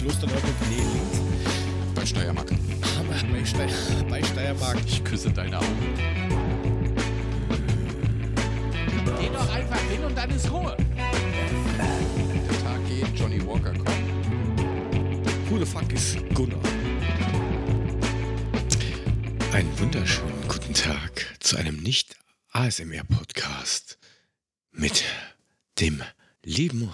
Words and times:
Kloster 0.00 0.26
Neuburg, 0.28 0.54
nee, 0.70 0.76
links. 0.76 1.20
Bei 1.94 2.06
Steiermark. 2.06 2.48
Bei, 2.48 3.44
Steier, 3.44 3.68
bei 4.08 4.22
Steiermark. 4.22 4.78
Ich 4.86 5.04
küsse 5.04 5.30
deine 5.30 5.58
Augen. 5.58 5.94
Geh 9.20 9.28
doch 9.28 9.54
einfach 9.54 9.80
hin 9.90 10.02
und 10.02 10.16
dann 10.16 10.30
ist 10.30 10.50
Ruhe. 10.50 10.74
Der 10.96 12.62
Tag 12.62 12.88
geht, 12.88 13.08
Johnny 13.14 13.46
Walker 13.46 13.74
kommt. 13.74 13.90
Who 15.50 15.58
the 15.58 15.66
fuck 15.66 15.92
is 15.92 16.16
Gunnar? 16.32 16.58
Einen 19.52 19.78
wunderschönen 19.78 20.48
guten 20.48 20.72
Tag 20.72 21.26
zu 21.40 21.58
einem 21.58 21.76
Nicht-ASMR-Podcast 21.76 23.98
mit 24.72 25.04
dem 25.78 26.02
lieben, 26.42 26.88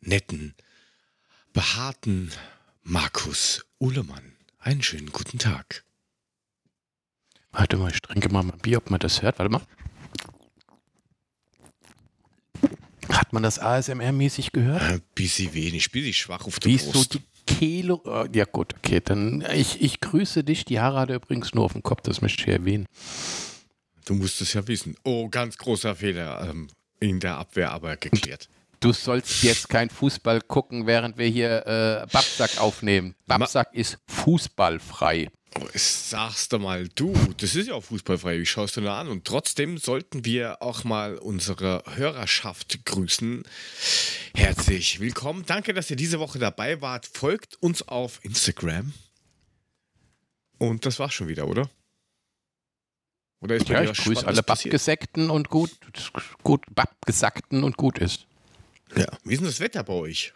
netten, 0.00 0.56
behaarten 1.52 2.30
Markus 2.82 3.64
Uhlemann. 3.80 4.32
Einen 4.58 4.82
schönen 4.82 5.10
guten 5.12 5.38
Tag. 5.38 5.84
Warte 7.52 7.76
mal, 7.76 7.90
ich 7.90 8.00
trinke 8.00 8.28
mal 8.28 8.42
mein 8.42 8.58
Bier, 8.58 8.78
ob 8.78 8.90
man 8.90 9.00
das 9.00 9.22
hört. 9.22 9.38
Warte 9.38 9.50
mal. 9.52 9.62
Hat 13.08 13.32
man 13.32 13.42
das 13.42 13.58
ASMR-mäßig 13.60 14.52
gehört? 14.52 14.82
Ein 14.82 15.02
bisschen 15.14 15.54
wenig, 15.54 15.90
bisschen 15.90 16.12
schwach 16.12 16.46
auf 16.46 16.60
der 16.60 16.70
Wie 16.70 16.74
ist 16.76 16.86
so 16.86 16.92
Brust. 16.92 17.14
die 17.14 17.22
Kilo? 17.46 18.02
äh, 18.06 18.28
Ja 18.36 18.44
gut, 18.44 18.74
okay, 18.76 19.00
dann 19.02 19.42
ich, 19.54 19.80
ich 19.80 20.00
grüße 20.00 20.44
dich. 20.44 20.64
Die 20.66 20.78
Haare 20.80 21.00
hat 21.00 21.10
er 21.10 21.16
übrigens 21.16 21.54
nur 21.54 21.64
auf 21.64 21.72
dem 21.72 21.82
Kopf, 21.82 22.02
das 22.02 22.20
möchte 22.20 22.42
ich 22.42 22.48
erwähnen. 22.48 22.86
Du 24.04 24.14
musst 24.14 24.40
es 24.42 24.52
ja 24.52 24.66
wissen. 24.68 24.94
Oh, 25.04 25.28
ganz 25.28 25.56
großer 25.56 25.96
Fehler 25.96 26.48
ähm, 26.50 26.68
in 27.00 27.20
der 27.20 27.36
Abwehr, 27.38 27.72
aber 27.72 27.96
geklärt. 27.96 28.48
Du 28.80 28.92
sollst 28.92 29.42
jetzt 29.42 29.68
kein 29.68 29.90
Fußball 29.90 30.40
gucken, 30.42 30.86
während 30.86 31.18
wir 31.18 31.26
hier 31.26 31.66
äh, 31.66 32.06
Babsack 32.12 32.58
aufnehmen. 32.58 33.16
Babsack 33.26 33.74
ist 33.74 33.98
fußballfrei. 34.06 35.30
Oh, 35.58 35.66
sagst 35.74 36.52
du 36.52 36.58
mal, 36.60 36.86
du, 36.94 37.12
das 37.38 37.56
ist 37.56 37.68
ja 37.68 37.74
auch 37.74 37.82
fußballfrei, 37.82 38.38
wie 38.38 38.46
schaust 38.46 38.76
du 38.76 38.82
da 38.82 39.00
an? 39.00 39.08
Und 39.08 39.24
trotzdem 39.24 39.78
sollten 39.78 40.24
wir 40.24 40.62
auch 40.62 40.84
mal 40.84 41.16
unsere 41.16 41.82
Hörerschaft 41.94 42.84
grüßen. 42.84 43.42
Herzlich 44.34 45.00
willkommen. 45.00 45.44
Danke, 45.46 45.74
dass 45.74 45.90
ihr 45.90 45.96
diese 45.96 46.20
Woche 46.20 46.38
dabei 46.38 46.80
wart. 46.80 47.06
Folgt 47.06 47.60
uns 47.60 47.86
auf 47.88 48.20
Instagram. 48.22 48.92
Und 50.58 50.86
das 50.86 51.00
war's 51.00 51.14
schon 51.14 51.26
wieder, 51.26 51.48
oder? 51.48 51.68
Oder 53.40 53.56
ist 53.56 53.68
Ja, 53.68 53.82
ich 53.82 53.92
grüße 53.98 54.26
alle? 54.26 54.42
Babgesäckten 54.42 55.30
und 55.30 55.48
gut, 55.48 55.70
gut, 56.44 56.64
Babgesackten 56.74 57.64
und 57.64 57.76
gut 57.76 57.98
ist. 57.98 58.27
Ja. 58.96 59.06
Wie 59.24 59.32
ist 59.34 59.40
denn 59.40 59.46
das 59.48 59.60
Wetter 59.60 59.82
bei 59.84 59.92
euch? 59.92 60.32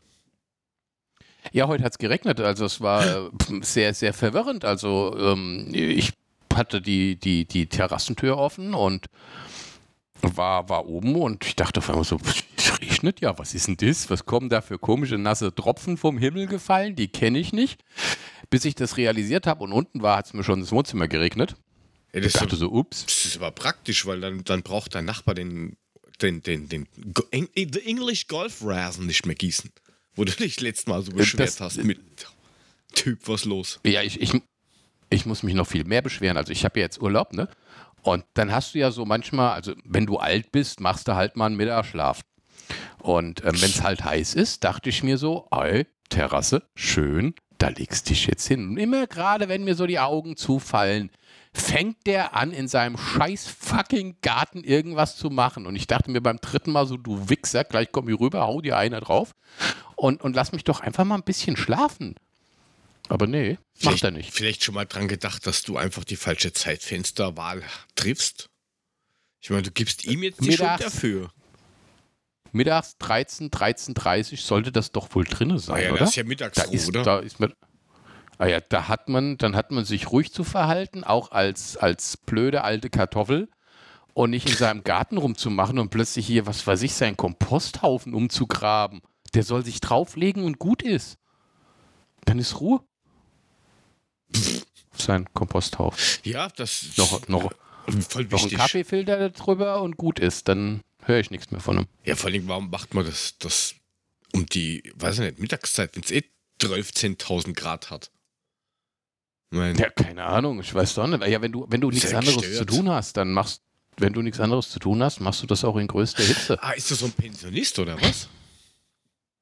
Ja, 1.53 1.67
heute 1.67 1.83
hat 1.85 1.93
es 1.93 1.99
geregnet, 1.99 2.39
also 2.41 2.65
es 2.65 2.81
war 2.81 3.05
äh, 3.05 3.31
sehr, 3.63 3.95
sehr 3.95 4.13
verwirrend. 4.15 4.65
Also 4.65 5.17
ähm, 5.19 5.69
ich 5.73 6.13
hatte 6.55 6.81
die, 6.81 7.17
die, 7.17 7.47
die 7.47 7.67
Terrassentür 7.67 8.39
offen 8.39 8.75
und 8.75 9.07
war, 10.21 10.69
war 10.69 10.87
oben 10.87 11.17
und 11.17 11.45
ich 11.45 11.57
dachte 11.57 11.79
auf 11.81 11.89
einmal 11.91 12.05
so, 12.05 12.19
es 12.57 12.81
regnet 12.81 13.21
ja, 13.21 13.37
was 13.39 13.55
ist 13.55 13.67
denn 13.67 13.77
das? 13.77 14.09
Was 14.09 14.25
kommen 14.25 14.49
da 14.51 14.61
für 14.61 14.79
komische 14.79 15.19
nasse 15.19 15.53
Tropfen 15.53 15.97
vom 15.97 16.17
Himmel 16.17 16.47
gefallen? 16.47 16.95
Die 16.95 17.09
kenne 17.09 17.39
ich 17.41 17.53
nicht. 17.53 17.81
Bis 18.49 18.65
ich 18.65 18.77
das 18.77 18.97
realisiert 18.97 19.47
habe 19.49 19.65
und 19.65 19.73
unten 19.73 20.03
war, 20.03 20.19
hat 20.19 20.27
es 20.27 20.35
mir 20.35 20.45
schon 20.45 20.61
ins 20.61 20.71
Wohnzimmer 20.71 21.09
geregnet. 21.09 21.57
Ja, 22.13 22.21
Ich 22.21 22.25
das, 22.33 22.35
dachte 22.35 22.55
ist, 22.55 22.61
so, 22.61 22.71
ups. 22.71 23.05
das 23.07 23.25
ist 23.25 23.37
aber 23.39 23.51
praktisch, 23.51 24.07
weil 24.07 24.21
dann, 24.21 24.45
dann 24.45 24.63
braucht 24.63 24.95
dein 24.95 25.07
Nachbar 25.07 25.35
den, 25.35 25.77
den, 26.21 26.43
den, 26.43 26.69
den 26.69 26.87
Eng- 27.31 27.49
the 27.55 27.81
English 27.85 28.27
Golf 28.29 28.63
Rasen 28.65 29.07
nicht 29.07 29.27
mehr 29.27 29.35
gießen. 29.35 29.71
Wo 30.15 30.25
du 30.25 30.33
dich 30.33 30.61
letztes 30.61 30.87
Mal 30.87 31.03
so 31.03 31.13
beschwert 31.13 31.49
das- 31.49 31.61
hast 31.61 31.83
mit 31.85 32.01
Typ, 32.95 33.27
was 33.27 33.45
los? 33.47 33.81
Ja, 33.85 34.03
ich, 34.03 34.21
ich, 34.21 34.33
ich 35.09 35.25
muss 35.25 35.43
mich 35.43 35.55
noch 35.55 35.67
viel 35.67 35.85
mehr 35.85 36.03
beschweren. 36.03 36.37
Also 36.37 36.53
ich 36.53 36.65
habe 36.65 36.79
ja 36.79 36.85
jetzt 36.85 37.01
Urlaub, 37.01 37.33
ne? 37.33 37.49
Und 38.03 38.25
dann 38.35 38.53
hast 38.53 38.75
du 38.75 38.79
ja 38.81 38.91
so 38.91 39.05
manchmal, 39.07 39.53
also 39.55 39.75
wenn 39.85 40.05
du 40.07 40.19
alt 40.19 40.53
bist, 40.53 40.81
machst 40.81 41.09
du 41.09 41.15
halt 41.15 41.37
mal 41.37 41.47
einen 41.47 41.57
Mittagsschlaf. 41.57 42.21
Und 42.99 43.41
ähm, 43.45 43.53
wenn 43.63 43.71
es 43.71 43.83
halt 43.83 44.05
heiß 44.05 44.35
ist, 44.35 44.65
dachte 44.65 44.91
ich 44.91 45.03
mir 45.03 45.17
so, 45.19 45.49
ey, 45.51 45.87
Terrasse, 46.11 46.65
schön, 46.75 47.35
da 47.59 47.69
legst 47.69 48.11
dich 48.11 48.27
jetzt 48.27 48.47
hin. 48.47 48.69
Und 48.71 48.77
immer 48.77 49.07
gerade, 49.07 49.49
wenn 49.49 49.65
mir 49.65 49.75
so 49.75 49.87
die 49.87 49.99
Augen 49.99 50.37
zufallen, 50.37 51.11
fängt 51.55 52.07
der 52.07 52.35
an, 52.35 52.51
in 52.53 52.67
seinem 52.69 52.97
scheiß 52.97 53.47
fucking 53.47 54.17
Garten 54.23 54.65
irgendwas 54.65 55.17
zu 55.17 55.29
machen. 55.31 55.67
Und 55.67 55.77
ich 55.77 55.87
dachte 55.87 56.11
mir 56.11 56.21
beim 56.23 56.39
dritten 56.39 56.73
Mal 56.73 56.87
so, 56.87 56.97
du 56.97 57.29
Wichser, 57.29 57.65
gleich 57.65 57.89
komm 57.93 58.09
ich 58.09 58.19
rüber, 58.19 58.43
hau 58.43 58.61
dir 58.61 58.77
einer 58.79 59.01
drauf 59.01 59.33
und, 59.97 60.23
und 60.23 60.35
lass 60.35 60.53
mich 60.53 60.65
doch 60.65 60.81
einfach 60.81 61.05
mal 61.05 61.17
ein 61.17 61.23
bisschen 61.25 61.57
schlafen. 61.57 62.15
Aber 63.09 63.27
nee, 63.27 63.53
macht 63.53 63.61
Vielleicht- 63.75 64.05
er 64.05 64.11
nicht. 64.13 64.33
Vielleicht 64.33 64.65
schon 64.65 64.75
mal 64.75 64.87
dran 64.87 65.09
gedacht, 65.09 65.47
dass 65.47 65.63
du 65.63 65.77
einfach 65.77 66.05
die 66.05 66.17
falsche 66.17 66.53
Zeitfensterwahl 66.53 67.63
triffst? 67.97 68.49
Ich 69.41 69.51
meine, 69.51 69.63
du 69.63 69.71
gibst 69.73 70.05
ihm 70.07 70.23
jetzt 70.23 70.41
die 70.41 70.51
Mittags- 70.51 70.83
Schuld 70.83 70.95
dafür. 70.95 71.31
Mittags 72.53 72.97
13, 72.99 73.51
13.30 73.51 74.41
sollte 74.41 74.73
das 74.73 74.93
doch 74.93 75.15
wohl 75.15 75.25
drinne 75.25 75.55
Ah 75.55 75.59
sein, 75.59 75.85
ja, 75.85 75.91
oder? 75.91 75.99
das 76.01 76.11
ist 76.11 76.17
ja 76.17 76.23
da 76.23 76.29
Mittagsruhe, 76.29 76.75
ist, 76.75 76.89
oder? 76.89 77.03
da 77.03 77.19
ist 77.19 77.41
man, 77.41 77.53
ah 78.43 78.49
ja, 78.49 78.61
da 78.61 78.89
hat 78.89 79.09
man, 79.09 79.39
dann 79.39 79.55
hat 79.55 79.71
man 79.71 79.85
sich 79.85 80.11
ruhig 80.11 80.33
zu 80.33 80.43
verhalten, 80.43 81.05
auch 81.05 81.31
als, 81.31 81.77
als 81.77 82.17
blöde 82.17 82.65
alte 82.65 82.91
Kartoffel 82.91 83.49
und 84.15 84.31
nicht 84.31 84.49
in 84.49 84.57
seinem 84.57 84.83
Garten 84.83 85.17
rumzumachen 85.17 85.79
und 85.79 85.91
plötzlich 85.91 86.27
hier, 86.27 86.45
was 86.45 86.67
weiß 86.67 86.83
ich, 86.83 86.93
seinen 86.95 87.17
Komposthaufen 87.17 88.15
umzugraben. 88.15 89.01
Der 89.35 89.45
soll 89.45 89.65
sich 89.65 89.81
drauflegen 89.81 90.43
und 90.43 90.59
gut 90.59 90.83
ist. 90.83 91.19
Dann 92.25 92.41
ist 92.41 92.61
Ruhe. 92.61 92.81
Sein 94.93 95.33
Komposthaufen. 95.35 96.01
ja, 96.25 96.49
das 96.49 96.97
Noch, 96.97 97.29
noch, 97.29 97.53
voll 98.09 98.25
noch 98.25 98.33
ein 98.33 98.33
wichtig. 98.33 98.59
Kaffeefilter 98.59 99.31
drüber 99.31 99.81
und 99.83 99.97
gut 99.97 100.19
ist. 100.19 100.49
Dann 100.49 100.83
höre 101.05 101.21
ich 101.21 101.31
nichts 101.31 101.53
mehr 101.53 101.61
von 101.61 101.79
ihm. 101.79 101.87
Ja, 102.05 102.17
vor 102.17 102.29
allem, 102.29 102.49
warum 102.49 102.71
macht 102.71 102.93
man 102.93 103.07
das, 103.07 103.39
das 103.39 103.77
um 104.33 104.47
die, 104.47 104.93
weiß 104.97 105.21
ich 105.21 105.27
nicht, 105.27 105.39
Mittagszeit, 105.39 105.95
wenn 105.95 106.03
es 106.03 106.11
eh 106.11 106.25
12.000 106.61 107.55
Grad 107.55 107.91
hat? 107.91 108.11
Mein, 109.53 109.77
Ja, 109.77 109.91
keine 109.91 110.25
Ahnung, 110.25 110.61
ich 110.61 110.75
weiß 110.75 110.95
doch 110.95 111.07
nicht. 111.07 111.25
Ja, 111.27 111.41
wenn 111.43 111.53
du, 111.53 111.67
wenn 111.69 111.81
du 111.81 111.91
nichts 111.91 112.13
anderes 112.15 112.37
gestört. 112.43 112.71
zu 112.71 112.77
tun 112.77 112.89
hast, 112.91 113.17
dann 113.17 113.33
machst 113.33 113.63
wenn 113.99 114.15
du 114.15 114.23
nichts 114.23 114.41
anderes 114.41 114.71
zu 114.71 114.79
tun 114.79 115.03
hast, 115.03 115.21
machst 115.21 115.43
du 115.43 115.47
das 115.47 115.63
auch 115.65 115.77
in 115.77 115.87
größter 115.87 116.23
Hitze. 116.23 116.59
Ah, 116.63 116.73
ist 116.73 116.91
das 116.91 117.01
so 117.01 117.05
ein 117.07 117.13
Pensionist 117.13 117.79
oder 117.79 118.01
was? 118.01 118.27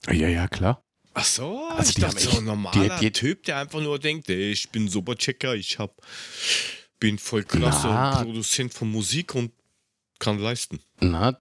Ja, 0.08 0.26
ja, 0.26 0.48
klar. 0.48 0.82
Ach 1.14 1.24
so, 1.24 1.68
Also 1.76 1.90
ich 1.90 1.94
dachte 1.96 2.18
so 2.18 2.38
ein 2.38 2.44
normaler 2.44 2.96
die- 2.98 3.06
die- 3.06 3.12
Typ, 3.12 3.44
der 3.44 3.58
einfach 3.58 3.80
nur 3.80 3.98
denkt, 4.00 4.28
ey, 4.28 4.50
ich 4.50 4.70
bin 4.70 4.88
Superchecker, 4.88 5.54
ich 5.54 5.78
hab, 5.78 5.94
bin 6.98 7.18
voll 7.18 7.44
klasse 7.44 7.86
Na. 7.86 8.22
Produzent 8.24 8.74
von 8.74 8.90
Musik 8.90 9.34
und 9.36 9.52
kann 10.18 10.38
leisten. 10.40 10.80
Na, 10.98 11.38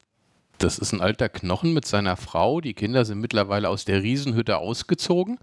das 0.59 0.77
ist 0.77 0.93
ein 0.93 1.01
alter 1.01 1.29
Knochen 1.29 1.73
mit 1.73 1.85
seiner 1.85 2.15
Frau. 2.17 2.61
Die 2.61 2.73
Kinder 2.73 3.05
sind 3.05 3.19
mittlerweile 3.19 3.69
aus 3.69 3.85
der 3.85 4.03
Riesenhütte 4.03 4.57
ausgezogen. 4.57 5.39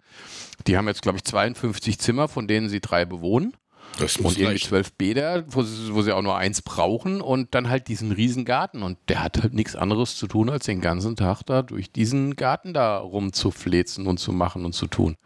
Die 0.67 0.77
haben 0.77 0.89
jetzt, 0.89 1.03
glaube 1.03 1.19
ich, 1.19 1.25
52 1.25 1.99
Zimmer, 1.99 2.29
von 2.29 2.47
denen 2.47 2.69
sie 2.69 2.81
drei 2.81 3.05
bewohnen. 3.05 3.55
Das 3.99 4.17
Und 4.17 4.25
muss 4.25 4.33
irgendwie 4.35 4.53
reichen. 4.55 4.69
zwölf 4.69 4.93
Bäder, 4.93 5.45
wo 5.49 5.63
sie, 5.63 5.95
wo 5.95 6.03
sie 6.03 6.13
auch 6.13 6.23
nur 6.23 6.37
eins 6.37 6.61
brauchen 6.61 7.21
und 7.21 7.55
dann 7.55 7.71
halt 7.71 7.89
diesen 7.89 8.13
riesen 8.13 8.45
Garten. 8.45 8.83
Und 8.83 8.99
der 9.09 9.23
hat 9.23 9.43
halt 9.43 9.55
nichts 9.55 9.75
anderes 9.75 10.17
zu 10.17 10.27
tun, 10.27 10.51
als 10.51 10.67
den 10.67 10.81
ganzen 10.81 11.17
Tag 11.17 11.43
da 11.45 11.63
durch 11.63 11.91
diesen 11.91 12.37
Garten 12.37 12.75
da 12.75 12.99
rumzuflezen 12.99 14.07
und 14.07 14.19
zu 14.19 14.33
machen 14.33 14.65
und 14.65 14.75
zu 14.75 14.87
tun. 14.87 15.17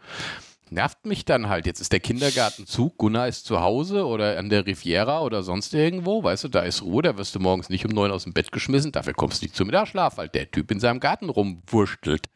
Nervt 0.73 1.05
mich 1.05 1.25
dann 1.25 1.49
halt. 1.49 1.65
Jetzt 1.65 1.81
ist 1.81 1.91
der 1.91 1.99
Kindergarten 1.99 2.65
zu, 2.65 2.91
Gunnar 2.91 3.27
ist 3.27 3.45
zu 3.45 3.59
Hause 3.59 4.05
oder 4.05 4.39
an 4.39 4.49
der 4.49 4.65
Riviera 4.65 5.19
oder 5.21 5.43
sonst 5.43 5.73
irgendwo. 5.73 6.23
Weißt 6.23 6.45
du, 6.45 6.47
da 6.47 6.61
ist 6.61 6.81
Ruhe, 6.81 7.01
da 7.01 7.17
wirst 7.17 7.35
du 7.35 7.39
morgens 7.41 7.67
nicht 7.67 7.83
um 7.83 7.91
neun 7.91 8.09
aus 8.09 8.23
dem 8.23 8.31
Bett 8.31 8.53
geschmissen. 8.53 8.93
Dafür 8.93 9.13
kommst 9.13 9.41
du 9.41 9.45
nicht 9.45 9.55
zum 9.55 9.67
Mittagsschlaf, 9.67 10.15
weil 10.15 10.29
der 10.29 10.49
Typ 10.49 10.71
in 10.71 10.79
seinem 10.79 11.01
Garten 11.01 11.27
rumwurschtelt. 11.29 12.27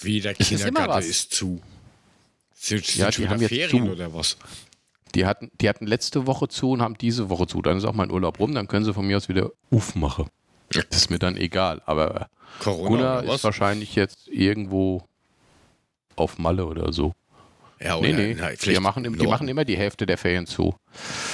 Wie 0.00 0.20
der 0.22 0.38
ist 0.40 0.48
Kindergarten 0.48 0.88
was. 0.94 1.06
ist 1.06 1.34
zu. 1.34 1.60
Sind, 2.54 2.86
sind 2.86 3.00
Ja, 3.02 3.10
die 3.10 3.28
haben 3.28 3.40
jetzt 3.42 3.50
Ferien 3.50 3.86
zu. 3.86 3.92
oder 3.92 4.14
was? 4.14 4.38
Die 5.14 5.26
hatten, 5.26 5.50
die 5.60 5.68
hatten 5.68 5.86
letzte 5.86 6.26
Woche 6.26 6.48
zu 6.48 6.70
und 6.70 6.80
haben 6.80 6.96
diese 6.96 7.28
Woche 7.28 7.46
zu. 7.46 7.60
Dann 7.60 7.76
ist 7.76 7.84
auch 7.84 7.92
mein 7.92 8.10
Urlaub 8.10 8.40
rum, 8.40 8.54
dann 8.54 8.66
können 8.66 8.86
sie 8.86 8.94
von 8.94 9.06
mir 9.06 9.18
aus 9.18 9.28
wieder 9.28 9.50
Uff 9.70 9.94
machen. 9.94 10.26
Das 10.70 10.84
ist 10.90 11.10
mir 11.10 11.18
dann 11.18 11.36
egal. 11.36 11.82
Aber 11.84 12.30
Corona 12.60 12.88
Gunnar 13.20 13.24
ist 13.34 13.44
wahrscheinlich 13.44 13.94
jetzt 13.94 14.26
irgendwo 14.28 15.06
auf 16.16 16.38
Malle 16.38 16.66
oder 16.66 16.92
so. 16.92 17.12
Ja, 17.82 18.00
Nee, 18.00 18.10
oder, 18.10 18.18
nee. 18.18 18.36
na, 18.38 18.52
Die 18.52 18.78
machen, 18.78 19.02
die 19.02 19.26
machen 19.26 19.48
immer 19.48 19.64
die 19.64 19.76
Hälfte 19.76 20.06
der 20.06 20.16
Ferien 20.16 20.46
zu. 20.46 20.74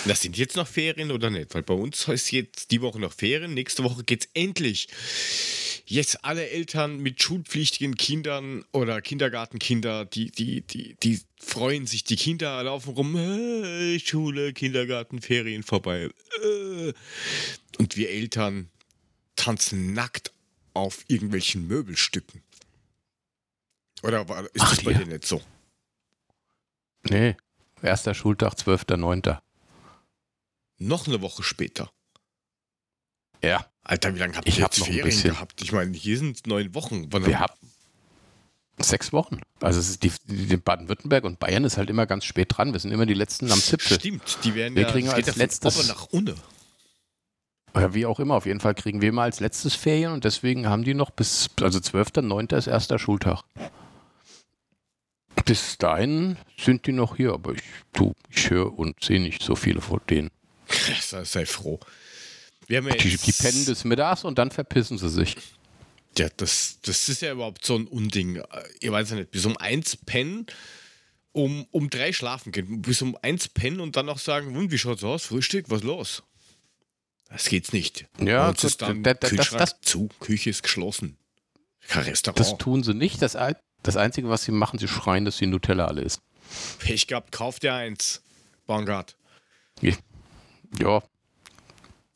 Das 0.06 0.22
sind 0.22 0.36
jetzt 0.38 0.56
noch 0.56 0.66
Ferien 0.66 1.10
oder 1.10 1.30
nicht? 1.30 1.54
Weil 1.54 1.62
bei 1.62 1.74
uns 1.74 2.08
ist 2.08 2.30
jetzt 2.30 2.70
die 2.70 2.80
Woche 2.80 2.98
noch 2.98 3.12
Ferien, 3.12 3.54
nächste 3.54 3.84
Woche 3.84 4.02
geht's 4.04 4.28
endlich. 4.34 4.88
Jetzt 5.84 6.24
alle 6.24 6.48
Eltern 6.50 6.98
mit 6.98 7.22
schulpflichtigen 7.22 7.96
Kindern 7.96 8.64
oder 8.72 9.00
Kindergartenkinder, 9.00 10.04
die, 10.04 10.30
die, 10.30 10.62
die, 10.62 10.96
die 11.02 11.20
freuen 11.40 11.86
sich, 11.86 12.04
die 12.04 12.16
Kinder 12.16 12.62
laufen 12.62 12.94
rum, 12.94 13.16
äh, 13.16 13.98
Schule, 13.98 14.52
Kindergarten, 14.52 15.20
Ferien 15.20 15.62
vorbei. 15.62 16.08
Äh. 16.42 16.92
Und 17.78 17.96
wir 17.96 18.10
Eltern 18.10 18.68
tanzen 19.36 19.92
nackt 19.92 20.32
auf 20.74 21.04
irgendwelchen 21.08 21.66
Möbelstücken. 21.66 22.42
Oder 24.02 24.28
war, 24.28 24.42
ist 24.44 24.60
Ach, 24.60 24.70
das 24.74 24.84
bei 24.84 24.92
dir 24.94 25.06
nicht 25.06 25.26
so? 25.26 25.40
Nee, 27.08 27.36
erster 27.82 28.14
Schultag, 28.14 28.54
12.09. 28.54 29.38
Noch 30.78 31.06
eine 31.06 31.20
Woche 31.20 31.42
später. 31.42 31.90
Ja, 33.42 33.66
Alter, 33.82 34.14
wie 34.14 34.18
lange 34.18 34.36
habt 34.36 34.46
ihr 34.46 34.52
hab 34.54 34.60
jetzt 34.72 34.78
noch 34.80 34.86
ein 34.86 34.92
Ferien 34.92 35.06
bisschen. 35.06 35.30
gehabt? 35.30 35.62
Ich 35.62 35.72
meine, 35.72 35.96
hier 35.96 36.18
sind 36.18 36.46
neun 36.46 36.74
Wochen. 36.74 37.06
Wann 37.10 37.24
wir 37.26 37.38
haben 37.40 37.52
sechs 38.80 39.12
Wochen. 39.12 39.40
Also 39.60 39.80
es 39.80 39.88
ist 39.90 40.02
die, 40.04 40.12
die 40.26 40.56
Baden-Württemberg 40.56 41.24
und 41.24 41.40
Bayern 41.40 41.64
ist 41.64 41.78
halt 41.78 41.90
immer 41.90 42.06
ganz 42.06 42.24
spät 42.24 42.56
dran. 42.56 42.72
Wir 42.72 42.78
sind 42.80 42.92
immer 42.92 43.06
die 43.06 43.14
Letzten 43.14 43.50
am 43.50 43.58
Zipfel. 43.58 43.98
Stimmt, 43.98 44.38
die 44.44 44.54
werden 44.54 44.76
Wir 44.76 44.82
ja, 44.82 44.90
kriegen 44.92 45.08
als 45.08 45.26
ja 45.26 45.32
letztes- 45.36 45.78
oben 45.78 45.88
nach 45.88 46.06
unten. 46.10 46.36
Oder 47.74 47.92
wie 47.94 48.06
auch 48.06 48.18
immer, 48.20 48.34
auf 48.34 48.46
jeden 48.46 48.60
Fall 48.60 48.74
kriegen 48.74 49.00
wir 49.00 49.12
mal 49.12 49.24
als 49.24 49.40
letztes 49.40 49.74
Ferien 49.74 50.12
und 50.12 50.24
deswegen 50.24 50.68
haben 50.68 50.84
die 50.84 50.94
noch 50.94 51.10
bis, 51.10 51.48
also 51.60 51.78
12.09. 51.80 52.56
ist 52.56 52.66
erster 52.66 52.98
Schultag. 52.98 53.42
Bis 55.48 55.78
dahin 55.78 56.36
sind 56.58 56.86
die 56.86 56.92
noch 56.92 57.16
hier, 57.16 57.32
aber 57.32 57.54
ich, 57.54 57.62
du, 57.94 58.12
ich 58.30 58.50
höre 58.50 58.78
und 58.78 59.02
sehe 59.02 59.18
nicht 59.20 59.42
so 59.42 59.56
viele 59.56 59.80
von 59.80 60.00
denen. 60.10 60.30
Sei, 61.00 61.24
sei 61.24 61.46
froh. 61.46 61.80
Wir 62.66 62.76
haben 62.78 62.88
ja 62.88 62.94
Die, 62.96 63.16
die 63.16 63.32
pennen 63.32 63.64
des 63.64 63.84
Mittags 63.84 64.24
und 64.24 64.38
dann 64.38 64.50
verpissen 64.50 64.98
sie 64.98 65.08
sich. 65.08 65.36
Ja, 66.18 66.28
das, 66.36 66.78
das 66.82 67.08
ist 67.08 67.22
ja 67.22 67.32
überhaupt 67.32 67.64
so 67.64 67.76
ein 67.76 67.86
Unding. 67.86 68.36
Äh, 68.36 68.44
Ihr 68.80 68.92
weiß 68.92 69.08
ja 69.10 69.16
nicht, 69.16 69.30
bis 69.30 69.46
um 69.46 69.56
eins 69.56 69.96
pennen, 69.96 70.44
um, 71.32 71.66
um 71.70 71.88
drei 71.88 72.12
schlafen 72.12 72.52
gehen. 72.52 72.82
Bis 72.82 73.00
um 73.00 73.16
eins 73.22 73.48
pennen 73.48 73.80
und 73.80 73.96
dann 73.96 74.04
noch 74.06 74.18
sagen, 74.18 74.54
"Hm, 74.54 74.70
wie 74.70 74.78
schaut's 74.78 75.02
aus? 75.04 75.24
Frühstück, 75.24 75.70
was 75.70 75.82
los? 75.82 76.22
Das 77.30 77.48
geht's 77.48 77.72
nicht. 77.72 78.06
Ja, 78.20 78.48
gut, 78.50 78.64
ist 78.64 78.82
dann 78.82 79.02
da- 79.02 79.14
da- 79.14 79.28
das- 79.30 79.50
das- 79.50 79.80
zu, 79.80 80.08
Küche 80.20 80.50
ist 80.50 80.62
geschlossen. 80.62 81.16
Kein 81.86 82.04
Restaurant. 82.04 82.38
Das 82.40 82.58
tun 82.58 82.82
sie 82.82 82.92
nicht. 82.94 83.22
Das, 83.22 83.34
das 83.88 83.96
Einzige, 83.96 84.28
was 84.28 84.44
sie 84.44 84.52
machen, 84.52 84.78
sie 84.78 84.88
schreien, 84.88 85.24
dass 85.24 85.38
die 85.38 85.46
Nutella 85.46 85.86
alle 85.86 86.02
ist. 86.02 86.20
Pech 86.78 87.06
gehabt, 87.06 87.32
kauf 87.32 87.58
dir 87.58 87.74
eins. 87.74 88.22
Bangard. 88.66 89.16
Ja, 89.80 91.02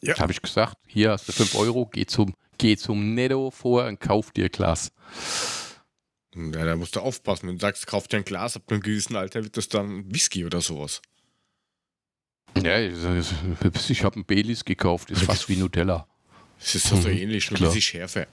Ja. 0.02 0.19
habe 0.19 0.32
ich 0.32 0.42
gesagt. 0.42 0.76
Hier 0.86 1.10
hast 1.12 1.28
du 1.28 1.32
5 1.32 1.54
Euro, 1.54 1.86
geh 1.86 2.04
zum, 2.06 2.34
geh 2.58 2.76
zum 2.76 3.14
Netto 3.14 3.50
vor 3.50 3.86
und 3.86 4.00
kauf 4.00 4.30
dir 4.32 4.48
Glas. 4.48 4.92
Ja, 6.34 6.64
da 6.64 6.76
musst 6.76 6.96
du 6.96 7.00
aufpassen. 7.00 7.48
Wenn 7.48 7.56
du 7.56 7.60
sagst, 7.60 7.86
kauf 7.86 8.08
dir 8.08 8.18
ein 8.18 8.25
Glas, 8.25 8.56
ab 8.56 8.62
einem 8.70 8.80
gewissen 8.80 9.16
Alter 9.16 9.42
wird 9.44 9.56
das 9.56 9.68
dann 9.68 10.12
Whisky 10.12 10.44
oder 10.44 10.60
sowas. 10.60 11.00
Ja, 12.62 12.78
ich, 12.78 13.90
ich 13.90 14.04
habe 14.04 14.16
einen 14.16 14.25
Baileys 14.26 14.64
gekauft, 14.64 15.10
ist 15.10 15.22
fast 15.22 15.48
wie 15.48 15.56
Nutella. 15.56 16.06
Es 16.60 16.75
ist 16.75 16.86
so, 16.86 16.96
so 16.96 17.08
Mhm, 17.08 17.16
ähnlich, 17.16 17.50
nur 17.50 17.58
klar. 17.58 17.70
ein 17.70 17.75
bisschen 17.75 18.26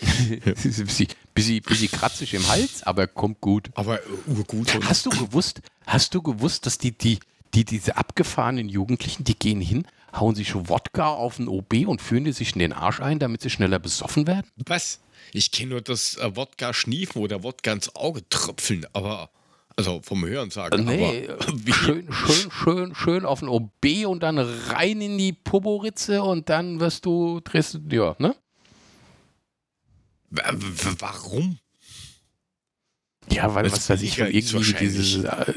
bisschen, 1.40 1.62
bisschen, 1.62 1.90
kratzig 1.90 2.34
im 2.34 2.46
Hals, 2.48 2.82
aber 2.82 3.06
kommt 3.06 3.40
gut. 3.40 3.70
Aber 3.74 3.98
äh, 3.98 4.06
urgut. 4.26 4.74
Und 4.74 4.88
Hast 4.88 5.06
du 5.06 5.10
gewusst, 5.10 5.60
hast 5.86 6.14
du 6.14 6.22
gewusst, 6.22 6.66
dass 6.66 6.78
die, 6.78 6.92
die, 6.92 7.18
die, 7.54 7.64
diese 7.64 7.96
abgefahrenen 7.96 8.68
Jugendlichen, 8.68 9.24
die 9.24 9.38
gehen 9.38 9.60
hin, 9.60 9.86
hauen 10.18 10.34
sich 10.34 10.54
Wodka 10.54 11.08
auf 11.08 11.36
den 11.36 11.48
OB 11.48 11.86
und 11.86 12.02
führen 12.02 12.24
die 12.24 12.32
sich 12.32 12.54
in 12.54 12.58
den 12.60 12.72
Arsch 12.72 13.00
ein, 13.00 13.18
damit 13.18 13.42
sie 13.42 13.50
schneller 13.50 13.78
besoffen 13.78 14.26
werden? 14.26 14.50
Was? 14.66 15.00
Ich 15.32 15.52
kenne 15.52 15.70
nur 15.70 15.80
das 15.80 16.16
äh, 16.16 16.34
Wodka 16.36 16.72
schniefen 16.72 17.22
oder 17.22 17.42
Wodka 17.42 17.72
ins 17.72 17.94
Auge 17.94 18.28
tröpfeln, 18.28 18.86
aber 18.92 19.30
also 19.76 20.00
vom 20.02 20.26
Hören 20.26 20.50
sagen. 20.50 20.84
Nee, 20.84 21.28
aber 21.28 21.48
äh, 21.48 21.72
schön, 21.72 22.12
schön, 22.12 22.50
schön, 22.50 22.94
schön 22.94 23.24
auf 23.24 23.40
den 23.40 23.48
OB 23.48 24.06
und 24.06 24.22
dann 24.22 24.38
rein 24.38 25.00
in 25.00 25.16
die 25.16 25.32
Poporitze 25.32 26.22
und 26.22 26.48
dann 26.48 26.80
wirst 26.80 27.06
du, 27.06 27.40
drehst 27.40 27.74
du, 27.74 27.96
ja, 27.96 28.16
ne? 28.18 28.34
Warum? 30.30 31.58
Ja, 33.30 33.54
weil, 33.54 33.64
Weil's 33.64 33.74
was 33.74 33.90
weiß 33.90 34.02
ich, 34.02 34.18
irgendwie 34.18 34.74
dieses, 34.74 35.24
äh, 35.24 35.54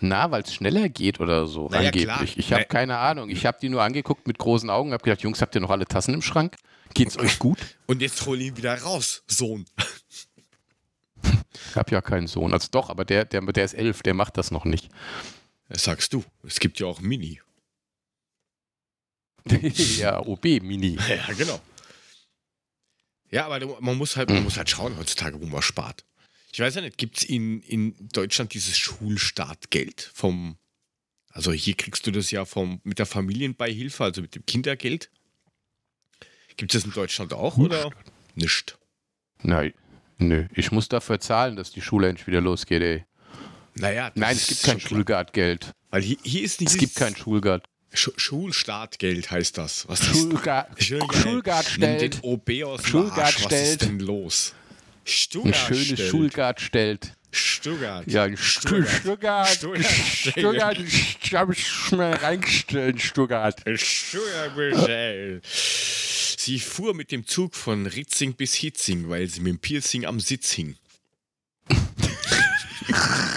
na, 0.00 0.30
weil 0.30 0.42
es 0.42 0.54
schneller 0.54 0.88
geht 0.88 1.20
oder 1.20 1.46
so, 1.46 1.68
Na 1.70 1.80
ja, 1.80 1.88
angeblich. 1.88 2.04
klar. 2.04 2.22
Ich 2.36 2.52
habe 2.52 2.64
keine 2.64 2.98
Ahnung. 2.98 3.30
Ich 3.30 3.46
habe 3.46 3.58
die 3.60 3.68
nur 3.68 3.82
angeguckt 3.82 4.26
mit 4.26 4.38
großen 4.38 4.70
Augen, 4.70 4.92
habe 4.92 5.02
gedacht, 5.02 5.22
Jungs, 5.22 5.40
habt 5.40 5.54
ihr 5.54 5.60
noch 5.60 5.70
alle 5.70 5.86
Tassen 5.86 6.14
im 6.14 6.22
Schrank? 6.22 6.56
Geht's 6.92 7.18
euch 7.18 7.38
gut? 7.38 7.58
Und 7.86 8.02
jetzt 8.02 8.24
hol 8.26 8.40
ihn 8.40 8.56
wieder 8.56 8.76
raus, 8.82 9.22
Sohn. 9.26 9.64
Ich 11.22 11.76
habe 11.76 11.90
ja 11.90 12.00
keinen 12.00 12.26
Sohn. 12.26 12.52
Also 12.52 12.68
doch, 12.70 12.90
aber 12.90 13.04
der, 13.04 13.24
der, 13.24 13.40
der 13.40 13.64
ist 13.64 13.74
elf, 13.74 14.02
der 14.02 14.14
macht 14.14 14.36
das 14.36 14.50
noch 14.50 14.64
nicht. 14.64 14.90
Das 15.68 15.84
sagst 15.84 16.12
du. 16.12 16.22
Es 16.42 16.60
gibt 16.60 16.78
ja 16.78 16.86
auch 16.86 17.00
Mini. 17.00 17.40
ja, 19.98 20.20
OB 20.20 20.44
Mini. 20.62 20.98
Ja, 21.08 21.32
genau. 21.34 21.60
Ja, 23.34 23.46
aber 23.46 23.80
man 23.80 23.98
muss 23.98 24.16
halt, 24.16 24.30
man 24.30 24.44
muss 24.44 24.56
halt 24.56 24.70
schauen 24.70 24.96
heutzutage, 24.96 25.40
wo 25.40 25.46
man 25.46 25.60
spart. 25.60 26.04
Ich 26.52 26.60
weiß 26.60 26.76
ja 26.76 26.82
nicht, 26.82 26.98
gibt 26.98 27.18
es 27.18 27.24
in, 27.24 27.62
in 27.62 27.96
Deutschland 28.12 28.54
dieses 28.54 28.78
Schulstartgeld 28.78 30.08
vom, 30.14 30.56
also 31.32 31.52
hier 31.52 31.74
kriegst 31.74 32.06
du 32.06 32.12
das 32.12 32.30
ja 32.30 32.44
vom, 32.44 32.80
mit 32.84 33.00
der 33.00 33.06
Familienbeihilfe, 33.06 34.04
also 34.04 34.22
mit 34.22 34.36
dem 34.36 34.46
Kindergeld. 34.46 35.10
Gibt 36.56 36.72
es 36.72 36.82
das 36.82 36.86
in 36.86 36.92
Deutschland 36.94 37.32
auch 37.32 37.56
oder 37.56 37.90
nicht? 38.36 38.78
Nein, 39.42 39.74
nö. 40.18 40.46
Ich 40.54 40.70
muss 40.70 40.88
dafür 40.88 41.18
zahlen, 41.18 41.56
dass 41.56 41.72
die 41.72 41.80
Schule 41.80 42.08
endlich 42.08 42.28
wieder 42.28 42.40
losgeht, 42.40 42.82
ey. 42.82 43.04
Naja, 43.74 44.12
Nein, 44.14 44.36
es 44.36 44.46
gibt 44.46 44.62
kein. 44.62 44.78
Schulgardgeld. 44.78 45.72
Weil 45.90 46.02
hier, 46.02 46.18
hier 46.22 46.44
ist 46.44 46.60
nicht 46.60 46.70
Es 46.70 46.78
gibt 46.78 46.94
kein 46.94 47.16
Schulgard. 47.16 47.66
Sch 47.94 48.10
Schulstartgeld 48.16 49.30
heißt 49.30 49.56
das. 49.56 49.88
Was 49.88 50.00
ist 50.00 50.16
Schulgard, 50.16 50.82
Schulgard, 50.82 51.14
Schulgard 51.14 51.78
Nimm 51.78 51.98
den 51.98 52.12
stellt. 52.12 52.18
OB 52.22 52.50
aus 52.64 52.86
Schulgard. 52.86 53.44
Was 53.44 53.52
ist 53.52 53.82
denn 53.82 54.00
los? 54.00 54.52
Ein 55.04 55.10
Stuttgart 55.10 55.56
schönes 55.56 56.62
stellt. 56.62 57.12
Stuttgart. 57.30 58.04
Ja, 58.06 58.28
Stuttgart. 58.36 59.48
Stuttgart. 59.48 59.48
Stuttgart. 59.84 60.78
Ich 60.78 61.34
habe 61.34 61.52
ich 61.52 61.92
mal 61.92 62.12
reingestellt, 62.14 63.00
Stuttgart. 63.00 63.60
Stuttgart 63.76 64.54
bestellt. 64.54 65.44
Sie 65.46 66.60
fuhr 66.60 66.94
mit 66.94 67.10
dem 67.10 67.26
Zug 67.26 67.54
von 67.54 67.86
Ritzing 67.86 68.34
bis 68.34 68.54
Hitzing, 68.54 69.08
weil 69.08 69.28
sie 69.28 69.40
mit 69.40 69.52
dem 69.52 69.58
Piercing 69.58 70.04
am 70.04 70.20
Sitz 70.20 70.52
hing. 70.52 70.76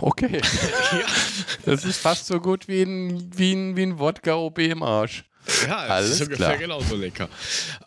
Okay. 0.00 0.40
Ja, 0.40 1.06
Das 1.64 1.84
ist 1.84 1.98
fast 1.98 2.26
so 2.26 2.40
gut 2.40 2.68
wie 2.68 2.82
ein, 2.82 3.30
wie 3.36 3.52
ein, 3.52 3.76
wie 3.76 3.82
ein 3.82 3.98
Wodka-OB 3.98 4.58
im 4.58 4.82
Arsch. 4.82 5.24
ja 5.66 5.82
das 5.82 5.90
Alles 5.90 6.10
ist 6.12 6.20
ungefähr 6.22 6.46
klar. 6.46 6.56
genauso 6.58 6.96
lecker. 6.96 7.28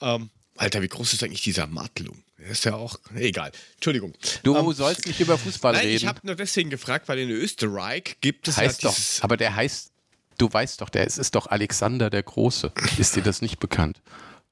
Ähm, 0.02 0.30
Alter, 0.58 0.82
wie 0.82 0.88
groß 0.88 1.14
ist 1.14 1.24
eigentlich 1.24 1.42
dieser 1.44 1.68
Martelung? 1.68 2.22
Der 2.38 2.50
ist 2.50 2.66
ja 2.66 2.74
auch. 2.76 2.96
Egal. 3.16 3.52
Entschuldigung. 3.76 4.14
Du 4.44 4.56
Ähm, 4.56 4.74
sollst 4.74 5.06
nicht 5.08 5.20
über 5.20 5.38
Fußball 5.38 5.74
Nein, 5.74 5.88
ich 5.88 5.94
reden. 6.02 6.08
habe 6.10 6.20
nur 6.24 6.36
deswegen 6.36 6.70
gefragt, 6.70 7.08
weil 7.08 7.20
in 7.20 7.30
Österreich 7.30 8.18
gibt 8.22 8.48
es 8.48 8.58
heißt 8.58 8.84
ja 8.84 8.90
doch, 8.90 8.98
aber 9.24 9.38
der 9.38 9.56
heißt, 9.56 9.92
du 10.38 10.52
weißt 10.52 10.82
doch, 10.82 10.90
der 10.90 11.06
es 11.08 11.18
ist 11.18 11.36
doch 11.36 11.48
Alexander 11.48 12.10
der 12.10 12.24
Große. 12.24 12.72
Ist 12.98 13.16
dir 13.16 13.22
das 13.24 13.42
nicht 13.42 13.60
bekannt? 13.60 14.02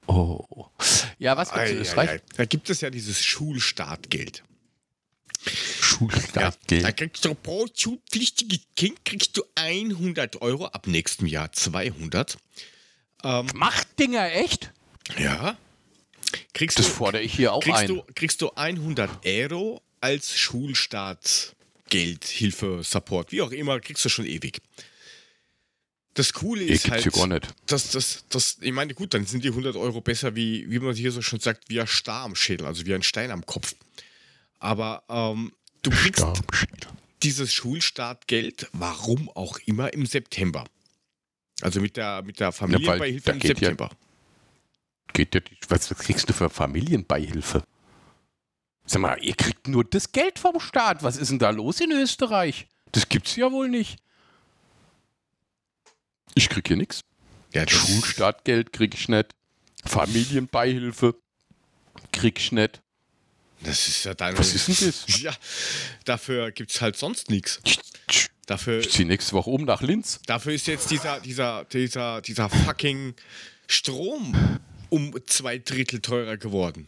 Oh. 0.08 0.68
Ja, 1.20 1.36
was 1.38 1.52
gibt's 1.52 1.70
in 1.72 1.78
Ei, 1.78 1.82
Österreich? 1.82 2.10
ei, 2.10 2.14
ei. 2.16 2.22
Da 2.38 2.46
gibt 2.46 2.70
es 2.70 2.82
ja 2.82 2.90
dieses 2.90 3.24
Schulstartgeld. 3.24 4.44
Ja, 6.00 6.08
Schulstartgeld. 6.12 6.84
da 6.84 6.92
kriegst 6.92 7.26
du 7.26 7.34
pro 7.36 7.68
schulpflichtiges 7.74 8.60
Kind 8.76 9.04
kriegst 9.06 9.36
du 9.38 9.44
100 9.56 10.42
Euro, 10.42 10.66
ab 10.68 10.88
nächstem 10.88 11.28
Jahr 11.28 11.52
200. 11.52 12.38
Macht 13.54 14.00
Dinger 14.00 14.32
echt? 14.32 14.72
Ja. 15.18 15.58
Kriegst 16.54 16.80
Das 16.80 16.86
du, 16.88 16.92
fordere 16.94 17.22
ich 17.22 17.34
hier 17.34 17.54
auch 17.54 17.62
kriegst 17.64 17.80
ein. 17.82 17.88
du, 17.88 18.04
kriegst 18.16 18.42
du 18.42 18.52
100 18.52 19.26
Euro 19.26 19.82
als 20.00 20.38
Schulstartgeld, 20.38 22.26
Hilfe, 22.26 22.82
Support, 22.84 23.32
wie 23.32 23.42
auch 23.42 23.52
immer, 23.52 23.80
kriegst 23.80 24.06
du 24.06 24.10
schon 24.10 24.26
ewig. 24.26 24.62
Das 26.14 26.34
Coole 26.34 26.64
ist 26.64 26.84
gibt's 26.84 26.92
halt, 26.92 27.04
hier 27.04 27.12
gar 27.12 27.28
nicht. 27.28 27.48
dass 27.68 27.92
das, 27.92 28.26
das, 28.30 28.58
ich 28.62 28.72
meine, 28.72 28.94
gut, 28.94 29.14
dann 29.14 29.26
sind 29.26 29.44
die 29.44 29.50
100 29.50 29.76
Euro 29.76 30.02
besser, 30.02 30.36
wie, 30.36 30.70
wie 30.70 30.80
man 30.80 30.96
hier 30.96 31.12
so 31.12 31.22
schon 31.22 31.40
sagt, 31.40 31.70
wie 31.70 31.80
ein 31.80 31.88
Star 31.88 32.24
am 32.26 32.36
Schädel, 32.36 32.66
also 32.68 32.86
wie 32.86 32.94
ein 32.94 33.04
Stein 33.04 33.32
am 33.32 33.46
Kopf. 33.46 33.76
Aber 34.60 35.04
ähm, 35.10 35.54
du 35.82 35.90
kriegst 35.92 36.26
dieses 37.24 37.54
Schulstartgeld, 37.54 38.68
warum 38.74 39.30
auch 39.30 39.58
immer, 39.66 39.94
im 39.94 40.06
September. 40.06 40.66
Also 41.62 41.82
mit 41.82 41.98
der, 41.98 42.22
mit 42.22 42.40
der 42.40 42.52
Familienbeihilfe 42.52 43.26
da 43.26 43.32
im 43.34 43.40
geht 43.40 43.50
ja- 43.50 43.56
September. 43.70 43.90
Geht 45.14 45.36
ja. 45.36 45.42
Was, 45.68 45.90
was 45.92 45.98
kriegst 45.98 46.30
du 46.30 46.34
für 46.34 46.50
Familienbeihilfe? 46.50 47.64
Sag 48.86 49.02
mal, 49.02 49.22
ihr 49.24 49.36
kriegt 49.36 49.68
nur 49.68 49.84
das 49.84 50.12
Geld 50.12 50.40
vom 50.40 50.60
Staat. 50.60 51.04
Was 51.04 51.18
ist 51.18 51.30
denn 51.32 51.40
da 51.40 51.50
los 51.50 51.80
in 51.82 51.92
Österreich? 51.92 52.68
Das 52.92 53.08
gibt's 53.10 53.36
ja 53.36 53.52
wohl 53.52 53.70
nicht. 53.70 54.00
Ich 56.36 56.50
krieg 56.50 56.68
hier 56.68 56.78
nichts. 56.78 57.02
Ja, 57.54 57.68
Schulstartgeld 57.68 58.72
krieg 58.72 58.94
ich 58.94 59.10
nicht. 59.10 59.36
Familienbeihilfe 59.86 61.16
krieg 62.12 62.40
ich 62.40 62.52
nicht. 62.52 62.82
Das 63.62 63.88
ist 63.88 64.04
ja 64.06 64.14
deine. 64.14 64.38
Was 64.38 64.54
ist 64.54 64.68
denn 64.68 64.88
das? 64.88 65.06
Ja, 65.22 65.36
dafür 66.06 66.52
gibt 66.52 66.72
es 66.72 66.82
halt 66.82 66.98
sonst 66.98 67.30
nichts. 67.30 67.60
Ich, 67.66 67.80
ich, 68.10 68.30
Dafür, 68.50 68.80
ich 68.80 68.90
zieh 68.90 69.06
nächste 69.06 69.34
Woche 69.34 69.52
um 69.52 69.64
nach 69.64 69.84
Linz. 69.84 70.22
dafür 70.26 70.54
ist 70.54 70.66
jetzt 70.66 70.90
dieser, 70.90 71.20
dieser, 71.20 71.66
dieser, 71.66 72.20
dieser 72.22 72.50
fucking 72.50 73.14
Strom 73.68 74.60
um 74.90 75.14
zwei 75.28 75.60
Drittel 75.60 76.02
teurer 76.02 76.36
geworden. 76.36 76.88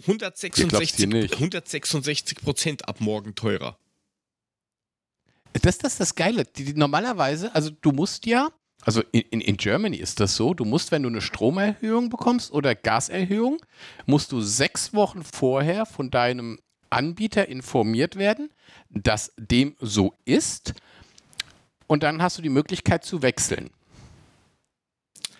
166, 0.00 0.96
dir 0.96 1.06
nicht. 1.06 1.34
166 1.34 2.38
Prozent 2.38 2.88
ab 2.88 3.00
morgen 3.00 3.36
teurer. 3.36 3.78
Das, 5.62 5.78
das 5.78 5.92
ist 5.92 6.00
das 6.00 6.14
Geile. 6.16 6.44
Die, 6.44 6.64
die, 6.64 6.74
normalerweise, 6.74 7.54
also 7.54 7.70
du 7.70 7.92
musst 7.92 8.26
ja, 8.26 8.50
also 8.86 9.02
in, 9.10 9.22
in, 9.30 9.40
in 9.40 9.56
Germany 9.56 9.96
ist 9.96 10.20
das 10.20 10.36
so, 10.36 10.54
du 10.54 10.64
musst, 10.64 10.92
wenn 10.92 11.02
du 11.02 11.08
eine 11.08 11.20
Stromerhöhung 11.20 12.08
bekommst 12.08 12.52
oder 12.52 12.76
Gaserhöhung, 12.76 13.58
musst 14.06 14.30
du 14.30 14.40
sechs 14.40 14.94
Wochen 14.94 15.24
vorher 15.24 15.86
von 15.86 16.08
deinem 16.08 16.60
Anbieter 16.88 17.48
informiert 17.48 18.14
werden, 18.14 18.48
dass 18.88 19.32
dem 19.36 19.74
so 19.80 20.14
ist. 20.24 20.74
Und 21.88 22.04
dann 22.04 22.22
hast 22.22 22.38
du 22.38 22.42
die 22.42 22.48
Möglichkeit 22.48 23.04
zu 23.04 23.22
wechseln. 23.22 23.70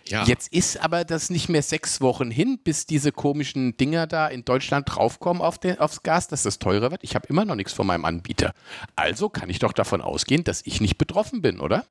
Ja, 0.09 0.25
Jetzt 0.25 0.53
ist 0.53 0.81
aber 0.81 1.05
das 1.05 1.31
nicht 1.31 1.49
mehr 1.49 1.63
sechs 1.63 2.01
Wochen 2.01 2.33
hin, 2.33 2.59
bis 2.63 2.87
diese 2.87 3.13
komischen 3.13 3.77
Dinger 3.77 4.09
da 4.09 4.27
in 4.27 4.45
Deutschland 4.45 4.89
draufkommen 4.89 5.41
auf 5.41 5.59
den, 5.59 5.79
aufs 5.79 6.03
Gas, 6.03 6.27
dass 6.27 6.43
das 6.43 6.59
teurer 6.59 6.91
wird. 6.91 7.05
Ich 7.05 7.15
habe 7.15 7.29
immer 7.29 7.45
noch 7.45 7.55
nichts 7.55 7.73
von 7.73 7.87
meinem 7.87 8.05
Anbieter. 8.05 8.55
Also 8.97 9.29
kann 9.29 9.51
ich 9.51 9.61
doch 9.61 9.73
davon 9.73 10.01
ausgehen, 10.01 10.43
dass 10.43 10.63
ich 10.65 10.81
nicht 10.81 10.99
betroffen 10.99 11.43
bin, 11.43 11.61
oder? 11.61 11.87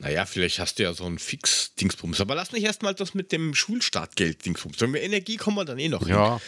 Naja, 0.00 0.24
vielleicht 0.24 0.58
hast 0.58 0.78
du 0.78 0.82
ja 0.82 0.94
so 0.94 1.04
einen 1.04 1.18
Fix-Dingsbums. 1.18 2.22
Aber 2.22 2.34
lass 2.34 2.52
mich 2.52 2.64
erstmal 2.64 2.94
das 2.94 3.12
mit 3.12 3.32
dem 3.32 3.54
Schulstartgeld-Dingsbums. 3.54 4.80
Wenn 4.80 4.94
wir 4.94 5.02
Energie 5.02 5.36
kommen 5.36 5.58
wir 5.58 5.66
dann 5.66 5.78
eh 5.78 5.88
noch 5.88 6.06
hin. 6.06 6.40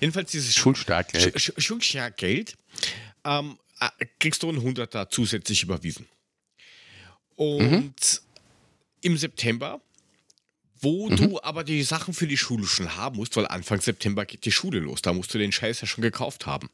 Jedenfalls 0.00 0.32
dieses 0.32 0.56
Schulstartgeld. 0.56 1.40
Sch 1.40 1.52
Sch 1.52 1.62
Schulstartgeld 1.62 2.56
ähm, 3.24 3.56
äh, 3.78 4.06
kriegst 4.18 4.42
du 4.42 4.48
einen 4.48 4.62
Hunderter 4.62 5.08
zusätzlich 5.10 5.62
überwiesen. 5.62 6.06
Und 7.36 8.20
im 9.00 9.16
September, 9.16 9.80
wo 10.80 11.08
du 11.08 11.40
aber 11.40 11.62
die 11.62 11.84
Sachen 11.84 12.14
für 12.14 12.26
die 12.26 12.36
Schule 12.36 12.66
schon 12.66 12.96
haben 12.96 13.16
musst, 13.16 13.36
weil 13.36 13.46
Anfang 13.46 13.80
September 13.80 14.26
geht 14.26 14.44
die 14.44 14.50
Schule 14.50 14.80
los. 14.80 15.02
Da 15.02 15.12
musst 15.12 15.32
du 15.32 15.38
den 15.38 15.52
Scheiß 15.52 15.82
ja 15.82 15.86
schon 15.86 16.02
gekauft 16.02 16.46
haben. 16.46 16.68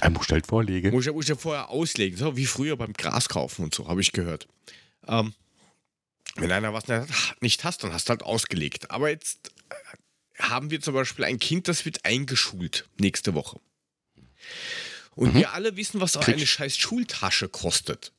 Er 0.00 0.10
muss 0.10 0.28
halt 0.30 0.48
vorlegen. 0.48 0.90
Muss 0.90 1.06
ich, 1.06 1.12
muss 1.12 1.26
ich 1.26 1.30
ja 1.30 1.36
vorher 1.36 1.70
auslegen, 1.70 2.18
so 2.18 2.36
wie 2.36 2.46
früher 2.46 2.76
beim 2.76 2.92
Gras 2.92 3.28
kaufen 3.28 3.62
und 3.62 3.72
so, 3.72 3.86
habe 3.86 4.00
ich 4.00 4.10
gehört. 4.10 4.48
Ähm, 5.08 5.34
wenn 6.36 6.52
einer 6.52 6.72
was 6.74 6.84
nicht 7.40 7.64
hast, 7.64 7.82
dann 7.84 7.92
hast 7.92 8.08
du 8.08 8.10
halt 8.10 8.22
ausgelegt. 8.22 8.90
Aber 8.90 9.08
jetzt 9.08 9.52
äh, 9.70 10.42
haben 10.42 10.70
wir 10.70 10.80
zum 10.80 10.94
Beispiel 10.94 11.24
ein 11.24 11.38
Kind, 11.38 11.68
das 11.68 11.84
wird 11.84 12.04
eingeschult 12.04 12.88
nächste 12.98 13.34
Woche. 13.34 13.58
Und 15.14 15.34
wir 15.34 15.52
alle 15.54 15.76
wissen, 15.76 16.00
was 16.00 16.12
Krieg- 16.20 16.36
eine 16.36 16.46
scheiß 16.46 16.76
Schultasche 16.76 17.48
kostet. 17.48 18.12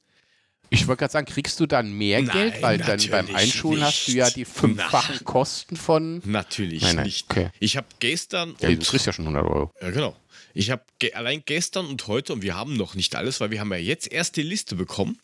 Ich 0.70 0.88
wollte 0.88 1.02
gerade 1.02 1.14
sagen, 1.14 1.28
kriegst 1.28 1.60
du 1.62 1.66
dann 1.66 1.94
mehr 1.94 2.22
Nein, 2.22 2.32
Geld, 2.52 2.62
weil 2.62 2.78
dann 2.78 3.00
beim 3.10 3.34
Einschulen 3.34 3.82
hast 3.84 4.08
du 4.08 4.12
ja 4.12 4.26
nicht. 4.26 4.36
die 4.36 4.44
fünffachen 4.46 5.16
Nein. 5.16 5.24
Kosten 5.24 5.78
von. 5.78 6.22
Natürlich 6.26 6.82
Nein, 6.82 7.04
nicht. 7.04 7.30
okay. 7.30 7.52
Ich 7.60 7.78
habe 7.78 7.88
gestern 8.00 8.56
Ja, 8.60 8.70
du 8.70 8.78
kriegst 8.78 9.06
ja 9.06 9.14
schon 9.14 9.26
100 9.28 9.46
Euro. 9.46 9.72
Ja, 9.82 9.92
genau. 9.92 10.18
Ich 10.54 10.70
habe 10.72 10.84
ge 11.00 11.14
allein 11.14 11.44
gestern 11.46 11.86
und 11.86 12.08
heute, 12.08 12.34
und 12.34 12.42
wir 12.42 12.56
haben 12.56 12.76
noch 12.76 12.96
nicht 12.96 13.16
alles, 13.16 13.40
weil 13.40 13.52
wir 13.52 13.62
haben 13.62 13.72
ja 13.72 13.78
jetzt 13.78 14.12
erst 14.12 14.36
die 14.36 14.42
Liste 14.42 14.76
bekommen, 14.76 15.20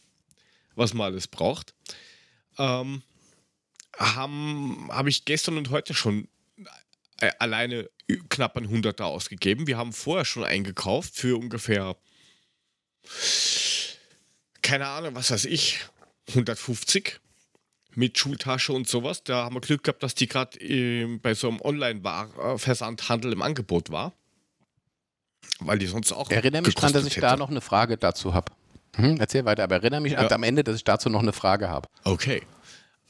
was 0.75 0.94
man 0.94 1.08
alles 1.08 1.27
braucht, 1.27 1.74
ähm, 2.58 3.01
habe 3.98 4.34
hab 4.89 5.08
ich 5.08 5.25
gestern 5.25 5.58
und 5.58 5.70
heute 5.70 5.94
schon 5.94 6.27
äh, 7.20 7.32
alleine 7.39 7.89
knapp 8.30 8.58
ein 8.58 8.70
Hunderter 8.70 9.06
ausgegeben. 9.06 9.68
Wir 9.68 9.77
haben 9.77 9.94
vorher 9.94 10.25
schon 10.25 10.44
eingekauft 10.44 11.15
für 11.15 11.38
ungefähr, 11.38 11.96
keine 14.62 14.88
Ahnung, 14.88 15.15
was 15.15 15.32
weiß 15.32 15.46
ich, 15.46 15.80
150 16.30 17.20
mit 17.96 18.18
Schultasche 18.18 18.74
und 18.74 18.88
sowas. 18.88 19.24
Da 19.24 19.46
haben 19.46 19.56
wir 19.56 19.62
Glück 19.62 19.84
gehabt, 19.84 20.03
dass 20.03 20.15
die 20.15 20.27
gerade 20.27 20.60
äh, 20.60 21.18
bei 21.18 21.34
so 21.34 21.48
einem 21.48 21.62
Online-Versandhandel 21.62 23.34
im 23.34 23.42
Angebot 23.42 23.92
war. 23.92 24.13
Weil 25.60 25.77
die 25.77 25.86
sonst 25.86 26.12
auch. 26.12 26.30
Erinnere 26.32 26.63
mich 26.63 26.75
dran, 26.75 26.94
dass 26.94 27.03
ich 27.03 27.15
gekostet 27.15 27.24
da 27.24 27.32
hätte. 27.32 27.39
noch 27.39 27.50
eine 27.50 27.62
Frage 27.62 27.98
dazu 27.98 28.34
habe. 28.34 28.51
Hm, 28.95 29.17
erzähl 29.19 29.45
weiter, 29.45 29.63
aber 29.63 29.75
erinnere 29.75 30.01
mich 30.01 30.13
Ja. 30.13 30.29
am 30.29 30.43
Ende, 30.43 30.63
dass 30.63 30.75
ich 30.75 30.83
dazu 30.83 31.09
noch 31.09 31.21
eine 31.21 31.33
Frage 31.33 31.69
habe. 31.69 31.88
Okay. 32.03 32.43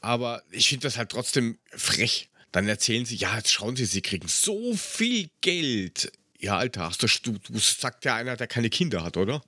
Aber 0.01 0.41
ich 0.51 0.67
finde 0.69 0.87
das 0.87 0.97
halt 0.97 1.09
trotzdem 1.09 1.57
frech. 1.71 2.29
Dann 2.51 2.67
erzählen 2.67 3.05
sie, 3.05 3.15
ja, 3.15 3.35
jetzt 3.35 3.51
schauen 3.51 3.75
Sie, 3.75 3.85
Sie 3.85 4.01
kriegen 4.01 4.27
so 4.27 4.75
viel 4.75 5.29
Geld. 5.41 6.11
Ja, 6.39 6.57
Alter, 6.57 6.83
hast 6.89 7.01
du, 7.01 7.07
du, 7.31 7.39
du 7.39 7.59
sagt 7.59 8.05
ja 8.05 8.15
einer, 8.15 8.35
der 8.37 8.47
keine 8.47 8.69
Kinder 8.69 9.03
hat, 9.03 9.17
oder? 9.17 9.41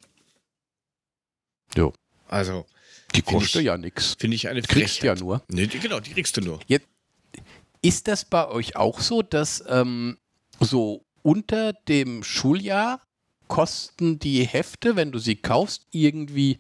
Jo. 1.76 1.94
Also, 2.28 2.66
Die 3.14 3.22
kostet 3.22 3.62
ich- 3.62 3.66
ja 3.68 3.78
nichts. 3.78 4.16
finde 4.20 4.36
ich 4.36 4.48
eine 4.48 4.62
Kriegst 4.62 5.00
Frechheit. 5.00 5.20
ja 5.20 5.24
nur. 5.24 5.44
Nee, 5.50 5.68
die, 5.68 5.80
genau, 5.80 6.00
die 6.00 6.14
kriegst 6.14 6.36
du 6.38 6.42
nur. 6.42 6.60
Ist 7.82 8.08
das 8.08 8.26
bei 8.26 8.48
euch 8.48 8.76
auch 8.76 9.00
so, 9.00 9.22
dass 9.22 9.64
ähm, 9.68 10.18
so 10.60 11.06
unter 11.22 11.74
dem 11.74 12.24
Schuljahr 12.24 13.02
kosten 13.48 14.20
die 14.20 14.44
Hefte, 14.44 14.96
wenn 14.96 15.12
du 15.12 15.20
sie 15.20 15.36
kaufst, 15.36 15.86
irgendwie 15.92 16.60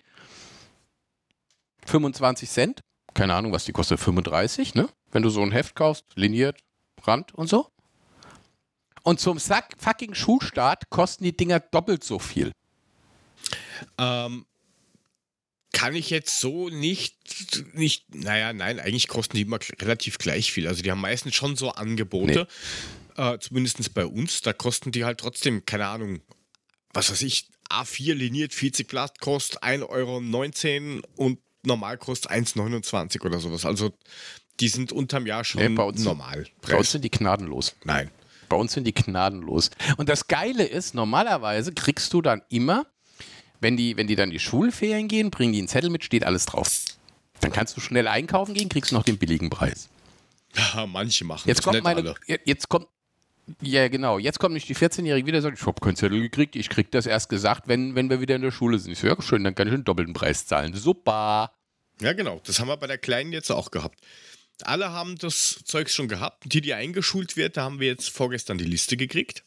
25 1.86 2.50
Cent? 2.50 2.82
Keine 3.13 3.34
Ahnung, 3.34 3.51
was 3.51 3.65
die 3.65 3.72
kostet, 3.72 4.00
35, 4.00 4.75
ne? 4.75 4.89
Wenn 5.12 5.24
du 5.24 5.30
so 5.30 5.42
ein 5.42 5.51
Heft 5.51 5.75
kaufst, 5.75 6.06
liniert, 6.15 6.60
Rand 7.04 7.34
und 7.34 7.48
so. 7.48 7.70
Und 9.04 9.20
zum 9.20 9.38
Sack 9.39 9.75
fucking 9.77 10.15
Schulstart 10.15 10.89
kosten 10.89 11.24
die 11.24 11.38
Dinger 11.38 11.60
doppelt 11.60 12.04
so 12.04 12.20
viel. 12.20 12.51
Ähm, 13.98 14.46
kann 15.74 15.94
ich 15.94 16.10
jetzt 16.10 16.39
so 16.39 16.70
nicht, 16.70 17.18
nicht, 17.75 18.15
naja, 18.15 18.54
nein, 18.54 18.80
eigentlich 18.80 19.08
kosten 19.08 19.38
die 19.38 19.44
immer 19.44 19.60
relativ 19.82 20.18
gleich 20.18 20.51
viel. 20.51 20.68
Also 20.68 20.82
die 20.82 20.89
haben 20.89 21.01
meistens 21.01 21.36
schon 21.36 21.56
so 21.56 21.72
Angebote, 21.72 22.48
äh, 23.18 23.38
zumindest 23.39 23.94
bei 23.94 24.06
uns, 24.06 24.42
da 24.42 24.54
kosten 24.54 24.92
die 24.92 25.06
halt 25.06 25.20
trotzdem, 25.20 25.65
keine 25.65 25.88
Ahnung, 25.88 26.22
was 26.96 27.12
weiß 27.12 27.22
ich, 27.24 27.48
A4 27.70 28.14
liniert 28.14 28.54
40 28.54 28.88
Blatt 28.88 29.20
kostet 29.20 29.62
1,19 29.64 29.84
Euro 29.90 31.02
und 31.16 31.40
normal 31.64 31.98
kostet 31.98 32.32
1,29 32.32 33.22
oder 33.25 33.40
sowas. 33.40 33.66
Also 33.66 33.92
die 34.60 34.68
sind 34.70 34.92
unterm 34.92 35.25
Jahr 35.25 35.44
schon 35.44 35.62
Nee, 35.62 35.70
bei 35.70 35.84
uns- 35.84 36.04
normal. 36.04 36.46
Bei 36.62 36.75
uns 36.78 36.92
sind 36.92 37.04
die 37.04 37.12
gnadenlos. 37.12 37.75
Nein. 37.84 38.10
Bei 38.48 38.56
uns 38.58 38.74
sind 38.74 38.86
die 38.86 38.94
gnadenlos. 38.94 39.72
Und 39.98 40.08
das 40.08 40.28
Geile 40.28 40.64
ist, 40.66 40.94
normalerweise 40.94 41.74
kriegst 41.74 42.14
du 42.14 42.22
dann 42.22 42.42
immer, 42.50 42.86
wenn 43.60 43.75
die, 43.75 43.98
wenn 43.98 44.08
die 44.08 44.16
dann 44.16 44.30
die 44.30 44.40
Schulferien 44.40 45.08
gehen, 45.08 45.32
bringen 45.32 45.52
die 45.54 45.60
einen 45.60 45.68
Zettel 45.68 45.90
mit, 45.90 46.04
steht 46.04 46.24
alles 46.24 46.46
drauf. 46.46 46.86
Dann 47.42 47.52
kannst 47.52 47.75
du 47.75 47.82
schnell 47.82 48.08
einkaufen 48.08 48.54
gehen, 48.54 48.70
kriegst 48.70 48.92
noch 48.92 49.04
den 49.04 49.18
billigen 49.18 49.50
Preis. 49.50 49.90
Ja, 50.56 50.86
manche 50.86 51.25
machen 51.25 51.48
Jetzt 51.48 51.58
das, 51.58 51.64
kommt 51.66 51.75
nicht 51.75 51.84
meine, 51.84 52.02
alle. 52.28 52.40
jetzt 52.46 52.70
kommt, 52.70 52.88
ja 53.62 53.88
genau, 53.88 54.20
jetzt 54.20 54.40
kommt 54.40 54.54
nicht 54.54 54.68
die 54.70 54.75
14-Jährige 54.75 55.28
wieder 55.28 55.38
und 55.38 55.44
sagt, 55.44 55.60
ich 55.60 55.66
habe 55.66 55.80
keinen 55.82 55.96
Zettel 55.96 56.22
gekriegt, 56.22 56.56
ich 56.56 56.70
krieg 56.70 56.92
das 56.92 57.06
erst 57.06 57.30
gesagt, 57.30 57.68
wenn, 57.68 57.96
wenn 57.96 58.10
wir 58.10 58.22
wieder 58.22 58.36
in 58.36 58.42
der 58.42 58.52
Schule 58.52 58.80
sind. 58.80 58.92
Ich 58.92 59.00
so, 59.00 59.08
ja 59.08 59.22
schön, 59.22 59.44
dann 59.44 59.56
kann 59.56 59.68
ich 59.68 59.74
den 59.74 59.84
doppelten 59.84 60.14
Preis 60.14 60.46
zahlen. 60.46 60.74
Super. 60.74 61.52
Ja, 62.02 62.14
genau. 62.14 62.42
Das 62.46 62.60
haben 62.60 62.68
wir 62.68 62.78
bei 62.78 62.88
der 62.88 62.98
Kleinen 62.98 63.32
jetzt 63.32 63.52
auch 63.52 63.72
gehabt. 63.72 64.00
Alle 64.64 64.92
haben 64.92 65.18
das 65.18 65.62
Zeug 65.66 65.90
schon 65.90 66.08
gehabt. 66.08 66.44
Die, 66.46 66.62
die 66.62 66.74
eingeschult 66.74 67.36
wird, 67.36 67.58
da 67.58 67.64
haben 67.64 67.80
wir 67.80 67.88
jetzt 67.88 68.10
vorgestern 68.10 68.58
die 68.58 68.66
Liste 68.66 68.98
gekriegt. 68.98 69.44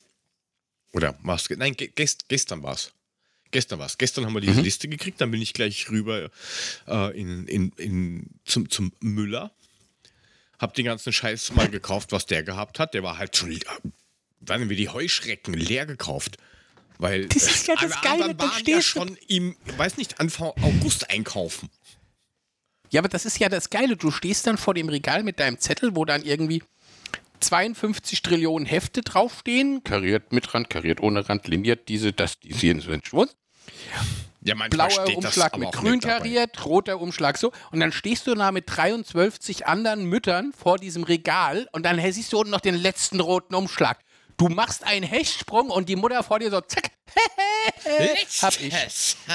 Oder 0.93 1.19
was? 1.23 1.49
Nein, 1.51 1.75
ge 1.75 1.91
gest 1.95 2.29
gestern 2.29 2.63
war 2.63 2.75
es. 2.75 2.93
Gestern 3.51 3.79
war 3.79 3.87
es. 3.87 3.97
Gestern 3.97 4.27
haben 4.27 4.35
wir 4.35 4.41
diese 4.41 4.59
Mhm. 4.59 4.65
Liste 4.65 4.89
gekriegt. 4.89 5.21
Dann 5.21 5.31
bin 5.31 5.41
ich 5.41 5.55
gleich 5.55 5.91
rüber 5.91 6.31
äh, 6.87 7.19
in, 7.19 7.47
in, 7.47 7.73
in, 7.77 8.27
zum, 8.45 8.69
zum 8.69 8.93
Müller. 9.01 9.53
Hab 10.59 10.75
den 10.75 10.87
ganzen 10.87 11.13
Scheiß 11.13 11.53
mal 11.55 11.69
gekauft, 11.69 12.13
was 12.13 12.27
der 12.27 12.43
gehabt 12.43 12.79
hat. 12.79 12.95
Der 12.95 13.03
war 13.03 13.19
halt 13.19 13.37
schon. 13.37 13.59
Dann 14.41 14.61
haben 14.61 14.71
wir 14.71 14.77
die 14.77 14.89
Heuschrecken 14.89 15.55
leer 15.55 15.87
gekauft. 15.87 16.37
Weil 16.99 17.27
Das 17.27 17.45
ist 17.45 17.69
ja 17.69 17.75
das 17.77 18.01
Geile, 18.03 18.37
waren 18.39 18.65
ja 18.67 18.83
schon 18.83 19.17
im, 19.29 19.57
weiß 19.77 19.99
nicht, 19.99 20.19
Anfang 20.19 20.53
August 20.63 21.11
einkaufen. 21.11 21.71
Ja, 22.91 23.01
aber 23.01 23.09
das 23.09 23.25
ist 23.25 23.39
ja 23.39 23.49
das 23.49 23.71
Geile. 23.71 23.97
Du 23.97 24.11
stehst 24.11 24.47
dann 24.47 24.59
vor 24.59 24.75
dem 24.75 24.89
Regal 24.89 25.23
mit 25.23 25.39
deinem 25.39 25.59
Zettel, 25.59 25.95
wo 25.95 26.05
dann 26.05 26.25
irgendwie 26.25 26.63
52 27.41 28.23
Trillionen 28.23 28.67
Hefte 28.67 29.03
draufstehen. 29.03 29.85
Kariert 29.85 30.33
mit 30.33 30.53
Rand, 30.55 30.71
kariert 30.71 31.01
ohne 31.01 31.29
Rand, 31.29 31.47
liniert 31.47 31.89
diese, 31.89 32.13
das, 32.13 32.41
die 32.41 32.53
sind 32.53 33.07
Schwund. 33.07 33.37
Ja, 34.41 34.55
Blauer 34.71 35.17
Umschlag 35.17 35.59
mit 35.59 35.73
grün 35.73 36.01
kariert, 36.01 36.65
roter 36.65 37.01
Umschlag 37.01 37.37
so. 37.37 37.53
Und 37.71 37.81
dann 37.81 37.93
stehst 37.93 38.27
du 38.27 38.35
da 38.35 38.53
mit 38.53 38.65
23 38.67 39.67
anderen 39.67 40.05
Müttern 40.05 40.53
vor 40.53 40.79
diesem 40.79 41.03
Regal 41.03 41.69
und 41.73 41.83
dann 41.85 42.01
siehst 42.13 42.33
du 42.33 42.39
unten 42.39 42.51
noch 42.51 42.61
den 42.61 42.77
letzten 42.77 43.21
roten 43.21 43.55
Umschlag. 43.55 43.99
Du 44.37 44.49
machst 44.49 44.85
einen 44.85 45.05
Hechtsprung 45.05 45.71
und 45.71 45.89
die 45.89 45.97
Mutter 45.97 46.23
vor 46.23 46.39
dir 46.39 46.51
so, 46.51 46.61
zack, 46.61 46.91
hab 48.43 48.61
ich. 48.61 49.17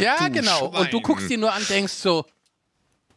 Ja, 0.00 0.26
genau. 0.26 0.66
Und 0.66 0.92
du 0.92 1.00
guckst 1.00 1.30
dir 1.30 1.38
nur 1.38 1.52
an, 1.52 1.64
denkst 1.68 1.92
so, 1.92 2.24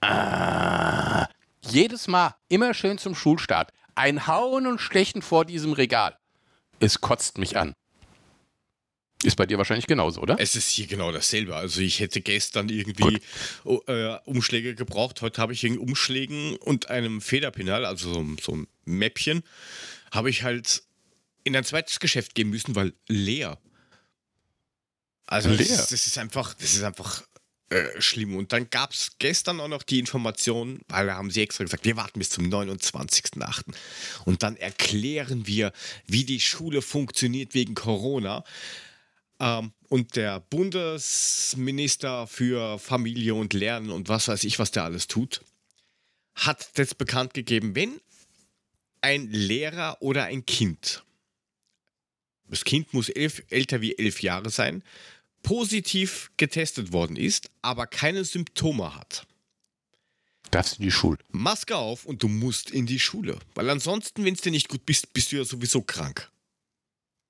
ah, 0.02 1.28
jedes 1.62 2.08
Mal 2.08 2.36
immer 2.50 2.76
schön 2.76 3.00
zum 3.00 3.16
Schulstart. 3.16 3.72
Ein 3.96 4.28
Hauen 4.28 4.68
und 4.68 4.80
Stechen 4.80 5.24
vor 5.24 5.44
diesem 5.46 5.74
Regal. 5.74 6.18
Es 6.80 7.02
kotzt 7.02 7.40
mich 7.40 7.58
an. 7.58 7.74
Ist 9.24 9.36
bei 9.36 9.46
dir 9.46 9.58
wahrscheinlich 9.58 9.88
genauso, 9.88 10.22
oder? 10.22 10.38
Es 10.40 10.56
ist 10.56 10.70
hier 10.70 10.88
genau 10.88 11.12
dasselbe. 11.12 11.56
Also 11.56 11.82
ich 11.82 12.00
hätte 12.00 12.22
gestern 12.22 12.70
irgendwie 12.70 13.20
oh, 13.66 13.82
äh, 13.88 14.18
Umschläge 14.24 14.76
gebraucht. 14.76 15.22
Heute 15.22 15.42
habe 15.42 15.52
ich 15.52 15.64
in 15.66 15.78
Umschlägen 15.78 16.56
und 16.58 16.90
einem 16.90 17.20
Federpinal, 17.20 17.86
also 17.86 18.14
so, 18.14 18.26
so 18.42 18.56
ein 18.56 18.68
Mäppchen, 18.86 19.44
habe 20.12 20.30
ich 20.30 20.44
halt 20.44 20.84
in 21.44 21.56
ein 21.56 21.66
zweites 21.66 22.00
Geschäft 22.00 22.34
gehen 22.34 22.50
müssen, 22.50 22.76
weil 22.76 22.94
leer. 23.08 23.58
Also 25.26 25.50
Leer? 25.50 25.58
Das, 25.58 25.70
ist, 25.70 25.92
das 25.92 26.08
ist 26.08 26.18
einfach, 26.18 26.54
das 26.54 26.74
ist 26.74 26.84
einfach 26.84 27.22
äh, 27.70 28.02
schlimm. 28.02 28.36
Und 28.36 28.52
dann 28.52 28.70
gab 28.70 28.94
es 28.94 29.12
gestern 29.20 29.60
auch 29.60 29.68
noch 29.68 29.84
die 29.84 30.00
Information, 30.00 30.80
weil 30.88 31.08
da 31.08 31.16
haben 31.16 31.30
sie 31.30 31.42
extra 31.42 31.66
gesagt, 31.66 31.86
wir 31.86 31.98
warten 31.98 32.20
bis 32.20 32.30
zum 32.30 32.46
29.08. 32.46 33.76
Und 34.26 34.44
dann 34.44 34.56
erklären 34.56 35.46
wir, 35.46 35.72
wie 36.08 36.24
die 36.24 36.40
Schule 36.40 36.82
funktioniert 36.82 37.54
wegen 37.54 37.76
Corona. 37.76 38.44
Ähm, 39.40 39.72
und 39.88 40.16
der 40.16 40.40
Bundesminister 40.40 42.28
für 42.28 42.78
Familie 42.80 43.36
und 43.36 43.54
Lernen 43.54 43.90
und 43.90 44.10
was 44.10 44.28
weiß 44.28 44.44
ich, 44.44 44.60
was 44.60 44.72
der 44.72 44.84
alles 44.84 45.08
tut, 45.08 45.42
hat 46.36 46.78
das 46.78 46.94
bekannt 46.94 47.34
gegeben, 47.34 47.76
wenn 47.76 48.00
ein 49.02 49.30
Lehrer 49.30 49.98
oder 50.02 50.26
ein 50.26 50.46
Kind, 50.46 51.04
das 52.50 52.64
Kind 52.64 52.94
muss 52.94 53.10
elf, 53.10 53.44
älter 53.50 53.82
wie 53.82 53.98
elf 53.98 54.22
Jahre 54.22 54.50
sein, 54.50 54.84
positiv 55.44 56.32
getestet 56.38 56.92
worden 56.92 57.16
ist, 57.16 57.50
aber 57.62 57.88
keine 57.88 58.26
Symptome 58.26 58.96
hat. 58.96 59.26
Das 60.52 60.74
in 60.74 60.84
die 60.84 60.92
Schule. 60.92 61.20
Maske 61.32 61.76
auf 61.76 62.06
und 62.06 62.24
du 62.24 62.28
musst 62.28 62.72
in 62.72 62.86
die 62.88 63.00
Schule. 63.00 63.38
Weil 63.54 63.70
ansonsten, 63.70 64.26
wenn 64.26 64.34
es 64.34 64.42
dir 64.42 64.52
nicht 64.52 64.68
gut 64.68 64.86
bist, 64.86 65.14
bist 65.14 65.32
du 65.32 65.38
ja 65.38 65.46
sowieso 65.46 65.82
krank. 65.82 66.32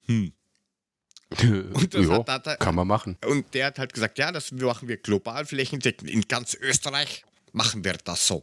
Hm. 0.05 0.31
Und 1.41 1.93
das 1.93 2.05
ja, 2.05 2.11
hat- 2.13 2.29
hat 2.29 2.47
er- 2.47 2.57
kann 2.57 2.75
man 2.75 2.87
machen. 2.87 3.17
Und 3.25 3.53
der 3.53 3.67
hat 3.67 3.79
halt 3.79 3.93
gesagt, 3.93 4.17
ja, 4.17 4.31
das 4.31 4.51
machen 4.51 4.87
wir 4.87 4.97
global 4.97 5.45
flächendeckend. 5.45 6.09
In 6.09 6.21
ganz 6.27 6.55
Österreich 6.55 7.23
machen 7.51 7.83
wir 7.83 7.93
das 8.03 8.25
so. 8.27 8.41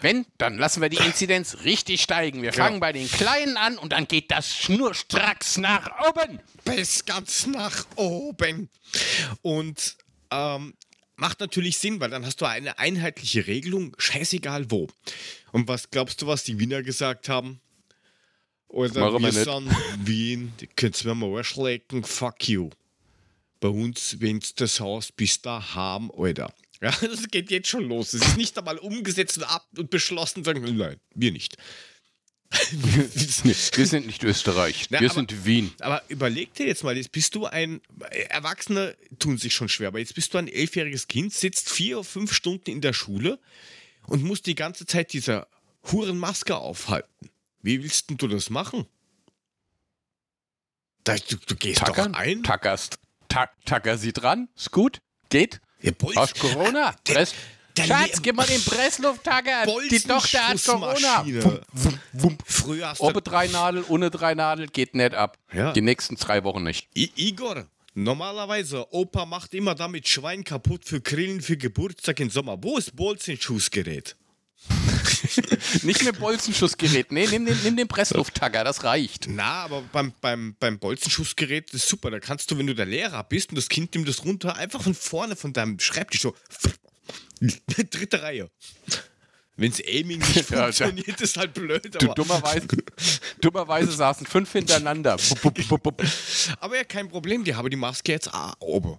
Wenn, 0.00 0.24
dann 0.38 0.56
lassen 0.58 0.80
wir 0.80 0.88
die 0.88 0.96
Inzidenz 1.04 1.58
richtig 1.64 2.02
steigen. 2.02 2.42
Wir 2.42 2.52
fangen 2.52 2.80
bei 2.80 2.92
den 2.92 3.10
Kleinen 3.10 3.56
an 3.56 3.76
und 3.78 3.92
dann 3.92 4.08
geht 4.08 4.30
das 4.30 4.48
schnurstracks 4.54 5.58
nach 5.58 5.90
oben. 6.08 6.40
bis 6.64 7.04
ganz 7.04 7.46
nach 7.46 7.86
oben. 7.96 8.68
Und 9.42 9.96
ähm, 10.30 10.74
macht 11.16 11.40
natürlich 11.40 11.78
Sinn, 11.78 12.00
weil 12.00 12.10
dann 12.10 12.24
hast 12.24 12.40
du 12.40 12.46
eine 12.46 12.78
einheitliche 12.78 13.46
Regelung, 13.46 13.94
scheißegal 13.98 14.70
wo. 14.70 14.88
Und 15.52 15.68
was 15.68 15.90
glaubst 15.90 16.22
du, 16.22 16.26
was 16.26 16.44
die 16.44 16.58
Wiener 16.58 16.82
gesagt 16.82 17.28
haben? 17.28 17.60
Oder 18.72 19.00
Machen 19.00 19.22
wir 19.22 19.34
wir 19.34 19.44
sind 19.44 19.70
Wien, 20.06 20.52
die 20.60 20.66
könnt's 20.66 21.04
mir 21.04 21.14
mal 21.14 21.36
arschlecken, 21.36 22.04
fuck 22.04 22.48
you. 22.48 22.70
Bei 23.60 23.68
uns, 23.68 24.16
wenn's 24.20 24.54
das 24.54 24.80
Haus 24.80 25.12
bis 25.12 25.40
da 25.42 25.74
haben, 25.74 26.10
Alter. 26.16 26.52
Ja, 26.80 26.90
das 27.00 27.28
geht 27.28 27.50
jetzt 27.50 27.68
schon 27.68 27.84
los. 27.88 28.14
Es 28.14 28.22
ist 28.26 28.36
nicht 28.38 28.56
einmal 28.58 28.78
umgesetzt 28.78 29.36
und, 29.36 29.44
ab 29.44 29.66
und 29.76 29.90
beschlossen, 29.90 30.42
sagen, 30.42 30.62
nein, 30.76 30.96
wir 31.14 31.32
nicht. 31.32 31.56
Wir 33.74 33.86
sind 33.86 34.06
nicht 34.06 34.22
Österreich, 34.24 34.86
Na, 34.90 35.00
wir 35.00 35.10
aber- 35.10 35.14
sind 35.20 35.44
Wien. 35.44 35.72
Aber 35.80 36.02
überleg 36.08 36.52
dir 36.54 36.66
jetzt 36.66 36.82
mal, 36.84 36.96
jetzt 36.96 37.12
bist 37.12 37.34
du 37.34 37.46
ein, 37.46 37.80
Erwachsene 38.28 38.96
tun 39.18 39.38
sich 39.38 39.54
schon 39.54 39.68
schwer, 39.68 39.88
aber 39.88 39.98
jetzt 40.00 40.14
bist 40.14 40.34
du 40.34 40.38
ein 40.38 40.48
elfjähriges 40.48 41.08
Kind, 41.08 41.32
sitzt 41.32 41.70
vier 41.70 41.98
oder 41.98 42.04
fünf 42.04 42.32
Stunden 42.32 42.70
in 42.70 42.80
der 42.80 42.92
Schule 42.92 43.38
und 44.06 44.22
musst 44.22 44.46
die 44.46 44.54
ganze 44.54 44.84
Zeit 44.86 45.12
diese 45.12 45.46
Hurenmaske 45.90 46.56
aufhalten. 46.56 47.30
Wie 47.62 47.82
willst 47.82 48.10
denn 48.10 48.16
du 48.16 48.28
das 48.28 48.50
machen? 48.50 48.86
Da, 51.04 51.16
du, 51.16 51.36
du 51.36 51.56
gehst 51.56 51.80
Tackern, 51.80 52.12
doch 52.12 52.18
ein. 52.20 52.42
tackerst. 52.42 52.98
Ta 53.28 53.48
tacker 53.64 53.96
sie 53.98 54.12
dran, 54.12 54.48
ist 54.56 54.70
gut, 54.72 54.98
geht. 55.30 55.60
Ja, 55.80 55.92
Hast 56.16 56.38
Corona? 56.38 56.94
der- 57.08 57.14
Press. 57.14 57.34
der 57.76 57.84
Schatz, 57.84 58.20
gib 58.22 58.36
mal 58.36 58.46
den 58.46 58.62
Presslufttacker. 58.62 59.64
Die 59.90 59.98
Tochter 60.00 60.48
hat 60.48 60.64
Corona. 60.64 61.22
Bolzenschussmaschine. 61.22 62.36
Früher 62.44 62.88
hast 62.90 63.00
du. 63.00 63.04
Oben 63.04 63.24
drei 63.24 63.46
Nadel, 63.48 63.84
ohne 63.88 64.10
drei 64.10 64.34
Nadel 64.34 64.66
geht 64.68 64.94
nicht 64.94 65.14
ab. 65.14 65.38
Ja. 65.52 65.72
Die 65.72 65.80
nächsten 65.80 66.16
drei 66.16 66.44
Wochen 66.44 66.62
nicht. 66.62 66.88
I 66.96 67.10
Igor, 67.16 67.66
normalerweise, 67.94 68.86
Opa 68.92 69.24
macht 69.26 69.54
immer 69.54 69.74
damit 69.74 70.06
Schwein 70.06 70.44
kaputt 70.44 70.84
für 70.84 71.00
Grillen 71.00 71.40
für 71.40 71.56
Geburtstag 71.56 72.20
im 72.20 72.30
Sommer. 72.30 72.62
Wo 72.62 72.76
ist 72.76 72.94
Bolzenschussgerät? 72.94 74.14
Nicht 75.82 76.04
mit 76.04 76.18
Bolzenschussgerät. 76.18 77.12
Nee, 77.12 77.26
nimm 77.30 77.46
den, 77.46 77.58
nimm 77.62 77.76
den 77.76 77.88
Presslufttacker, 77.88 78.64
das 78.64 78.84
reicht. 78.84 79.26
Na, 79.28 79.64
aber 79.64 79.82
beim, 79.92 80.12
beim, 80.20 80.56
beim 80.58 80.78
Bolzenschussgerät 80.78 81.72
ist 81.72 81.88
super. 81.88 82.10
Da 82.10 82.20
kannst 82.20 82.50
du, 82.50 82.58
wenn 82.58 82.66
du 82.66 82.74
der 82.74 82.86
Lehrer 82.86 83.24
bist 83.24 83.50
und 83.50 83.56
das 83.56 83.68
Kind 83.68 83.94
nimmt 83.94 84.08
das 84.08 84.24
runter, 84.24 84.56
einfach 84.56 84.82
von 84.82 84.94
vorne 84.94 85.36
von 85.36 85.52
deinem 85.52 85.78
Schreibtisch 85.78 86.22
so. 86.22 86.34
Dritte 87.90 88.22
Reihe. 88.22 88.50
Wenn's 89.56 89.80
Aiming 89.86 90.18
nicht 90.18 90.34
Ja, 90.50 90.64
funktioniert, 90.64 91.20
ist 91.20 91.36
halt 91.36 91.54
blöd. 91.54 91.94
Du, 92.00 92.06
dummerweise, 92.14 92.66
dummerweise 93.40 93.92
saßen 93.92 94.26
fünf 94.26 94.50
hintereinander. 94.52 95.16
Aber 96.60 96.76
ja, 96.76 96.84
kein 96.84 97.08
Problem. 97.08 97.44
Die 97.44 97.54
haben 97.54 97.68
die 97.68 97.76
Maske 97.76 98.12
jetzt 98.12 98.32
ah, 98.32 98.54
oben. 98.60 98.98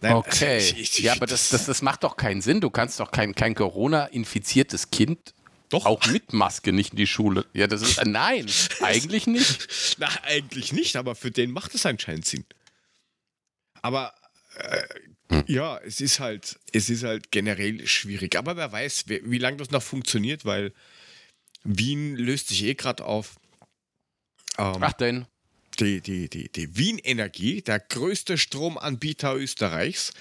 Nein, 0.00 0.14
Okay. 0.14 0.58
ich- 0.76 0.78
ich- 0.78 0.98
Ja, 1.00 1.12
aber 1.12 1.26
das, 1.26 1.48
das, 1.50 1.66
das 1.66 1.82
macht 1.82 2.02
doch 2.04 2.16
keinen 2.16 2.40
Sinn. 2.42 2.60
Du 2.60 2.70
kannst 2.70 3.00
doch 3.00 3.10
kein, 3.10 3.34
kein 3.34 3.54
Corona-infiziertes 3.54 4.90
Kind 4.90 5.34
Doch. 5.68 5.86
auch 5.86 6.06
mit 6.06 6.32
Maske 6.32 6.72
nicht 6.72 6.90
in 6.92 6.96
die 6.96 7.06
Schule. 7.06 7.46
Ja, 7.52 7.66
das 7.66 7.82
ist. 7.82 7.98
äh, 7.98 8.04
Nein, 8.08 8.46
eigentlich 8.80 9.26
nicht. 9.26 9.96
Na, 9.98 10.08
eigentlich 10.24 10.72
nicht, 10.72 10.96
aber 10.96 11.14
für 11.14 11.30
den 11.30 11.50
macht 11.52 11.74
es 11.74 11.84
anscheinend 11.86 12.26
Sinn. 12.26 12.44
Aber 13.82 14.14
äh, 14.56 15.42
ja, 15.46 15.78
es 15.78 16.00
ist 16.00 16.18
halt, 16.20 16.58
es 16.72 16.90
ist 16.90 17.04
halt 17.04 17.30
generell 17.30 17.86
schwierig. 17.86 18.36
Aber 18.36 18.56
wer 18.56 18.72
weiß, 18.72 19.04
wie, 19.08 19.20
wie 19.24 19.38
lange 19.38 19.58
das 19.58 19.70
noch 19.70 19.82
funktioniert, 19.82 20.44
weil 20.44 20.72
Wien 21.62 22.16
löst 22.16 22.48
sich 22.48 22.62
eh 22.64 22.74
gerade 22.74 23.04
auf. 23.04 23.36
Ähm, 24.58 24.76
Ach 24.80 24.92
denn. 24.94 25.26
Die, 25.80 26.00
die, 26.00 26.28
die, 26.28 26.50
die 26.50 26.76
Wien 26.76 26.98
Energie, 26.98 27.62
der 27.62 27.80
größte 27.80 28.38
Stromanbieter 28.38 29.34
Österreichs, 29.34 30.12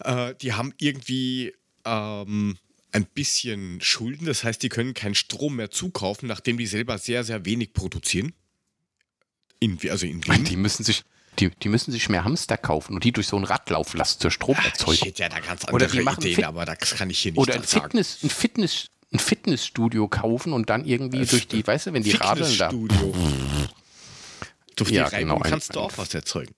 äh, 0.00 0.34
die 0.40 0.52
haben 0.54 0.74
irgendwie 0.78 1.52
ähm, 1.84 2.58
ein 2.92 3.06
bisschen 3.06 3.80
Schulden. 3.80 4.26
Das 4.26 4.44
heißt, 4.44 4.62
die 4.62 4.68
können 4.68 4.94
keinen 4.94 5.14
Strom 5.14 5.56
mehr 5.56 5.70
zukaufen, 5.70 6.28
nachdem 6.28 6.58
die 6.58 6.66
selber 6.66 6.98
sehr, 6.98 7.24
sehr 7.24 7.44
wenig 7.44 7.72
produzieren. 7.72 8.32
In, 9.60 9.78
also 9.88 10.06
in 10.06 10.26
Wien. 10.26 10.44
Die 10.44 10.56
müssen 10.56 10.84
sich. 10.84 11.02
Die, 11.38 11.48
die 11.48 11.70
müssen 11.70 11.92
sich 11.92 12.10
mehr 12.10 12.24
Hamster 12.24 12.58
kaufen 12.58 12.92
und 12.94 13.04
die 13.04 13.12
durch 13.12 13.26
so 13.26 13.38
ein 13.38 13.44
Rad 13.44 13.70
laufen 13.70 13.96
lassen 13.96 14.20
zur 14.20 14.28
Ich 14.28 14.34
Stromerzeugung. 14.34 15.06
hätte 15.06 15.22
ja 15.22 15.30
da 15.30 15.40
ganz 15.40 15.62
Oder 15.64 15.86
andere 15.86 15.90
die 15.96 16.02
machen 16.02 16.20
Ideen, 16.20 16.34
Fit- 16.34 16.44
aber 16.44 16.66
das 16.66 16.94
kann 16.94 17.08
ich 17.08 17.20
hier 17.20 17.32
nicht 17.32 17.38
Oder 17.38 17.54
ein 17.54 17.62
sagen. 17.62 17.84
Fitness, 17.84 18.18
ein 18.22 18.28
Fitness, 18.28 18.86
ein 19.14 19.18
Fitnessstudio 19.18 20.08
kaufen 20.08 20.52
und 20.52 20.68
dann 20.68 20.84
irgendwie 20.84 21.24
durch 21.24 21.48
die, 21.48 21.66
weißt 21.66 21.86
du, 21.86 21.94
wenn 21.94 22.02
die 22.02 22.10
radeln 22.10 22.58
da. 22.58 22.70
Durch 24.76 24.90
die 24.90 24.96
Ja, 24.96 25.04
Reibung 25.04 25.18
genau, 25.20 25.36
ein- 25.42 25.50
kannst 25.50 25.74
du 25.74 25.80
ein- 25.80 25.86
auch 25.86 25.92
was 25.98 26.12
erzeugen. 26.14 26.54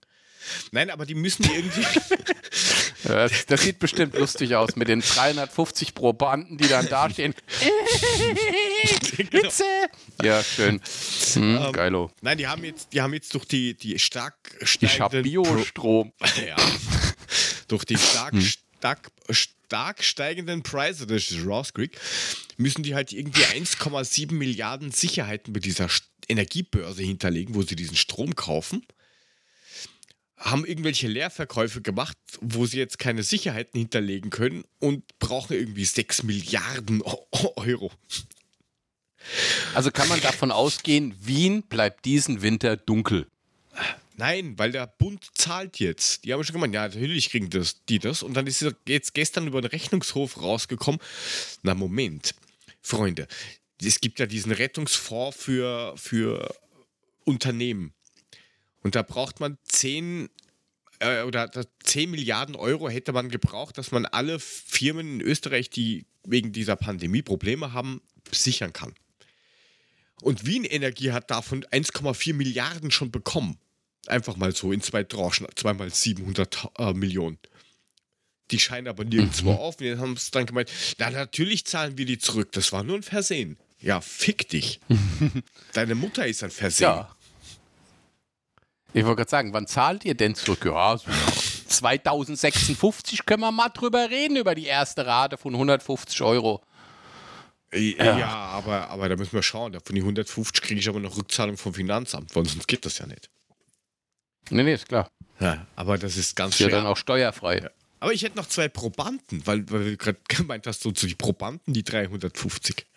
Nein, 0.72 0.90
aber 0.90 1.06
die 1.06 1.14
müssen 1.14 1.44
irgendwie. 1.44 1.84
Das, 3.04 3.44
das 3.44 3.60
sieht 3.62 3.80
bestimmt 3.80 4.16
lustig 4.16 4.54
aus 4.56 4.76
mit 4.76 4.88
den 4.88 5.00
350 5.02 5.92
Probanden, 5.94 6.56
die 6.56 6.68
dann 6.68 6.88
dastehen. 6.88 7.34
Genau. 9.16 9.42
Witze! 9.44 9.64
Ja, 10.22 10.42
schön. 10.42 10.80
Hm, 11.34 11.56
Ähm, 11.56 11.72
geilo. 11.72 12.10
Nein, 12.22 12.38
die 12.38 12.46
haben 12.46 12.64
jetzt, 12.64 12.92
die 12.92 13.00
haben 13.02 13.12
jetzt 13.14 13.34
durch 13.34 13.44
die, 13.44 13.74
die 13.74 13.98
stark 13.98 14.34
Ich 14.60 15.00
hab 15.00 15.12
steigenden 15.12 15.22
Biostrom. 15.22 16.12
Ja. 16.46 16.56
Durch 17.68 17.84
die 17.84 17.96
stark, 17.98 18.32
Hm. 18.32 18.40
stark, 18.78 19.10
stark 19.30 20.02
steigenden 20.02 20.62
Preise 20.62 21.06
des 21.06 21.34
Ross 21.44 21.72
Creek 21.74 21.98
müssen 22.56 22.82
die 22.82 22.94
halt 22.94 23.12
irgendwie 23.12 23.42
1,7 23.44 24.32
Milliarden 24.32 24.90
Sicherheiten 24.92 25.52
bei 25.52 25.60
dieser 25.60 25.86
St- 25.86 26.02
Energiebörse 26.28 27.02
hinterlegen, 27.02 27.54
wo 27.54 27.62
sie 27.62 27.76
diesen 27.76 27.96
Strom 27.96 28.34
kaufen. 28.36 28.84
Haben 30.36 30.66
irgendwelche 30.66 31.06
Leerverkäufe 31.08 31.80
gemacht, 31.80 32.16
wo 32.40 32.66
sie 32.66 32.78
jetzt 32.78 32.98
keine 32.98 33.22
Sicherheiten 33.22 33.78
hinterlegen 33.78 34.30
können 34.30 34.64
und 34.78 35.04
brauchen 35.18 35.54
irgendwie 35.56 35.84
6 35.84 36.22
Milliarden 36.24 37.02
Eu- 37.02 37.24
Euro. 37.56 37.92
Also 39.74 39.90
kann 39.90 40.08
man 40.08 40.20
davon 40.20 40.50
ausgehen, 40.50 41.14
Wien 41.20 41.62
bleibt 41.62 42.04
diesen 42.04 42.42
Winter 42.42 42.76
dunkel. 42.76 43.26
Nein, 44.16 44.56
weil 44.58 44.70
der 44.70 44.86
Bund 44.86 45.26
zahlt 45.34 45.80
jetzt. 45.80 46.24
Die 46.24 46.32
haben 46.32 46.44
schon 46.44 46.54
gemeint, 46.54 46.74
ja, 46.74 46.86
natürlich 46.86 47.30
kriegen 47.30 47.50
das, 47.50 47.84
die 47.86 47.98
das. 47.98 48.22
Und 48.22 48.34
dann 48.34 48.46
ist 48.46 48.64
jetzt 48.86 49.14
gestern 49.14 49.46
über 49.48 49.60
den 49.60 49.70
Rechnungshof 49.70 50.40
rausgekommen. 50.40 51.00
Na, 51.62 51.74
Moment, 51.74 52.34
Freunde, 52.80 53.26
es 53.82 54.00
gibt 54.00 54.18
ja 54.18 54.26
diesen 54.26 54.52
Rettungsfonds 54.52 55.36
für, 55.36 55.94
für 55.96 56.54
Unternehmen. 57.24 57.92
Und 58.82 58.94
da 58.94 59.02
braucht 59.02 59.40
man 59.40 59.58
10 59.64 60.28
äh, 61.00 61.22
oder 61.22 61.48
da 61.48 61.62
10 61.84 62.10
Milliarden 62.10 62.56
Euro 62.56 62.88
hätte 62.88 63.12
man 63.12 63.28
gebraucht, 63.28 63.78
dass 63.78 63.90
man 63.90 64.06
alle 64.06 64.38
Firmen 64.38 65.20
in 65.20 65.26
Österreich, 65.26 65.70
die 65.70 66.06
wegen 66.24 66.52
dieser 66.52 66.76
Pandemie 66.76 67.22
Probleme 67.22 67.72
haben, 67.72 68.00
sichern 68.30 68.72
kann. 68.72 68.94
Und 70.22 70.46
Wien 70.46 70.64
Energie 70.64 71.12
hat 71.12 71.30
davon 71.30 71.64
1,4 71.64 72.34
Milliarden 72.34 72.90
schon 72.90 73.10
bekommen. 73.10 73.58
Einfach 74.06 74.36
mal 74.36 74.54
so 74.54 74.72
in 74.72 74.80
zwei 74.80 75.02
Tranchen, 75.02 75.46
zweimal 75.56 75.92
700 75.92 76.68
äh, 76.78 76.92
Millionen. 76.92 77.38
Die 78.50 78.58
scheinen 78.58 78.88
aber 78.88 79.04
nirgendwo 79.04 79.52
auf. 79.52 79.80
Wir 79.80 79.98
haben 79.98 80.12
es 80.14 80.30
dann 80.30 80.46
gemeint, 80.46 80.70
na 80.98 81.10
natürlich 81.10 81.64
zahlen 81.64 81.96
wir 81.96 82.04
die 82.06 82.18
zurück. 82.18 82.52
Das 82.52 82.72
war 82.72 82.82
nur 82.82 82.96
ein 82.96 83.02
Versehen. 83.02 83.56
Ja, 83.80 84.00
fick 84.00 84.48
dich. 84.48 84.80
Deine 85.72 85.94
Mutter 85.94 86.26
ist 86.26 86.42
ein 86.44 86.50
Versehen. 86.50 86.84
Ja. 86.88 87.14
Ich 88.92 89.04
wollte 89.04 89.16
gerade 89.16 89.30
sagen, 89.30 89.52
wann 89.52 89.66
zahlt 89.66 90.04
ihr 90.04 90.14
denn 90.14 90.34
zurück? 90.34 90.64
Ja, 90.64 90.96
so 90.96 91.10
2056 91.68 93.26
können 93.26 93.42
wir 93.42 93.50
mal 93.50 93.68
drüber 93.70 94.08
reden, 94.10 94.36
über 94.36 94.54
die 94.54 94.66
erste 94.66 95.04
Rate 95.04 95.36
von 95.36 95.54
150 95.54 96.22
Euro. 96.22 96.62
Ja, 97.74 98.28
aber, 98.28 98.88
aber 98.90 99.08
da 99.08 99.16
müssen 99.16 99.32
wir 99.32 99.42
schauen. 99.42 99.72
Von 99.84 99.94
die 99.96 100.02
150 100.02 100.62
kriege 100.62 100.78
ich 100.78 100.88
aber 100.88 101.00
noch 101.00 101.16
Rückzahlung 101.16 101.56
vom 101.56 101.74
Finanzamt, 101.74 102.36
weil 102.36 102.46
sonst 102.46 102.68
geht 102.68 102.86
das 102.86 102.98
ja 102.98 103.06
nicht. 103.06 103.28
Nee, 104.50 104.62
nee, 104.62 104.74
ist 104.74 104.88
klar. 104.88 105.10
Ja, 105.40 105.66
aber 105.74 105.98
das 105.98 106.16
ist 106.16 106.36
ganz 106.36 106.54
Ist 106.54 106.60
ja 106.60 106.68
schwer. 106.68 106.78
dann 106.78 106.86
auch 106.86 106.96
steuerfrei. 106.96 107.68
Aber 108.04 108.12
ich 108.12 108.22
hätte 108.22 108.36
noch 108.36 108.46
zwei 108.48 108.68
Probanden, 108.68 109.46
weil, 109.46 109.64
weil 109.70 109.84
du 109.92 109.96
gerade 109.96 110.18
gemeint 110.28 110.66
hast, 110.66 110.82
so 110.82 110.92
zu 110.92 111.06
die 111.06 111.14
Probanden, 111.14 111.72
die 111.72 111.82
350. 111.82 112.86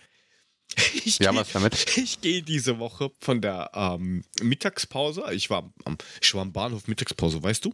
Ich 1.05 1.19
Ja, 1.19 1.31
geh- 1.31 1.37
was 1.37 1.53
damit? 1.53 1.97
Ich 1.97 2.19
gehe 2.19 2.43
diese 2.43 2.77
Woche 2.77 3.09
von 3.21 3.39
der 3.39 3.71
ähm, 3.73 4.25
Mittagspause. 4.41 5.23
Ich 5.31 5.49
war, 5.49 5.71
am, 5.85 5.97
ich 6.21 6.33
war 6.33 6.41
am 6.41 6.51
Bahnhof 6.51 6.89
Mittagspause, 6.89 7.41
weißt 7.41 7.63
du? 7.63 7.73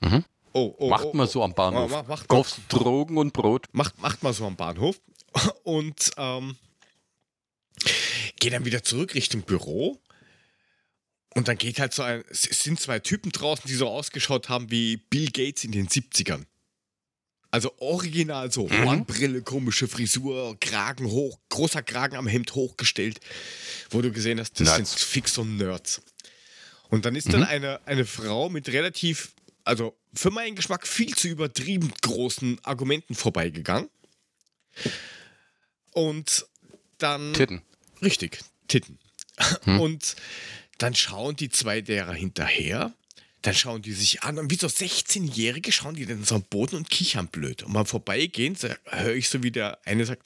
Mhm. 0.00 0.24
Oh, 0.54 0.74
oh, 0.78 0.88
Macht 0.88 1.04
oh, 1.04 1.12
man 1.12 1.28
so 1.28 1.44
am 1.44 1.52
Bahnhof. 1.54 1.90
Macht, 1.90 2.08
macht, 2.08 2.28
Kaufst 2.28 2.60
Drogen 2.70 3.18
und 3.18 3.34
Brot. 3.34 3.66
macht, 3.72 4.00
macht 4.00 4.22
mal 4.22 4.32
so 4.32 4.46
am 4.46 4.56
Bahnhof. 4.56 4.98
Und 5.64 6.12
ähm, 6.16 6.56
gehe 8.40 8.50
dann 8.50 8.64
wieder 8.64 8.82
zurück 8.82 9.14
Richtung 9.14 9.42
Büro. 9.42 10.00
Und 11.34 11.48
dann 11.48 11.58
geht 11.58 11.80
halt 11.80 11.92
so 11.92 12.02
ein. 12.02 12.24
Es 12.30 12.42
sind 12.42 12.80
zwei 12.80 13.00
Typen 13.00 13.32
draußen, 13.32 13.64
die 13.66 13.74
so 13.74 13.88
ausgeschaut 13.88 14.48
haben 14.48 14.70
wie 14.70 14.96
Bill 14.96 15.30
Gates 15.30 15.64
in 15.64 15.72
den 15.72 15.88
70ern. 15.88 16.44
Also 17.50 17.72
original 17.78 18.50
so. 18.50 18.66
Mhm. 18.66 18.84
Hornbrille, 18.84 19.42
komische 19.42 19.86
Frisur, 19.86 20.56
Kragen 20.60 21.06
hoch, 21.06 21.38
großer 21.50 21.82
Kragen 21.82 22.16
am 22.16 22.26
Hemd 22.26 22.54
hochgestellt, 22.54 23.20
wo 23.90 24.02
du 24.02 24.10
gesehen 24.10 24.40
hast, 24.40 24.58
das 24.58 24.66
Nice. 24.66 24.76
sind 24.76 25.00
fix 25.00 25.34
so 25.34 25.44
Nerds. 25.44 26.02
Und 26.88 27.04
dann 27.04 27.16
ist 27.16 27.32
dann 27.32 27.44
eine, 27.44 27.80
eine 27.86 28.04
Frau 28.04 28.48
mit 28.48 28.68
relativ, 28.68 29.32
also 29.64 29.96
für 30.14 30.30
meinen 30.30 30.54
Geschmack 30.56 30.86
viel 30.86 31.14
zu 31.14 31.28
übertrieben 31.28 31.92
großen 32.02 32.58
Argumenten 32.64 33.14
vorbeigegangen. 33.14 33.88
Und 35.92 36.46
dann. 36.98 37.32
Titten. 37.34 37.62
Richtig, 38.02 38.40
Titten. 38.68 38.98
Und 39.66 40.16
dann 40.78 40.94
schauen 40.94 41.36
die 41.36 41.48
zwei 41.50 41.80
derer 41.80 42.12
hinterher. 42.14 42.92
Dann 43.42 43.54
schauen 43.54 43.82
die 43.82 43.92
sich 43.92 44.22
an 44.22 44.38
und 44.38 44.50
wie 44.50 44.56
so 44.56 44.66
16-Jährige 44.68 45.70
schauen 45.70 45.94
die 45.96 46.06
dann 46.06 46.24
so 46.24 46.36
am 46.36 46.42
Boden 46.44 46.76
und 46.76 46.88
kichern 46.88 47.28
blöd. 47.28 47.62
Und 47.62 47.74
beim 47.74 47.84
Vorbeigehen 47.86 48.54
so- 48.56 48.68
höre 48.86 49.14
ich 49.14 49.28
so, 49.28 49.42
wie 49.42 49.50
der 49.50 49.78
eine 49.86 50.06
sagt: 50.06 50.22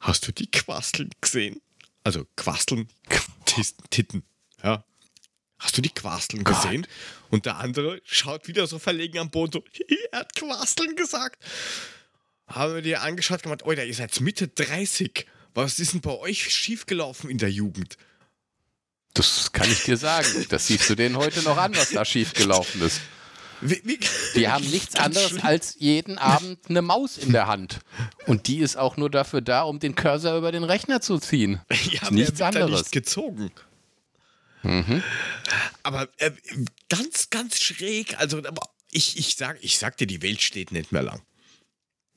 Hast 0.00 0.26
du 0.28 0.32
die 0.32 0.50
Quasteln 0.50 1.10
gesehen? 1.20 1.60
Also 2.04 2.26
Quasteln, 2.36 2.88
Titten. 3.90 4.22
Ja. 4.62 4.84
Hast 5.58 5.78
du 5.78 5.80
die 5.82 5.88
Quasteln 5.88 6.44
Gott. 6.44 6.62
gesehen? 6.62 6.86
Und 7.30 7.46
der 7.46 7.56
andere 7.56 8.02
schaut 8.04 8.46
wieder 8.48 8.66
so 8.66 8.78
verlegen 8.78 9.18
am 9.18 9.30
Boden. 9.30 9.52
So, 9.52 9.64
er 10.12 10.20
hat 10.20 10.34
Quasteln 10.36 10.94
gesagt. 10.94 11.42
Haben 12.46 12.74
wir 12.74 12.82
dir 12.82 13.00
angeschaut 13.02 13.42
gemeint, 13.42 13.64
Oida, 13.64 13.82
ihr 13.82 13.94
seid 13.94 14.20
Mitte 14.20 14.46
30. 14.48 15.26
Was 15.54 15.78
ist 15.80 15.94
denn 15.94 16.02
bei 16.02 16.12
euch 16.18 16.50
schiefgelaufen 16.54 17.30
in 17.30 17.38
der 17.38 17.50
Jugend? 17.50 17.96
Das 19.16 19.50
kann 19.52 19.70
ich 19.70 19.84
dir 19.84 19.96
sagen. 19.96 20.46
Das 20.48 20.66
siehst 20.66 20.88
du 20.90 20.94
denen 20.94 21.16
heute 21.16 21.42
noch 21.42 21.56
an, 21.56 21.74
was 21.76 21.90
da 21.90 22.04
schiefgelaufen 22.04 22.82
ist. 22.82 23.00
Wie, 23.62 23.80
wie, 23.84 23.98
Die 24.34 24.48
haben 24.48 24.68
nichts 24.68 24.96
anderes 24.96 25.30
schlimm. 25.30 25.44
als 25.46 25.76
jeden 25.78 26.18
Abend 26.18 26.58
eine 26.68 26.82
Maus 26.82 27.16
in 27.16 27.32
der 27.32 27.46
Hand. 27.46 27.78
Und 28.26 28.48
die 28.48 28.58
ist 28.58 28.76
auch 28.76 28.98
nur 28.98 29.08
dafür 29.10 29.40
da, 29.40 29.62
um 29.62 29.78
den 29.80 29.94
Cursor 29.94 30.36
über 30.36 30.52
den 30.52 30.62
Rechner 30.64 31.00
zu 31.00 31.18
ziehen. 31.18 31.62
Ja, 31.90 32.10
nichts 32.10 32.38
wird 32.38 32.40
da 32.40 32.46
anderes. 32.48 32.80
nicht 32.80 32.92
gezogen. 32.92 33.50
Aber 35.82 36.08
äh, 36.18 36.32
ganz, 36.88 37.30
ganz 37.30 37.60
schräg. 37.60 38.18
Also, 38.18 38.42
ich, 38.90 39.16
ich, 39.18 39.36
sag, 39.36 39.58
ich 39.62 39.78
sag 39.78 39.96
dir, 39.96 40.06
die 40.06 40.22
Welt 40.22 40.42
steht 40.42 40.72
nicht 40.72 40.92
mehr 40.92 41.02
lang. 41.02 41.22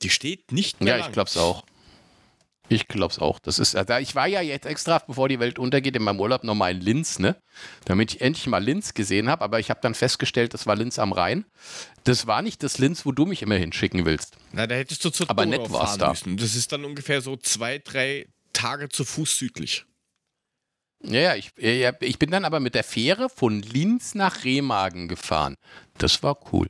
Die 0.02 0.10
steht 0.10 0.50
nicht 0.52 0.80
mehr 0.80 0.94
Ja, 0.94 0.98
lang. 1.00 1.08
ich 1.08 1.12
glaub's 1.12 1.36
auch. 1.36 1.64
Ich 2.72 2.86
glaub's 2.86 3.18
auch. 3.18 3.40
Das 3.40 3.58
ist, 3.58 3.74
da 3.74 3.98
ich 3.98 4.14
war 4.14 4.28
ja 4.28 4.40
jetzt 4.40 4.64
extra, 4.64 4.98
bevor 5.00 5.28
die 5.28 5.40
Welt 5.40 5.58
untergeht, 5.58 5.96
in 5.96 6.04
meinem 6.04 6.20
Urlaub 6.20 6.44
nochmal 6.44 6.70
in 6.70 6.80
Linz, 6.80 7.18
ne? 7.18 7.34
Damit 7.84 8.14
ich 8.14 8.20
endlich 8.20 8.46
mal 8.46 8.62
Linz 8.62 8.94
gesehen 8.94 9.28
habe, 9.28 9.42
aber 9.42 9.58
ich 9.58 9.70
habe 9.70 9.80
dann 9.82 9.94
festgestellt, 9.94 10.54
das 10.54 10.68
war 10.68 10.76
Linz 10.76 11.00
am 11.00 11.12
Rhein. 11.12 11.44
Das 12.04 12.28
war 12.28 12.42
nicht 12.42 12.62
das 12.62 12.78
Linz, 12.78 13.04
wo 13.04 13.10
du 13.10 13.26
mich 13.26 13.42
immer 13.42 13.56
hinschicken 13.56 14.04
willst. 14.04 14.36
Na, 14.52 14.68
da 14.68 14.76
hättest 14.76 15.04
du 15.04 15.10
zur 15.10 15.28
Aber 15.28 15.44
Donau 15.44 15.62
nett 15.62 15.72
war's 15.72 15.98
da. 15.98 16.10
müssen. 16.10 16.36
Das 16.36 16.54
ist 16.54 16.70
dann 16.70 16.84
ungefähr 16.84 17.20
so 17.20 17.36
zwei, 17.36 17.78
drei 17.78 18.28
Tage 18.52 18.88
zu 18.88 19.04
Fuß 19.04 19.36
südlich. 19.36 19.84
Ja, 21.02 21.34
ich, 21.34 21.50
ja, 21.58 21.92
ich 22.00 22.18
bin 22.20 22.30
dann 22.30 22.44
aber 22.44 22.60
mit 22.60 22.76
der 22.76 22.84
Fähre 22.84 23.28
von 23.30 23.62
Linz 23.62 24.14
nach 24.14 24.44
Remagen 24.44 25.08
gefahren. 25.08 25.56
Das 25.98 26.22
war 26.22 26.38
cool. 26.52 26.68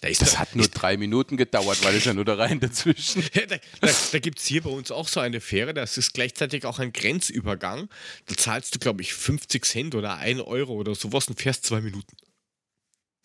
Das 0.00 0.18
da, 0.18 0.38
hat 0.38 0.56
nur 0.56 0.66
drei 0.68 0.96
Minuten 0.96 1.36
gedauert, 1.36 1.84
weil 1.84 1.94
es 1.94 2.04
ja 2.04 2.14
nur 2.14 2.24
der 2.24 2.38
Rhein 2.38 2.58
dazwischen. 2.60 3.22
Da 3.34 3.56
da, 3.80 3.88
da 4.12 4.18
gibt 4.18 4.38
es 4.38 4.46
hier 4.46 4.62
bei 4.62 4.70
uns 4.70 4.90
auch 4.90 5.06
so 5.08 5.20
eine 5.20 5.40
Fähre, 5.40 5.74
das 5.74 5.98
ist 5.98 6.14
gleichzeitig 6.14 6.64
auch 6.64 6.78
ein 6.78 6.92
Grenzübergang. 6.92 7.88
Da 8.26 8.36
zahlst 8.36 8.74
du, 8.74 8.78
glaube 8.78 9.02
ich, 9.02 9.12
50 9.14 9.64
Cent 9.64 9.94
oder 9.94 10.16
1 10.16 10.40
Euro 10.40 10.72
oder 10.74 10.94
sowas 10.94 11.28
und 11.28 11.40
fährst 11.40 11.64
zwei 11.66 11.80
Minuten. 11.80 12.16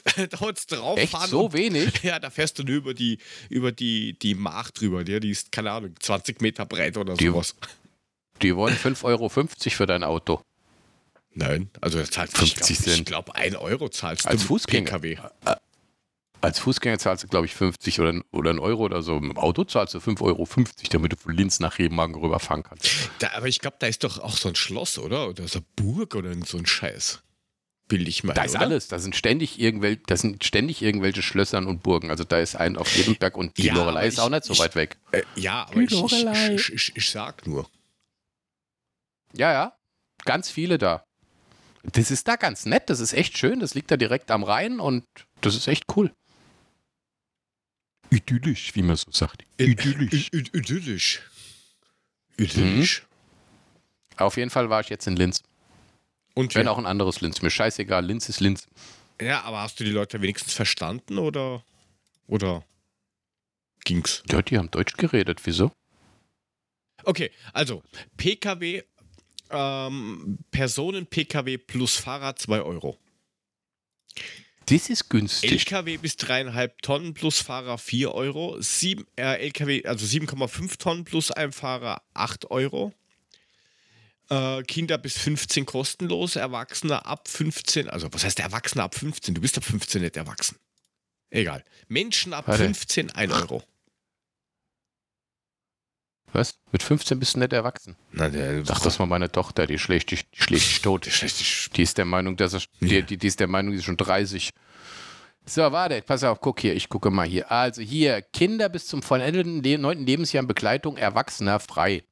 Dauert 0.32 0.70
drauf 0.70 1.00
Echt 1.00 1.12
fahren 1.14 1.30
so 1.30 1.46
und- 1.46 1.54
wenig? 1.54 1.90
Ja, 2.04 2.20
da 2.20 2.30
fährst 2.30 2.60
du 2.60 2.64
nur 2.64 2.76
über 2.76 2.94
die, 2.94 3.20
über 3.50 3.72
die, 3.72 4.20
die 4.20 4.36
Mach 4.36 4.70
drüber. 4.72 5.04
Die, 5.06 5.20
die 5.22 5.30
ist, 5.30 5.52
keine 5.52 5.72
Ahnung, 5.72 5.96
20 6.00 6.42
Meter 6.42 6.66
breit 6.66 6.98
oder 6.98 7.16
Die- 7.16 7.28
sowas. 7.28 7.56
Die 8.42 8.54
wollen 8.56 8.76
5,50 8.76 9.04
Euro 9.06 9.30
für 9.30 9.86
dein 9.86 10.04
Auto. 10.04 10.42
Nein, 11.36 11.70
also 11.82 12.00
da 12.00 12.06
zahlst 12.06 12.38
50 12.38 12.70
ich 12.70 12.84
Cent. 12.84 13.06
glaube, 13.06 13.32
glaub, 13.32 13.38
1 13.38 13.56
Euro 13.56 13.90
zahlst 13.90 14.28
Als 14.28 14.42
du 14.42 14.48
Fußgänger. 14.50 15.00
PKW. 15.00 15.18
Als 16.44 16.60
Fußgänger 16.60 17.00
zahlst 17.00 17.24
du, 17.24 17.28
glaube 17.30 17.46
ich, 17.46 17.56
50 17.56 18.02
oder, 18.02 18.22
oder 18.32 18.50
einen 18.50 18.60
Euro 18.60 18.84
oder 18.84 19.02
so. 19.02 19.16
Im 19.16 19.38
Auto 19.38 19.64
zahlst 19.64 19.94
du 19.94 20.00
5,50 20.00 20.22
Euro, 20.24 20.48
damit 20.92 21.14
du 21.14 21.16
von 21.16 21.34
Linz 21.34 21.62
nach 21.62 21.80
Remagen 21.80 22.16
rüberfahren 22.16 22.64
kannst. 22.64 22.90
Da, 23.20 23.32
aber 23.36 23.48
ich 23.48 23.60
glaube, 23.60 23.78
da 23.80 23.88
ist 23.88 24.04
doch 24.04 24.20
auch 24.20 24.36
so 24.36 24.50
ein 24.50 24.56
Schloss, 24.56 24.98
oder? 25.00 25.30
Oder 25.30 25.48
so 25.48 25.60
eine 25.60 25.66
Burg 25.78 26.16
oder 26.16 26.34
so 26.46 26.58
ein 26.58 26.66
Scheiß. 26.66 27.22
Bild 27.88 28.08
ich 28.10 28.26
mal. 28.26 28.34
Da 28.34 28.44
ist 28.44 28.56
oder? 28.56 28.62
alles. 28.66 28.90
Da 28.90 29.00
sind 29.00 29.16
ständig 29.16 29.58
irgendwelche, 29.60 30.02
da 30.06 30.18
sind 30.18 30.44
ständig 30.44 30.82
irgendwelche 30.82 31.22
Schlössern 31.22 31.66
und 31.66 31.82
Burgen. 31.82 32.10
Also 32.12 32.26
da 32.26 32.40
ist 32.40 32.56
ein 32.58 32.76
auf 32.76 32.94
jedem 32.96 33.16
Berg 33.16 33.38
und 33.38 33.58
die 33.58 33.64
Ja, 33.68 33.76
Lorelei 33.76 34.08
ist 34.08 34.20
auch 34.20 34.26
ich- 34.26 34.32
nicht 34.32 34.44
so 34.44 34.54
ich- 34.54 34.60
weit 34.60 34.76
weg. 34.76 34.98
Äh, 35.12 35.24
ja, 35.36 35.66
aber 35.70 35.80
ich, 35.80 36.70
ich, 36.74 36.92
ich 36.96 37.10
sag 37.10 37.48
nur. 37.48 37.70
Ja, 39.34 39.52
ja. 39.52 39.74
Ganz 40.26 40.50
viele 40.50 40.78
da. 40.78 41.04
Das 41.84 42.12
ist 42.12 42.28
da 42.28 42.36
ganz 42.38 42.66
nett. 42.66 42.90
Das 42.90 43.00
ist 43.00 43.14
echt 43.14 43.38
schön. 43.38 43.60
Das 43.60 43.74
liegt 43.76 43.92
da 43.92 43.98
direkt 43.98 44.32
am 44.32 44.44
Rhein 44.44 44.80
und 44.80 45.06
das 45.42 45.56
ist 45.56 45.68
echt 45.68 45.86
cool. 45.96 46.14
Idyllisch, 48.16 48.76
wie 48.76 48.82
man 48.84 48.96
so 48.96 49.12
sagt. 49.12 49.44
Idyllisch. 49.58 50.30
Id- 50.32 50.34
id- 50.34 50.56
Idyllisch. 50.56 51.22
Idyllisch. 52.38 53.04
Auf 54.18 54.38
jeden 54.38 54.50
Fall 54.50 54.70
war 54.70 54.82
ich 54.82 54.90
jetzt 54.90 55.08
in 55.08 55.16
Linz. 55.16 55.42
Und 56.36 56.54
Wenn 56.56 56.66
wer- 56.66 56.72
auch 56.72 56.78
ein 56.78 56.86
anderes 56.86 57.22
Linz. 57.22 57.42
Mir 57.42 57.50
scheißegal. 57.50 58.06
Linz 58.06 58.30
ist 58.30 58.40
Linz. 58.40 58.68
ja, 59.22 59.42
aber 59.44 59.62
hast 59.62 59.80
du 59.80 59.84
die 59.84 59.92
Leute 59.92 60.22
wenigstens 60.22 60.54
verstanden 60.54 61.18
oder 61.18 61.64
oder 62.28 62.64
ging's? 63.86 64.24
Ja, 64.30 64.42
die 64.42 64.58
haben 64.58 64.72
Deutsch 64.72 64.94
geredet. 64.98 65.40
Wieso? 65.46 65.72
Okay, 67.04 67.32
also 67.52 67.84
PKW, 68.18 68.82
ähm, 69.50 70.40
Personen-PKW 70.52 71.58
plus 71.58 71.98
Fahrrad 71.98 72.40
2 72.40 72.62
Euro. 72.62 72.98
Das 74.68 74.90
ist 74.90 75.10
günstig. 75.10 75.52
LKW 75.52 75.98
bis 75.98 76.14
3,5 76.14 76.72
Tonnen 76.82 77.14
plus 77.14 77.42
Fahrer 77.42 77.78
4 77.78 78.14
Euro. 78.14 78.58
Sieben, 78.62 79.06
äh, 79.18 79.46
LKW, 79.46 79.86
also 79.86 80.06
7,5 80.06 80.78
Tonnen 80.78 81.04
plus 81.04 81.32
ein 81.32 81.52
Fahrer 81.52 82.02
8 82.14 82.50
Euro. 82.52 82.94
Äh, 84.30 84.64
Kinder 84.64 84.98
bis 84.98 85.18
15 85.18 85.66
kostenlos, 85.66 86.38
Erwachsene 86.38 87.06
ab 87.06 87.28
15, 87.28 87.90
also 87.90 88.08
was 88.12 88.24
heißt 88.24 88.40
Erwachsene 88.40 88.84
ab 88.84 88.96
15? 88.96 89.36
Du 89.36 89.42
bist 89.42 89.58
ab 89.58 89.66
15 89.66 90.02
nicht 90.02 90.16
erwachsen. 90.16 90.58
Egal. 91.30 91.64
Menschen 91.88 92.34
ab 92.34 92.48
Warte. 92.48 92.64
15 92.64 93.12
1 93.12 93.34
Euro. 93.34 93.64
Was? 96.34 96.56
Mit 96.72 96.82
15 96.82 97.20
bist 97.20 97.36
du 97.36 97.40
nicht 97.40 97.54
erwachsen. 97.54 97.96
Na, 98.12 98.28
der, 98.28 98.66
Sag 98.66 98.82
das 98.82 98.98
mal 98.98 99.06
meine 99.06 99.32
Tochter, 99.32 99.68
die 99.68 99.78
schlägt 99.78 100.12
dich, 100.12 100.30
die 100.32 100.42
schlägt 100.42 100.64
dich 100.64 100.82
tot. 100.82 101.06
Die 101.06 101.82
ist 101.82 101.98
der 101.98 102.06
Meinung, 102.06 102.36
dass 102.36 102.54
er, 102.54 102.62
die, 102.82 103.04
die, 103.04 103.18
die 103.18 103.28
ist 103.28 103.40
der 103.40 103.48
Meinung, 103.48 103.72
die 103.72 103.78
ist 103.78 103.86
schon 103.86 103.98
30. 103.98 104.52
So, 105.46 105.62
warte, 105.72 106.02
pass 106.02 106.24
auf, 106.24 106.42
guck 106.42 106.60
hier, 106.60 106.74
ich 106.74 106.90
gucke 106.90 107.12
mal 107.12 107.28
hier. 107.28 107.52
Also 107.52 107.82
hier, 107.82 108.22
Kinder 108.22 108.70
bis 108.70 108.88
zum 108.88 109.04
vollendeten 109.04 109.62
Le 109.62 109.78
9. 109.78 110.06
Lebensjahr 110.06 110.42
in 110.42 110.48
Begleitung 110.48 110.98
Erwachsener 110.98 111.60
frei. 111.60 112.04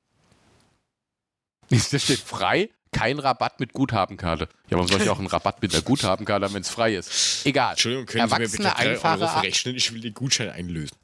Da 1.70 1.78
steht 1.78 2.20
frei, 2.20 2.70
kein 2.92 3.18
Rabatt 3.18 3.60
mit 3.60 3.72
Guthabenkarte. 3.74 4.50
Ja, 4.70 4.78
warum 4.78 4.88
soll 4.88 5.02
ich 5.02 5.10
auch 5.10 5.18
einen 5.18 5.28
Rabatt 5.28 5.62
mit 5.62 5.74
einer 5.74 5.82
Guthabenkarte 5.82 6.46
haben, 6.46 6.54
wenn 6.54 6.62
es 6.62 6.70
frei 6.70 6.96
ist? 6.96 7.46
Egal. 7.46 7.72
Entschuldigung, 7.72 8.06
können 8.06 8.30
Sie 8.30 8.36
mir 8.36 8.50
bitte 8.50 8.64
Erwachsene 8.64 9.00
3 9.00 9.10
Euro 9.10 9.28
verrechnen? 9.28 9.76
Ich 9.76 9.94
will 9.94 10.02
den 10.02 10.14
Gutschein 10.14 10.50
einlösen. 10.50 10.98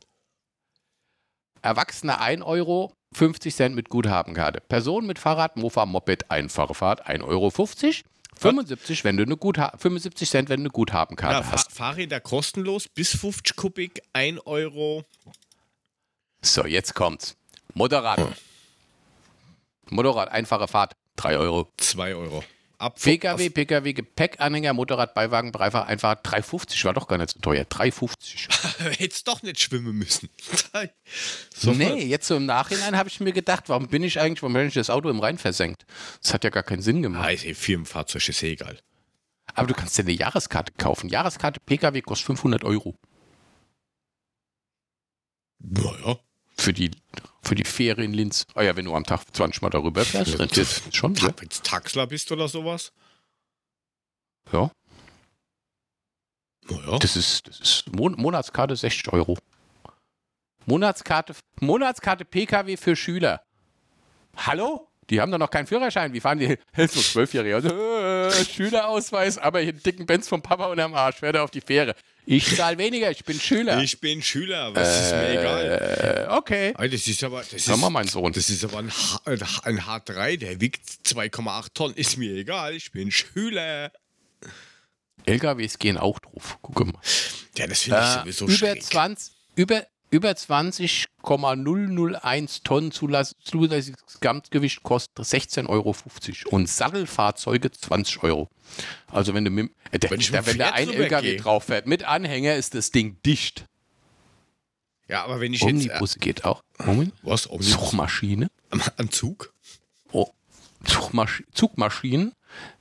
Erwachsene 1.62 2.20
1 2.20 2.44
Euro, 2.44 2.94
50 3.14 3.56
Cent 3.56 3.76
mit 3.76 3.90
Guthabenkarte. 3.90 4.62
Person 4.62 5.06
mit 5.06 5.20
Fahrrad, 5.20 5.58
Mofa, 5.58 5.86
Moped, 5.86 6.30
einfache 6.30 6.74
Fahrt, 6.74 7.08
1,50 7.08 7.24
Euro. 7.24 7.50
75, 8.40 9.04
wenn 9.04 9.18
du 9.18 9.24
eine 9.24 9.36
Gutha 9.36 9.74
75 9.78 10.30
Cent, 10.30 10.50
wenn 10.50 10.60
du 10.60 10.66
eine 10.66 10.70
Guthabenkarte 10.70 11.44
Fa 11.44 11.52
hast. 11.52 11.72
Fahrräder 11.72 12.20
kostenlos 12.20 12.88
bis 12.88 13.16
50 13.16 13.56
Kubik, 13.56 14.02
1 14.14 14.46
Euro. 14.46 15.04
So, 16.42 16.66
jetzt 16.66 16.94
kommt's. 16.94 17.36
Motorrad. 17.74 18.20
Motorrad, 19.90 20.30
einfache 20.30 20.68
Fahrt, 20.68 20.96
3 21.16 21.38
Euro. 21.38 21.72
2 21.78 22.16
Euro. 22.16 22.44
Ab 22.80 23.02
PKW, 23.02 23.50
PKW, 23.50 23.94
Gepäckanhänger, 23.94 24.74
Motorrad, 24.74 25.16
Beiwagen, 25.16 25.52
Dreifach, 25.52 25.88
einfach 25.88 26.14
3,50 26.22 26.86
war 26.86 26.94
doch 26.94 27.08
gar 27.08 27.18
nicht 27.18 27.32
so 27.32 27.40
teuer. 27.40 27.64
3,50. 27.64 28.98
Hättest 29.00 29.28
doch 29.28 29.42
nicht 29.42 29.60
schwimmen 29.60 29.98
müssen. 29.98 30.30
so 31.56 31.72
nee, 31.72 32.06
jetzt 32.06 32.28
so 32.28 32.36
im 32.36 32.46
Nachhinein 32.46 32.96
habe 32.96 33.10
ich 33.10 33.20
mir 33.20 33.32
gedacht, 33.34 33.64
warum 33.68 33.88
bin 33.88 34.04
ich 34.04 34.20
eigentlich, 34.20 34.44
warum 34.44 34.54
bin 34.54 34.68
ich 34.68 34.76
das 34.76 34.92
Auto 34.92 35.10
im 35.10 35.20
Rhein 35.20 35.40
versenkt? 35.40 35.88
Das 36.22 36.36
hat 36.36 36.44
ja 36.44 36.52
gar 36.52 36.62
keinen 36.62 36.84
Sinn 36.84 37.02
gemacht. 37.02 37.26
Ah, 37.26 37.32
ist 37.32 37.46
eh 37.46 37.56
Firmenfahrzeug, 37.56 38.30
ist 38.30 38.44
eh 38.44 38.52
egal. 38.52 38.78
Aber 39.56 39.68
du 39.68 39.74
kannst 39.74 39.98
dir 39.98 40.04
eine 40.04 40.12
Jahreskarte 40.12 40.74
kaufen. 40.78 41.10
Jahreskarte 41.10 41.60
PKW 41.60 42.02
kostet 42.02 42.28
500 42.28 42.64
Euro. 42.64 42.96
Naja. 45.58 46.20
Für 46.68 46.74
die, 46.74 46.92
für 47.44 47.56
die 47.56 47.64
Fähre 47.64 48.04
in 48.04 48.12
Linz. 48.12 48.46
Oh 48.54 48.60
ja, 48.60 48.76
wenn 48.76 48.84
du 48.84 48.94
am 48.94 49.06
Tag 49.06 49.22
20 49.32 49.62
Mal 49.62 49.70
darüber 49.70 50.04
fährst, 50.04 50.38
rentiert 50.38 50.68
das 50.68 50.94
schon. 50.94 51.16
Ja. 51.16 51.28
Wenn 51.28 51.48
du 51.48 51.56
Taxler 51.64 52.06
bist 52.08 52.30
oder 52.34 52.50
sowas. 52.50 52.92
ja. 54.52 54.70
Naja. 56.70 57.00
Das 57.00 57.16
ist, 57.16 57.48
das 57.48 57.62
ist 57.62 57.96
Mon 57.96 58.18
Monatskarte 58.18 58.76
60 58.76 59.14
Euro. 59.14 59.38
Monatskarte, 60.66 61.36
Monatskarte 61.62 62.26
PKW 62.26 62.76
für 62.76 62.98
Schüler. 62.98 63.42
Hallo? 64.36 64.90
Die 65.10 65.22
haben 65.22 65.32
doch 65.32 65.38
noch 65.38 65.50
keinen 65.50 65.68
Führerschein. 65.68 66.12
Wie 66.12 66.20
fahren 66.20 66.40
die? 66.40 66.58
So 66.76 67.00
Zwölfjährige. 67.00 67.56
Also, 67.56 67.70
äh, 67.70 68.44
Schülerausweis, 68.44 69.38
aber 69.38 69.62
hier 69.62 69.70
einen 69.70 69.84
dicken 69.84 70.06
Benz 70.06 70.28
vom 70.28 70.42
Papa 70.42 70.66
unterm 70.66 70.96
Arsch. 70.96 71.22
Werde 71.22 71.44
auf 71.44 71.52
die 71.52 71.62
Fähre. 71.62 71.96
Ich 72.30 72.58
zahle 72.58 72.78
weniger, 72.78 73.10
ich 73.10 73.24
bin 73.24 73.40
Schüler. 73.40 73.82
Ich 73.82 74.02
bin 74.02 74.22
Schüler, 74.22 74.76
was 74.76 75.06
ist 75.06 75.12
mir 75.14 75.30
egal. 75.40 76.28
äh, 76.30 76.34
okay. 76.34 76.74
Alter, 76.76 76.92
Das 76.98 77.08
ist 77.08 77.24
aber, 77.24 77.40
das 77.40 77.54
ist, 77.54 77.68
mal, 77.78 77.90
mein 77.90 78.06
Sohn. 78.08 78.34
das 78.34 78.50
ist 78.50 78.66
aber 78.66 78.80
ein, 78.80 78.92
H 78.92 79.22
ein 79.64 79.80
H3, 79.80 80.38
der 80.38 80.60
wiegt 80.60 80.82
2,8 81.06 81.68
Tonnen. 81.74 81.96
Ist 81.96 82.18
mir 82.18 82.34
egal, 82.36 82.74
ich 82.76 82.92
bin 82.92 83.12
Schüler. 83.12 83.94
LKWs 85.26 85.80
gehen 85.80 85.98
auch 85.98 86.20
drauf. 86.20 86.58
Guck 86.62 86.86
mal. 86.92 87.02
Ja, 87.58 87.66
das 87.68 87.84
finde 87.84 88.00
ich 88.00 88.06
Äh, 88.06 88.20
sowieso 88.20 88.46
über, 88.46 88.54
schräg. 88.58 88.84
20, 88.84 89.34
über, 89.56 89.88
über 90.10 90.36
20,001 90.36 92.64
Tonnen 92.64 92.92
zulässiges 92.92 94.20
Gesamtgewicht 94.20 94.84
kostet 94.84 95.26
16,50 95.26 95.70
Euro. 95.70 95.96
Und 96.50 96.68
Sattelfahrzeuge 96.70 97.72
20 97.72 98.24
Euro. 98.24 98.50
Also 99.08 99.34
wenn 99.34 99.46
du 99.46 99.52
mit, 99.52 99.72
äh, 99.92 100.00
der, 100.00 100.12
Wenn 100.12 100.20
der, 100.20 100.46
wenn 100.46 100.58
da 100.58 100.72
ein 100.72 100.90
LKW 100.90 101.32
gehe. 101.32 101.38
drauf 101.38 101.64
fährt 101.66 101.88
mit 101.88 102.04
Anhänger, 102.04 102.56
ist 102.56 102.76
das 102.76 102.92
Ding 102.92 103.18
dicht. 103.26 103.66
Ja, 105.10 105.24
aber 105.24 105.40
wenn 105.40 105.54
ich 105.54 105.62
jetzt. 105.62 105.86
Äh, 105.86 105.90
Omnibus 105.90 106.16
geht 106.16 106.44
auch. 106.46 106.62
Moment. 106.84 107.14
was? 107.24 107.50
Omnibus? 107.50 107.72
Zugmaschine. 107.72 108.50
Am 108.98 109.10
Zug? 109.12 109.54
Oh, 110.12 110.28
Zugmasch 110.84 111.44
Zugmaschinen, 111.54 112.34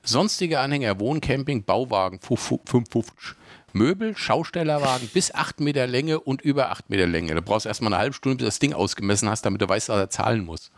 sonstige 0.03 0.59
Anhänger, 0.59 0.99
Wohncamping, 0.99 1.63
Bauwagen, 1.63 2.19
550. 2.19 3.37
Möbel, 3.73 4.15
Schaustellerwagen 4.17 5.07
bis 5.09 5.33
8 5.33 5.59
Meter 5.59 5.87
Länge 5.87 6.19
und 6.19 6.41
über 6.41 6.71
8 6.71 6.89
Meter 6.89 7.07
Länge. 7.07 7.35
Du 7.35 7.41
brauchst 7.41 7.65
erstmal 7.65 7.93
eine 7.93 8.01
halbe 8.01 8.13
Stunde, 8.15 8.37
bis 8.37 8.43
du 8.43 8.47
das 8.47 8.59
Ding 8.59 8.73
ausgemessen 8.73 9.29
hast, 9.29 9.43
damit 9.45 9.61
du 9.61 9.67
weißt, 9.69 9.89
was 9.89 9.97
er 9.97 10.09
zahlen 10.09 10.45
muss. 10.45 10.71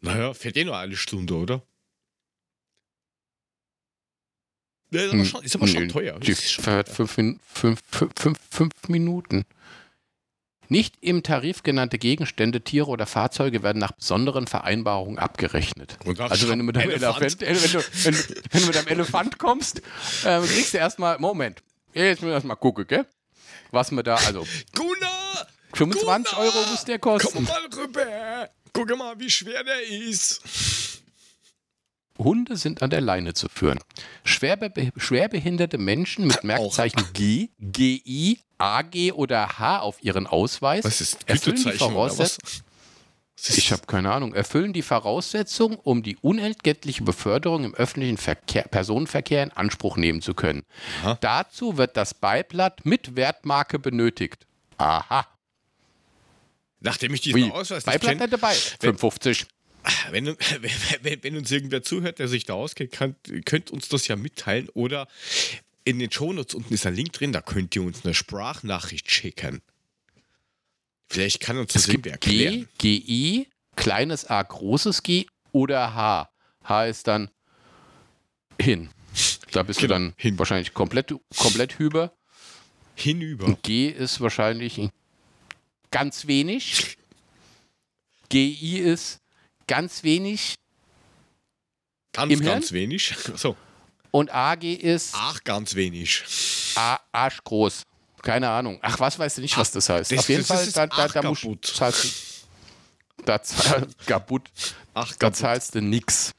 Naja, 0.00 0.32
fährt 0.34 0.56
eh 0.56 0.64
nur 0.64 0.76
eine 0.76 0.96
Stunde, 0.96 1.34
oder? 1.34 1.62
Ja, 4.90 5.00
ist 5.04 5.12
aber 5.14 5.24
schon, 5.24 5.42
ist 5.44 5.56
aber 5.56 5.66
schon 5.66 5.82
Nö, 5.84 5.88
teuer. 5.88 6.18
Die 6.20 6.34
fährt 6.34 6.88
teuer. 6.88 6.94
fünf, 6.94 7.16
Min- 7.16 7.40
fünf, 7.46 7.80
fünf, 7.90 8.12
fünf, 8.18 8.38
fünf 8.50 8.72
Minuten. 8.88 9.44
Nicht 10.72 10.94
im 11.02 11.22
Tarif 11.22 11.62
genannte 11.62 11.98
Gegenstände, 11.98 12.62
Tiere 12.62 12.86
oder 12.86 13.04
Fahrzeuge 13.04 13.62
werden 13.62 13.78
nach 13.78 13.92
besonderen 13.92 14.46
Vereinbarungen 14.46 15.18
abgerechnet. 15.18 15.98
Nach 16.06 16.30
Also 16.30 16.48
wenn 16.48 16.60
du 16.60 16.64
mit 16.64 16.76
deinem 16.76 16.92
Elefant. 16.92 17.42
Elefant, 17.42 17.42
äh, 17.42 17.62
wenn, 17.62 18.14
du, 18.14 18.24
wenn, 18.52 18.60
du, 18.62 18.66
mit 18.68 18.74
deinem 18.76 18.88
Elefant 18.88 19.38
kommst, 19.38 19.82
äh, 20.24 20.40
kriegst 20.40 20.72
du 20.72 20.78
erstmal, 20.78 21.18
Moment, 21.18 21.62
jetzt 21.92 22.22
müssen 22.22 22.28
wir 22.28 22.32
erstmal 22.36 22.56
gucken, 22.56 22.86
gell? 22.86 23.04
Was 23.70 23.90
wir 23.90 24.02
da, 24.02 24.14
also 24.14 24.46
Gunnar! 24.74 25.46
25 25.74 26.32
Gunnar! 26.32 26.42
Euro 26.42 26.70
muss 26.70 26.84
der 26.86 26.98
Komm 26.98 27.18
kosten. 27.18 27.44
mal 27.44 27.68
rüber! 27.76 28.48
Guck 28.72 28.96
mal, 28.96 29.20
wie 29.20 29.28
schwer 29.28 29.62
der 29.64 29.82
ist. 29.86 30.40
Hunde 32.24 32.56
sind 32.56 32.82
an 32.82 32.90
der 32.90 33.00
Leine 33.00 33.34
zu 33.34 33.48
führen. 33.48 33.78
Schwerbe 34.24 34.92
schwerbehinderte 34.96 35.78
Menschen 35.78 36.26
mit 36.26 36.44
Merkzeichen 36.44 37.04
G, 37.12 37.50
GI, 37.58 38.40
AG 38.58 39.12
oder 39.12 39.58
H 39.58 39.80
auf 39.80 40.02
ihren 40.02 40.26
Ausweis 40.26 40.84
Was 40.84 41.00
ist 41.00 41.28
erfüllen 41.28 41.56
die? 41.56 41.72
Voraussetzungen. 41.72 42.62
Ich 43.48 43.72
habe 43.72 43.82
keine 43.86 44.12
Ahnung. 44.12 44.34
Erfüllen 44.34 44.72
die 44.72 44.82
Voraussetzungen, 44.82 45.76
um 45.82 46.02
die 46.02 46.16
unentgeltliche 46.16 47.02
Beförderung 47.02 47.64
im 47.64 47.74
öffentlichen 47.74 48.16
Verkehr, 48.16 48.62
Personenverkehr 48.64 49.42
in 49.42 49.50
Anspruch 49.50 49.96
nehmen 49.96 50.22
zu 50.22 50.34
können. 50.34 50.62
Aha. 51.02 51.18
Dazu 51.20 51.76
wird 51.76 51.96
das 51.96 52.14
Beiblatt 52.14 52.86
mit 52.86 53.16
Wertmarke 53.16 53.80
benötigt. 53.80 54.46
Aha. 54.78 55.26
Nachdem 56.78 57.14
ich 57.14 57.20
diesen 57.22 57.42
Ui. 57.42 57.50
Ausweis 57.50 57.84
nicht 57.84 58.00
Beiblatt 58.00 58.20
nicht 58.20 58.32
dabei. 58.32 58.54
55. 58.54 59.46
wenn, 60.10 60.26
wenn, 61.02 61.22
wenn, 61.22 61.36
uns 61.36 61.50
irgendwer 61.50 61.82
zuhört, 61.82 62.18
der 62.18 62.28
sich 62.28 62.44
da 62.44 62.54
auskennt, 62.54 62.92
kann, 62.92 63.16
könnt 63.44 63.70
uns 63.70 63.88
das 63.88 64.06
ja 64.08 64.16
mitteilen 64.16 64.68
oder 64.70 65.08
in 65.84 65.98
den 65.98 66.10
Shownotes 66.12 66.54
unten 66.54 66.72
ist 66.72 66.86
ein 66.86 66.94
Link 66.94 67.12
drin, 67.12 67.32
da 67.32 67.40
könnt 67.40 67.74
ihr 67.74 67.82
uns 67.82 68.04
eine 68.04 68.14
Sprachnachricht 68.14 69.10
schicken. 69.10 69.62
Vielleicht 71.08 71.40
kann 71.40 71.58
uns 71.58 71.72
das 71.72 71.88
irgendwer 71.88 72.16
G, 72.18 72.44
erklären. 72.44 72.68
GI, 72.78 73.48
kleines 73.76 74.24
a, 74.30 74.42
großes 74.42 75.02
G 75.02 75.26
oder 75.50 75.94
H. 75.94 76.30
H 76.64 76.86
ist 76.86 77.06
dann 77.08 77.28
hin. 78.60 78.90
Da 79.50 79.62
bist 79.62 79.80
Genau, 79.80 79.94
du 79.94 80.00
dann 80.00 80.14
hin. 80.16 80.38
wahrscheinlich 80.38 80.72
komplett, 80.72 81.12
komplett 81.36 81.78
hüber. 81.78 82.14
Hinüber. 82.94 83.46
Und 83.46 83.62
G 83.62 83.88
ist 83.88 84.20
wahrscheinlich 84.20 84.80
ganz 85.90 86.26
wenig. 86.26 86.96
GI 88.28 88.78
ist 88.78 89.21
ganz 89.66 90.02
wenig. 90.02 90.54
Ganz, 92.12 92.32
im 92.32 92.40
Hirn? 92.40 92.52
ganz 92.52 92.72
wenig. 92.72 93.14
So. 93.36 93.56
Und 94.10 94.30
AG 94.34 94.62
ist 94.64 95.14
Ach, 95.16 95.42
ganz 95.42 95.74
wenig. 95.74 96.22
A 96.76 96.98
arschgroß. 97.12 97.82
Keine 98.20 98.50
Ahnung. 98.50 98.78
Ach, 98.82 99.00
was 99.00 99.18
weißt 99.18 99.38
du 99.38 99.40
nicht, 99.40 99.56
was 99.56 99.70
das 99.70 99.88
heißt. 99.88 100.12
das- 100.12 100.18
Auf 100.20 100.28
jeden 100.28 100.40
das 100.42 100.48
Fall, 100.48 100.66
ist 100.66 100.76
da, 100.76 100.86
da, 100.86 101.08
da 101.08 101.22
musst 101.22 101.42
du. 101.44 101.56
Da 103.24 103.42
zahlst 103.42 103.96
kaputt. 104.06 104.50
Ach, 104.94 105.14
Da 105.18 105.32
zahlst 105.32 105.74
du 105.74 105.80
nix. 105.80 106.32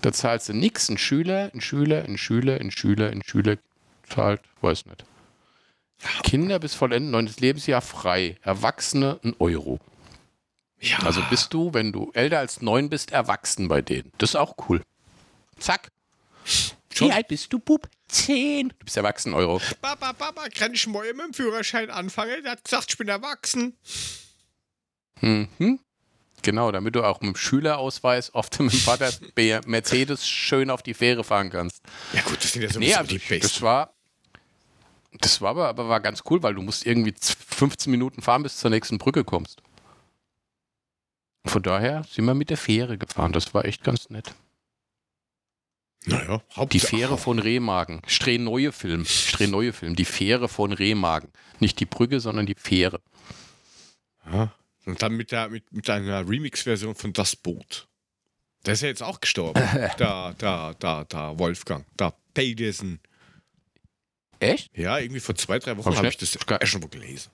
Da 0.00 0.12
zahlst 0.12 0.48
du 0.48 0.52
nix. 0.54 0.88
Ein 0.88 0.98
Schüler, 0.98 1.50
ein 1.52 1.60
Schüler, 1.60 2.04
ein 2.04 2.16
Schüler, 2.18 2.60
ein 2.60 2.70
Schüler, 2.70 3.10
ein 3.10 3.22
Schüler 3.26 3.56
zahlt, 4.08 4.40
weiß 4.60 4.86
nicht. 4.86 5.04
Kinder 6.22 6.58
bis 6.60 6.74
vollenden 6.74 7.10
neuntes 7.10 7.40
Lebensjahr 7.40 7.80
frei. 7.82 8.36
Erwachsene 8.42 9.18
ein 9.24 9.34
Euro. 9.40 9.80
Ja. 10.82 10.98
Also 11.00 11.22
bist 11.30 11.54
du, 11.54 11.72
wenn 11.74 11.92
du 11.92 12.10
älter 12.12 12.38
als 12.40 12.60
neun 12.60 12.90
bist, 12.90 13.12
erwachsen 13.12 13.68
bei 13.68 13.80
denen. 13.82 14.10
Das 14.18 14.30
ist 14.30 14.36
auch 14.36 14.54
cool. 14.68 14.82
Zack. 15.58 15.90
Schon? 16.92 17.08
Wie 17.08 17.12
alt 17.12 17.28
bist 17.28 17.52
du, 17.52 17.58
Bub? 17.60 17.88
Zehn. 18.08 18.68
Du 18.70 18.84
bist 18.84 18.96
erwachsen, 18.96 19.32
Euro. 19.32 19.60
Papa, 19.80 20.12
Papa, 20.12 20.48
kann 20.48 20.74
ich 20.74 20.86
morgen 20.86 21.16
mit 21.16 21.26
dem 21.26 21.34
Führerschein 21.34 21.88
anfangen? 21.90 22.42
Der 22.42 22.52
hat 22.52 22.64
gesagt, 22.64 22.86
ich 22.90 22.98
bin 22.98 23.08
erwachsen. 23.08 23.76
Mhm. 25.20 25.78
Genau, 26.42 26.72
damit 26.72 26.96
du 26.96 27.04
auch 27.04 27.20
mit 27.20 27.34
dem 27.34 27.36
Schülerausweis 27.36 28.34
oft 28.34 28.58
mit 28.58 28.72
dem 28.72 28.78
Vater 28.80 29.10
Mercedes 29.66 30.26
schön 30.28 30.68
auf 30.70 30.82
die 30.82 30.94
Fähre 30.94 31.22
fahren 31.22 31.50
kannst. 31.50 31.82
Ja 32.12 32.22
gut, 32.22 32.42
das 32.42 32.52
sind 32.52 32.62
ja 32.62 32.68
sowieso 32.68 32.80
Nee, 32.90 32.94
also 32.96 33.08
die 33.08 33.18
das 33.18 33.28
Besten. 33.28 33.62
war, 33.62 33.94
das 35.20 35.40
war 35.40 35.50
aber, 35.50 35.68
aber 35.68 35.88
war 35.88 36.00
ganz 36.00 36.22
cool, 36.28 36.42
weil 36.42 36.54
du 36.54 36.62
musst 36.62 36.84
irgendwie 36.84 37.14
z- 37.14 37.36
15 37.48 37.90
Minuten 37.90 38.20
fahren, 38.22 38.42
bis 38.42 38.56
du 38.56 38.62
zur 38.62 38.70
nächsten 38.70 38.98
Brücke 38.98 39.22
kommst. 39.22 39.62
Von 41.44 41.62
daher 41.62 42.04
sind 42.04 42.24
wir 42.24 42.34
mit 42.34 42.50
der 42.50 42.56
Fähre 42.56 42.98
gefahren. 42.98 43.32
Das 43.32 43.52
war 43.54 43.64
echt 43.64 43.82
ganz 43.84 44.10
nett. 44.10 44.34
Naja, 46.04 46.38
Die 46.50 46.56
Hauptsache- 46.56 46.86
Fähre 46.86 47.18
von 47.18 47.38
Remagen. 47.38 48.02
Streh-Neue 48.06 48.72
Film. 48.72 49.04
Streh-Neue 49.04 49.72
Film. 49.72 49.94
Die 49.94 50.04
Fähre 50.04 50.48
von 50.48 50.72
Remagen. 50.72 51.30
Nicht 51.60 51.78
die 51.80 51.86
Brücke, 51.86 52.20
sondern 52.20 52.46
die 52.46 52.54
Fähre. 52.56 53.00
Ja. 54.26 54.52
Und 54.84 55.00
dann 55.02 55.12
mit, 55.14 55.30
der, 55.30 55.48
mit, 55.48 55.72
mit 55.72 55.88
einer 55.90 56.28
Remix-Version 56.28 56.94
von 56.96 57.12
Das 57.12 57.36
Boot. 57.36 57.88
Der 58.66 58.74
ist 58.74 58.82
ja 58.82 58.88
jetzt 58.88 59.02
auch 59.02 59.20
gestorben. 59.20 59.60
da, 59.98 60.34
da, 60.38 60.74
da, 60.74 61.04
da, 61.04 61.38
Wolfgang. 61.38 61.84
Da, 61.96 62.12
Pedersen. 62.34 63.00
Echt? 64.40 64.76
Ja, 64.76 64.98
irgendwie 64.98 65.20
vor 65.20 65.36
zwei, 65.36 65.60
drei 65.60 65.76
Wochen 65.76 65.96
habe 65.96 66.08
ich 66.08 66.16
das 66.16 66.36
schon 66.64 66.80
mal 66.80 66.88
gelesen. 66.88 67.30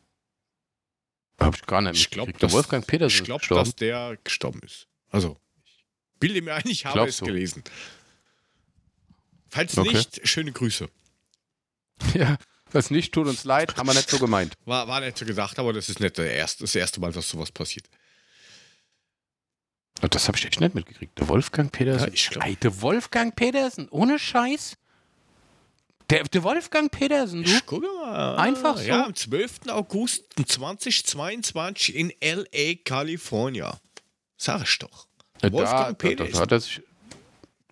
Habe 1.40 1.57
ich 1.57 1.62
gar 1.66 1.81
nicht 1.81 1.96
Ich 2.01 2.11
glaube, 2.11 2.29
mitgekriegt. 2.29 2.42
Der 2.53 2.57
Wolfgang 2.57 2.87
Petersen 2.87 3.14
ich 3.14 3.20
ist 3.20 3.24
glaub, 3.27 3.40
gestorben. 3.40 3.64
dass 3.64 3.77
der 3.77 4.18
gestorben 4.24 4.61
ist. 4.64 4.87
Also, 5.11 5.38
ich 5.64 5.85
bilde 6.18 6.42
mir 6.42 6.55
ein, 6.55 6.62
ich 6.66 6.85
habe 6.85 6.94
Glaubst 6.94 7.14
es 7.14 7.18
du? 7.18 7.27
gelesen. 7.27 7.62
Falls 9.51 9.77
Okay. 9.79 9.92
nicht, 9.92 10.27
schöne 10.29 10.53
Grüße. 10.53 10.88
Ja, 12.14 12.37
was 12.70 12.90
nicht, 12.90 13.12
tut 13.12 13.27
uns 13.27 13.44
leid, 13.44 13.77
haben 13.77 13.87
wir 13.88 13.94
nicht 13.94 14.09
so 14.11 14.18
gemeint. 14.18 14.55
War, 14.66 14.87
war 14.88 15.01
nicht 15.01 15.16
so 15.18 15.24
gedacht, 15.24 15.59
aber 15.59 15.72
das 15.72 15.88
ist 15.88 16.01
nicht 16.01 16.16
der 16.18 16.33
erste, 16.33 16.62
das 16.64 16.74
erste 16.74 17.01
Mal, 17.01 17.12
dass 17.12 17.29
sowas 17.29 17.51
passiert. 17.51 17.88
Das 20.11 20.29
habe 20.29 20.38
ich 20.38 20.44
echt 20.44 20.61
nicht 20.61 20.74
mitgekriegt. 20.77 21.18
Der 21.18 21.27
Wolfgang 21.29 21.72
Petersen. 21.72 22.07
Ja, 22.09 22.12
ich 22.14 22.31
glaub- 22.31 22.44
Ey, 22.44 22.55
der 22.57 22.81
Wolfgang 22.83 23.35
Petersen, 23.35 23.88
ohne 23.88 24.18
Scheiß. 24.18 24.77
Der, 26.11 26.25
der 26.25 26.42
Wolfgang 26.42 26.90
Petersen, 26.90 27.42
du? 27.44 27.51
Ich 27.51 27.66
gucke 27.66 27.87
mal. 28.03 28.37
Einfach 28.37 28.79
so? 28.79 28.85
Ja, 28.85 29.05
am 29.05 29.14
12. 29.14 29.68
August 29.68 30.25
2022 30.42 31.94
in 31.94 32.12
L.A., 32.21 32.75
Kalifornien. 32.83 33.73
Sag 34.38 34.62
ich 34.62 34.79
doch. 34.79 35.07
Da, 35.40 35.53
Wolfgang 35.53 35.81
da, 35.81 35.87
da, 35.88 35.92
Petersen. 35.94 36.33
da 36.33 36.40
hat 36.40 36.53
er 36.53 36.61
sich. 36.61 36.81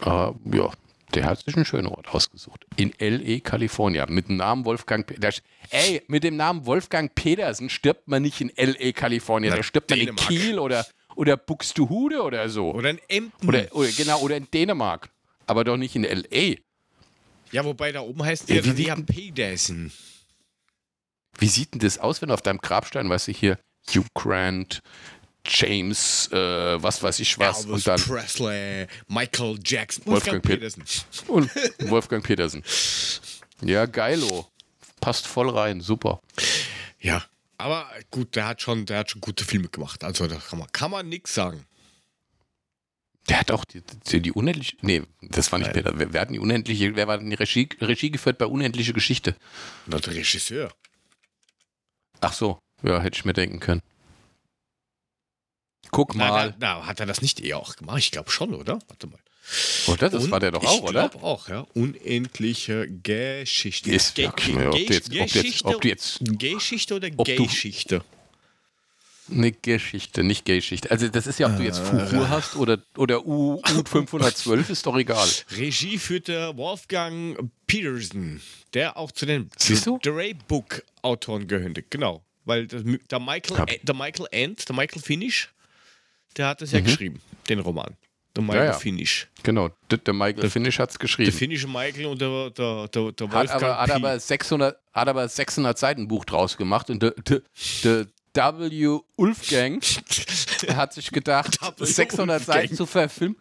Äh, 0.00 0.10
ja, 0.56 0.72
der 1.14 1.24
hat 1.24 1.42
sich 1.44 1.56
einen 1.56 1.64
schönen 1.64 1.86
Ort 1.86 2.08
ausgesucht. 2.08 2.66
In 2.76 2.92
L.A., 2.98 3.40
Kalifornien. 3.40 4.12
Mit 4.12 4.28
dem 4.28 4.36
Namen 4.36 4.66
Wolfgang 4.66 5.06
Petersen. 5.06 5.42
Ey, 5.70 6.02
mit 6.08 6.22
dem 6.22 6.36
Namen 6.36 6.66
Wolfgang 6.66 7.14
Petersen 7.14 7.70
stirbt 7.70 8.06
man 8.06 8.20
nicht 8.22 8.40
in 8.42 8.54
L.A., 8.54 8.92
Kalifornien. 8.92 9.50
Na, 9.52 9.56
Da 9.56 9.62
stirbt 9.62 9.88
man 9.88 9.98
in. 9.98 10.14
Kiel 10.14 10.58
oder, 10.58 10.84
oder 11.14 11.38
Buxtehude 11.38 12.22
oder 12.22 12.50
so. 12.50 12.72
Oder 12.72 12.90
in 12.90 13.00
Emden. 13.08 13.48
Oder, 13.48 13.66
oder, 13.74 13.88
genau, 13.92 14.20
oder 14.20 14.36
in 14.36 14.50
Dänemark. 14.50 15.08
Aber 15.46 15.64
doch 15.64 15.78
nicht 15.78 15.96
in 15.96 16.04
L.A. 16.04 16.56
ja, 17.52 17.64
wobei 17.64 17.92
da 17.92 18.00
oben 18.00 18.22
heißt 18.24 18.48
der 18.48 18.56
ja 18.56 18.62
sieht 18.74 19.06
Pedersen. 19.06 19.92
Wie 21.38 21.48
sieht 21.48 21.74
denn 21.74 21.80
das 21.80 21.98
aus, 21.98 22.22
wenn 22.22 22.30
auf 22.30 22.42
deinem 22.42 22.58
Grabstein, 22.58 23.08
weißt 23.08 23.28
du, 23.28 23.32
hier 23.32 23.58
Hugh 23.88 24.06
Grant, 24.14 24.80
James, 25.46 26.28
äh, 26.32 26.82
was 26.82 27.02
weiß 27.02 27.20
ich 27.20 27.38
was, 27.38 27.60
Elvis 27.64 27.72
und 27.72 27.86
dann 27.86 28.00
Presley, 28.00 28.86
Michael 29.06 29.58
Jackson, 29.64 30.04
Wolfgang 30.06 30.36
Wolfgang 30.36 30.42
Pet- 30.42 30.54
Pedersen. 30.58 30.84
und 31.28 31.50
Wolfgang 31.90 32.24
Petersen. 32.24 32.64
Ja, 33.62 33.86
geilo. 33.86 34.46
Passt 35.00 35.26
voll 35.26 35.50
rein, 35.50 35.80
super. 35.80 36.20
Ja, 37.00 37.22
aber 37.58 37.88
gut, 38.10 38.34
der 38.34 38.48
hat 38.48 38.62
schon, 38.62 38.86
der 38.86 38.98
hat 38.98 39.10
schon 39.10 39.20
gute 39.20 39.44
Filme 39.44 39.68
gemacht. 39.68 40.02
Also 40.02 40.26
da 40.26 40.36
kann 40.36 40.58
man, 40.58 40.72
kann 40.72 40.90
man 40.90 41.08
nichts 41.08 41.34
sagen. 41.34 41.64
Der 43.28 43.40
hat 43.40 43.50
auch 43.50 43.64
die, 43.64 43.82
die, 44.10 44.20
die 44.20 44.32
unendliche, 44.32 44.76
nee, 44.82 45.02
das 45.20 45.50
war 45.50 45.58
nicht. 45.58 45.72
Peter, 45.72 45.92
wer, 45.98 46.12
wer 46.12 46.20
hat 46.20 46.28
denn 46.28 46.34
die 46.34 46.38
unendliche, 46.38 46.94
wer 46.94 47.08
war 47.08 47.18
denn 47.18 47.28
die 47.30 47.34
Regie, 47.36 47.68
Regie 47.80 48.10
geführt 48.10 48.38
bei 48.38 48.46
Unendliche 48.46 48.92
Geschichte? 48.92 49.34
Na, 49.86 49.98
der 49.98 50.14
Regisseur. 50.14 50.72
Ach 52.20 52.32
so, 52.32 52.58
ja, 52.82 53.00
hätte 53.00 53.18
ich 53.18 53.24
mir 53.24 53.32
denken 53.32 53.58
können. 53.60 53.82
Guck 55.90 56.14
mal. 56.14 56.54
na, 56.58 56.76
na, 56.78 56.86
hat 56.86 57.00
er 57.00 57.06
das 57.06 57.22
nicht 57.22 57.40
eher 57.40 57.58
auch 57.58 57.74
gemacht? 57.76 57.98
Ich 57.98 58.10
glaube 58.10 58.30
schon, 58.30 58.54
oder? 58.54 58.78
Warte 58.88 59.06
mal. 59.06 59.18
Oder? 59.86 60.08
Das 60.10 60.24
Und 60.24 60.30
war 60.32 60.40
der 60.40 60.50
doch 60.50 60.62
ich 60.62 60.68
auch, 60.68 60.82
oder? 60.82 61.08
glaube 61.08 61.24
auch, 61.24 61.48
ja. 61.48 61.60
Unendliche 61.74 62.88
Geschichte. 62.88 63.90
Ist 63.92 64.16
Ge- 64.16 64.30
Ge- 64.34 64.66
ob 64.66 64.76
jetzt, 64.76 65.08
ob 65.08 65.14
jetzt, 65.14 65.32
Geschichte, 65.32 65.64
ob 65.68 65.80
du 65.80 65.88
jetzt 65.88 66.18
Geschichte 66.38 66.94
oder 66.96 67.10
Geschichte? 67.10 68.04
Eine 69.30 69.52
Geschichte, 69.52 70.22
nicht 70.22 70.44
Geschichte. 70.44 70.90
Also 70.90 71.08
das 71.08 71.26
ist 71.26 71.38
ja, 71.38 71.48
ob 71.48 71.56
du 71.56 71.62
jetzt 71.64 71.80
Fufu 71.80 72.28
hast 72.28 72.56
oder, 72.56 72.78
oder 72.96 73.26
U, 73.26 73.60
U512, 73.62 74.70
ist 74.70 74.86
doch 74.86 74.96
egal. 74.96 75.26
Regie 75.56 75.98
führte 75.98 76.56
Wolfgang 76.56 77.50
Peterson, 77.66 78.40
der 78.74 78.96
auch 78.96 79.10
zu 79.12 79.26
den 79.26 79.50
Siehst 79.56 79.86
du? 79.86 79.98
Dre 80.02 80.32
Book 80.48 80.82
Autoren 81.02 81.46
gehört. 81.48 81.90
Genau, 81.90 82.24
weil 82.44 82.66
der, 82.66 82.80
der 82.82 83.18
Michael, 83.20 83.58
Hab- 83.58 83.70
der 83.84 83.94
Michael 83.94 84.26
End, 84.30 84.68
der 84.68 84.76
Michael 84.76 85.02
Finish, 85.02 85.50
der 86.36 86.48
hat 86.48 86.62
es 86.62 86.72
ja 86.72 86.80
geschrieben, 86.80 87.20
den 87.48 87.58
Roman. 87.60 87.96
Der 88.36 88.42
Michael 88.44 88.60
Mhm. 88.66 88.72
ja. 88.72 88.78
Finish. 88.78 89.28
Genau, 89.42 89.70
der, 89.90 89.98
der 89.98 90.12
Michael 90.12 90.50
Finish 90.50 90.78
hat 90.78 90.90
es 90.90 90.94
Der 90.96 91.00
geschrieben. 91.00 91.32
finnische 91.32 91.66
Michael 91.66 92.06
und 92.06 92.20
der, 92.20 92.50
der, 92.50 92.86
der, 92.88 93.12
der 93.12 93.26
Hat 93.28 93.34
Wolfgang 93.34 93.62
aber, 93.62 93.78
hat, 93.80 93.90
aber 93.90 94.20
600, 94.20 94.76
hat 94.92 95.08
aber 95.08 95.26
600 95.28 95.78
Seiten 95.78 96.06
Buch 96.06 96.24
draus 96.26 96.56
gemacht 96.58 96.90
und 96.90 97.02
der, 97.02 97.12
der, 97.12 97.40
der 97.82 98.06
W. 98.36 99.00
Ulfgang 99.16 99.80
hat 100.68 100.92
sich 100.92 101.10
gedacht, 101.10 101.58
W. 101.60 101.84
600 101.84 102.38
Ulfgang. 102.40 102.54
Seiten 102.56 102.76
zu 102.76 102.86
verfilmen. 102.86 103.36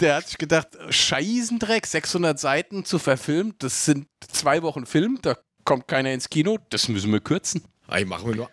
Der 0.00 0.16
hat 0.16 0.28
sich 0.28 0.38
gedacht, 0.38 0.68
Scheißendreck, 0.90 1.86
600 1.86 2.38
Seiten 2.38 2.84
zu 2.84 2.98
verfilmen, 2.98 3.54
das 3.58 3.84
sind 3.84 4.08
zwei 4.26 4.62
Wochen 4.62 4.86
Film, 4.86 5.18
da 5.22 5.36
kommt 5.64 5.86
keiner 5.88 6.12
ins 6.12 6.28
Kino, 6.28 6.58
das 6.70 6.88
müssen 6.88 7.12
wir 7.12 7.20
kürzen. 7.20 7.62
Ey, 7.88 8.04
machen 8.04 8.28
wir 8.28 8.34
nur 8.36 8.50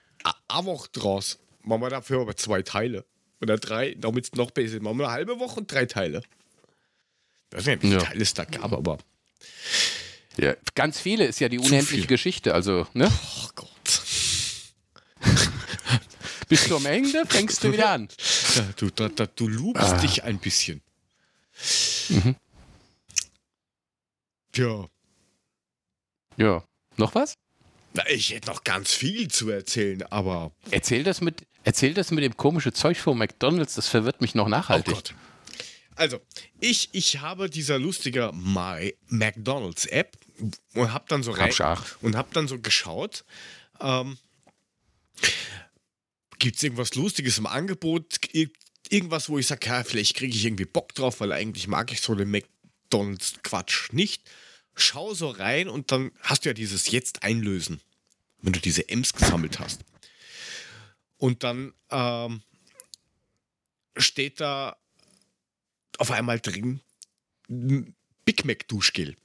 eine 0.48 0.66
Woche 0.66 0.90
draus. 0.92 1.40
Machen 1.64 1.82
wir 1.82 1.90
dafür 1.90 2.22
aber 2.22 2.36
zwei 2.36 2.62
Teile. 2.62 3.06
Oder 3.42 3.58
drei, 3.58 3.96
damit 3.98 4.26
es 4.26 4.34
noch 4.34 4.52
besser 4.52 4.76
ist. 4.76 4.82
Machen 4.84 4.98
wir 5.00 5.06
eine 5.06 5.14
halbe 5.14 5.40
Woche 5.40 5.60
und 5.62 5.72
drei 5.72 5.86
Teile. 5.86 6.22
Ich 7.50 7.58
weiß 7.58 7.66
nicht, 7.66 7.82
wie 7.84 7.88
viele 7.88 8.00
Ja. 8.02 8.06
Teile 8.08 8.22
es 8.22 8.34
da 8.34 8.46
gab, 8.46 8.72
aber. 8.74 8.98
Ja, 10.38 10.54
ganz 10.76 11.00
viele 11.00 11.26
ist 11.26 11.40
ja 11.40 11.50
die 11.50 11.58
unendliche 11.60 11.86
viel. 11.86 12.08
Geschichte, 12.08 12.54
also, 12.54 12.88
ne? 12.94 13.12
Oh 13.44 13.48
Gott. 13.56 13.70
Bis 16.52 16.68
zum 16.68 16.86
Ende 16.86 17.26
fängst 17.26 17.64
du 17.64 17.72
wieder 17.72 17.92
an. 17.92 18.10
Ja, 18.56 18.64
du, 18.76 18.90
da, 18.90 19.08
da, 19.08 19.26
du 19.26 19.48
lubst 19.48 20.04
dich 20.04 20.26
ein 20.26 20.38
bisschen. 20.38 20.82
Tja. 24.52 24.86
Ja. 26.36 26.62
Noch 26.98 27.16
was? 27.16 27.36
Na, 27.94 28.04
ich 28.10 28.32
hätte 28.32 28.50
noch 28.50 28.66
ganz 28.66 28.92
viel 28.92 29.30
zu 29.30 29.50
erzählen, 29.50 30.04
aber. 30.12 30.52
Erzähl 30.72 31.06
das 31.06 31.22
mit, 31.22 31.48
erzähl 31.64 31.94
das 31.94 32.12
mit 32.12 32.22
dem 32.26 32.36
komischen 32.36 32.74
Zeug 32.74 32.98
von 32.98 33.18
McDonalds, 33.18 33.76
das 33.76 33.88
verwirrt 33.88 34.20
mich 34.20 34.36
noch 34.36 34.50
nachhaltig. 34.50 34.92
Oh 34.92 34.96
Gott. 34.98 35.16
Also, 35.96 36.20
ich, 36.60 36.90
ich 36.92 37.22
habe 37.22 37.50
dieser 37.50 37.80
lustige 37.80 38.32
My 38.34 38.94
McDonalds 39.08 39.86
App 39.86 40.18
und 40.74 40.92
habe 40.92 41.06
dann 41.08 41.24
so 41.24 41.32
rein 41.32 41.54
und 42.02 42.18
habe 42.18 42.28
dann 42.34 42.50
so 42.50 42.60
geschaut. 42.60 43.24
Ähm, 43.80 44.18
Gibt 46.42 46.56
es 46.56 46.64
irgendwas 46.64 46.96
Lustiges 46.96 47.38
im 47.38 47.46
Angebot? 47.46 48.20
Ir 48.34 48.50
irgendwas, 48.90 49.30
wo 49.30 49.38
ich 49.38 49.46
sage, 49.46 49.68
ja, 49.68 49.84
vielleicht 49.84 50.16
kriege 50.16 50.36
ich 50.36 50.44
irgendwie 50.44 50.66
Bock 50.66 50.96
drauf, 50.96 51.20
weil 51.20 51.32
eigentlich 51.34 51.68
mag 51.68 51.92
ich 51.92 52.02
so 52.02 52.16
den 52.16 52.32
McDonalds-Quatsch 52.32 53.94
nicht. 53.94 54.28
Schau 54.74 55.14
so 55.14 55.30
rein 55.30 55.70
und 55.70 55.92
dann 55.92 56.12
hast 56.22 56.44
du 56.44 56.50
ja 56.50 56.54
dieses 56.54 56.90
Jetzt 56.90 57.22
einlösen, 57.22 57.80
wenn 58.42 58.54
du 58.54 58.60
diese 58.60 58.90
Ems 58.90 59.14
gesammelt 59.14 59.60
hast. 59.60 59.82
Und 61.18 61.44
dann 61.44 61.76
ähm, 61.92 62.42
steht 63.96 64.40
da 64.40 64.78
auf 66.00 66.10
einmal 66.10 66.40
drin 66.40 66.82
Big 68.26 68.46
Mac 68.46 68.68
Duschgel. 68.68 69.16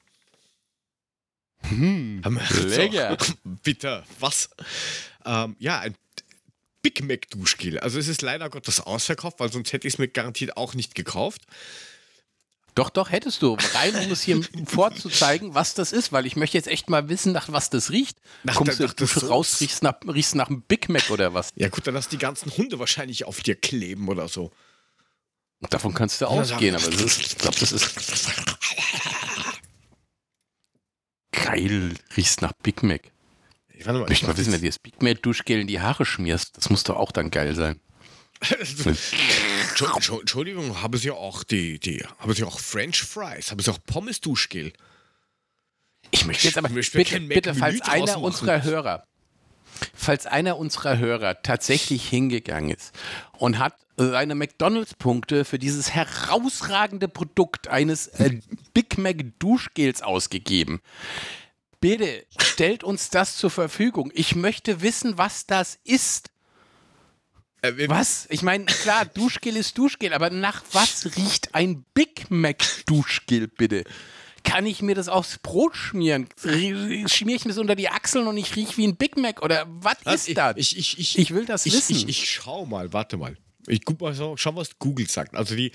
Hm, 1.61 2.21
lecker. 2.67 3.17
So, 3.25 3.35
bitte, 3.63 4.05
was? 4.21 4.51
Ähm, 5.25 5.57
ja, 5.59 5.81
ein 5.81 5.97
Big 6.87 7.03
Mac 7.03 7.29
Duschgel. 7.31 7.81
Also 7.81 7.99
es 7.99 8.07
ist 8.07 8.23
leider 8.23 8.49
Gottes 8.49 8.79
ausverkauft, 8.79 9.41
weil 9.41 9.51
sonst 9.51 9.73
hätte 9.73 9.89
ich 9.89 9.95
es 9.95 9.99
mir 9.99 10.07
garantiert 10.07 10.57
auch 10.57 10.75
nicht 10.75 10.95
gekauft. 10.95 11.43
Doch, 12.77 12.91
doch, 12.91 13.11
hättest 13.11 13.43
du. 13.43 13.57
Rein, 13.75 13.97
um 14.05 14.13
es 14.13 14.23
hier 14.23 14.41
vorzuzeigen, 14.67 15.55
was 15.55 15.75
das 15.75 15.91
ist, 15.93 16.13
weil 16.13 16.27
ich 16.27 16.37
möchte 16.37 16.57
jetzt 16.59 16.69
echt 16.69 16.89
mal 16.89 17.09
wissen, 17.09 17.33
nach 17.33 17.51
was 17.51 17.71
das 17.71 17.91
riecht. 17.91 18.19
Nach 18.45 18.55
Kommst 18.55 18.79
der- 18.79 18.87
du 18.89 19.05
nach 19.05 19.11
Sauce? 19.11 19.29
raus, 19.31 19.61
riechst 19.61 19.83
nach, 19.83 19.95
riechst 20.07 20.37
nach 20.37 20.49
einem 20.49 20.63
Big 20.63 20.89
Mac 20.89 21.11
oder 21.11 21.35
was? 21.35 21.49
Ja 21.57 21.69
gut, 21.69 21.87
dann 21.89 21.95
lass 21.95 22.07
die 22.09 22.19
ganzen 22.19 22.57
Hunde 22.57 22.79
wahrscheinlich 22.79 23.25
auf 23.25 23.41
dir 23.41 23.57
kleben 23.57 24.07
oder 24.09 24.29
so. 24.29 24.53
Davon 25.71 25.93
kannst 25.93 26.21
du 26.21 26.27
Ja, 26.27 26.31
ausgehen, 26.31 26.77
aber 26.77 26.89
das 26.89 27.01
ist, 27.01 27.21
ich 27.21 27.39
glaube, 27.39 27.59
das 27.59 27.73
ist 27.73 27.91
geil. 31.33 31.95
Riechst 32.17 32.43
nach 32.43 32.53
Big 32.63 32.83
Mac. 32.83 33.01
Ich 33.77 33.85
mal, 33.87 34.03
Ich 34.03 34.09
möchte 34.09 34.27
mal 34.27 34.37
wissen, 34.37 34.53
wenn 34.53 34.61
du 34.61 34.67
das 34.67 34.79
Big 34.79 35.03
Mac 35.03 35.23
Duschgel 35.23 35.61
in 35.61 35.67
die 35.67 35.81
Haare 35.81 36.05
schmierst, 36.07 36.57
das 36.57 36.71
muss 36.71 36.83
doch 36.85 36.97
auch 36.97 37.13
dann 37.13 37.31
geil 37.31 37.55
sein. 37.55 37.81
Entschu- 38.41 39.87
Entschu- 39.95 40.21
Entschuldigung, 40.21 40.83
haben 40.83 40.97
Sie 40.99 41.11
auch 41.11 41.43
die, 41.45 41.79
die, 41.79 42.05
haben 42.19 42.33
Sie 42.35 42.45
auch 42.45 42.59
French 42.61 43.03
Fries, 43.03 43.51
haben 43.51 43.61
Sie 43.61 43.71
auch 43.71 43.79
Pommes 43.87 44.21
Duschgel? 44.21 44.73
Ich 46.11 46.25
möchte 46.27 46.47
jetzt 46.47 46.59
aber 46.59 46.69
bitte, 46.69 47.21
bitte, 47.21 47.55
falls 47.55 47.81
einer 47.83 48.21
unserer 48.21 48.63
Hörer, 48.63 49.05
falls 49.95 50.27
einer 50.27 50.57
unserer 50.59 50.99
Hörer 50.99 51.43
tatsächlich 51.43 52.09
hingegangen 52.09 52.71
ist 52.71 52.93
und 53.39 53.59
hat 53.59 53.75
seine 53.97 54.35
McDonalds-Punkte 54.35 55.45
für 55.47 55.59
dieses 55.59 55.91
herausragende 55.93 57.09
Produkt 57.09 57.69
eines 57.69 58.07
äh, 58.09 58.41
Big 58.75 58.99
Mac 58.99 59.17
Duschgels 59.39 60.03
ausgegeben, 60.03 60.81
bitte 61.81 62.27
stellt 62.39 62.85
uns 62.85 63.11
das 63.11 63.37
zur 63.37 63.51
Verfügung. 63.51 64.11
Ich 64.15 64.35
möchte 64.35 64.83
wissen, 64.83 65.19
was 65.19 65.47
das 65.47 65.79
ist. 65.85 66.31
Äh, 67.63 67.89
Was? 67.89 68.27
Ich 68.31 68.43
meine, 68.43 68.67
klar, 68.67 69.07
Duschgel 69.07 69.57
ist 69.57 69.79
Duschgel, 69.79 70.13
aber 70.13 70.31
nach 70.31 70.63
was 70.73 71.17
riecht 71.17 71.55
ein 71.55 71.85
Big 71.95 72.31
Mac 72.31 72.63
Duschgel, 72.87 73.49
bitte? 73.49 73.85
kann 74.47 74.65
ich 74.65 74.81
mir 74.81 74.95
das 74.95 75.09
aufs 75.09 75.39
Brot 75.39 75.77
schmieren? 75.77 76.29
Schmier 76.41 77.35
ich 77.35 77.45
mir 77.45 77.49
das 77.49 77.59
unter 77.59 77.75
die 77.75 77.89
Achseln 77.89 78.29
und 78.29 78.37
ich 78.37 78.55
rieche 78.57 78.77
wie 78.77 78.87
ein 78.87 78.97
Big 78.97 79.17
Mac? 79.17 79.43
Oder 79.43 79.67
was 79.69 79.97
ist 80.05 80.37
das? 80.37 80.55
Ich, 80.57 80.79
ich, 80.79 80.99
ich, 80.99 81.19
Ich 81.19 81.35
will 81.35 81.45
das 81.45 81.67
wissen. 81.67 81.97
Ich, 81.97 82.09
ich 82.09 82.31
schau 82.31 82.65
mal, 82.65 82.93
warte 82.93 83.17
mal. 83.17 83.37
Ich 83.67 83.85
guck 83.85 84.01
mal 84.01 84.15
so, 84.15 84.37
schau, 84.37 84.55
was 84.57 84.79
Google 84.79 85.09
sagt. 85.09 85.35
Also 85.35 85.57
die, 85.57 85.73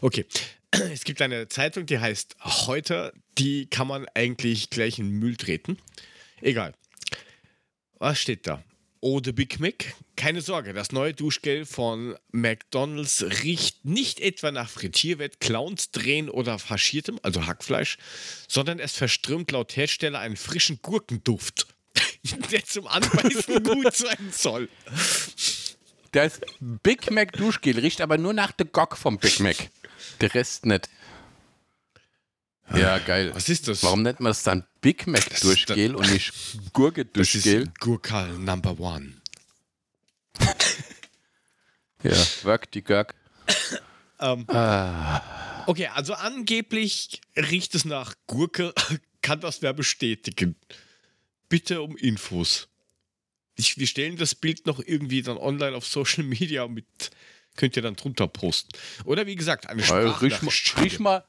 okay. 0.00 0.26
Es 0.70 1.04
gibt 1.04 1.22
eine 1.22 1.48
Zeitung, 1.48 1.86
die 1.86 1.98
heißt 1.98 2.36
Heute, 2.66 3.12
die 3.38 3.66
kann 3.66 3.86
man 3.86 4.06
eigentlich 4.14 4.70
gleich 4.70 4.98
in 4.98 5.06
den 5.06 5.18
Müll 5.18 5.36
treten. 5.36 5.78
Egal. 6.40 6.74
Was 7.98 8.20
steht 8.20 8.46
da? 8.46 8.62
Oh, 9.00 9.20
the 9.22 9.32
Big 9.32 9.60
Mac. 9.60 9.94
Keine 10.16 10.40
Sorge, 10.40 10.72
das 10.72 10.90
neue 10.90 11.12
Duschgel 11.12 11.66
von 11.66 12.16
McDonalds 12.32 13.22
riecht 13.42 13.84
nicht 13.84 14.18
etwa 14.18 14.50
nach 14.50 14.70
Frittierwett, 14.70 15.40
Clowns 15.40 15.90
drehen 15.90 16.30
oder 16.30 16.58
faschiertem, 16.58 17.20
also 17.22 17.46
Hackfleisch, 17.46 17.98
sondern 18.48 18.78
es 18.78 18.92
verströmt 18.92 19.50
laut 19.50 19.76
Hersteller 19.76 20.20
einen 20.20 20.36
frischen 20.36 20.78
Gurkenduft, 20.80 21.66
der 22.50 22.64
zum 22.64 22.86
Anbeißen 22.86 23.62
gut 23.62 23.92
sein 23.94 24.30
soll. 24.32 24.70
Das 26.14 26.40
Big 26.60 27.10
Mac 27.10 27.32
Duschgel 27.32 27.76
riecht 27.80 28.00
aber 28.00 28.18
nur 28.18 28.32
nach 28.32 28.52
der 28.52 28.66
Gok 28.66 28.96
vom 28.96 29.18
Big 29.18 29.40
Mac. 29.40 29.56
Der 30.20 30.32
Rest 30.32 30.64
nicht. 30.64 30.88
Ja, 32.72 32.98
geil. 32.98 33.34
Was 33.34 33.48
ist 33.48 33.66
das? 33.66 33.82
Warum 33.82 34.02
nennt 34.02 34.20
man 34.20 34.30
das 34.30 34.44
dann 34.44 34.64
Big 34.80 35.08
Mac 35.08 35.28
Das 35.28 35.40
Duschgel 35.40 35.96
und 35.96 36.08
nicht 36.12 36.32
Gurke 36.72 37.04
Das 37.12 37.34
ist 37.34 37.44
Duschgel? 37.44 37.72
Gurkal 37.80 38.32
Number 38.38 38.78
One. 38.78 39.14
Ja, 42.04 42.12
Work 42.42 42.70
die 42.72 42.82
Gurk. 42.82 43.14
Ähm, 44.20 44.44
Ah, 44.48 45.64
okay, 45.66 45.88
also 45.88 46.14
angeblich 46.14 47.20
riecht 47.36 47.74
es 47.74 47.84
nach 47.84 48.14
Gurke. 48.28 48.72
Kann 49.22 49.40
das 49.40 49.60
wer 49.60 49.72
bestätigen? 49.72 50.54
Bitte 51.48 51.82
um 51.82 51.96
Infos. 51.96 52.68
Ich, 53.56 53.78
wir 53.78 53.86
stellen 53.86 54.16
das 54.16 54.34
Bild 54.34 54.66
noch 54.66 54.80
irgendwie 54.84 55.22
dann 55.22 55.36
online 55.38 55.76
auf 55.76 55.86
Social 55.86 56.24
Media 56.24 56.66
mit. 56.66 56.86
Könnt 57.56 57.76
ihr 57.76 57.82
dann 57.82 57.94
drunter 57.94 58.26
posten. 58.26 58.70
Oder 59.04 59.26
wie 59.26 59.36
gesagt, 59.36 59.68
eine 59.68 59.80
riech, 59.82 59.90
mal, 59.90 60.08
Sprachnachricht. 60.14 60.76
riech 60.80 60.98
mal. 60.98 61.24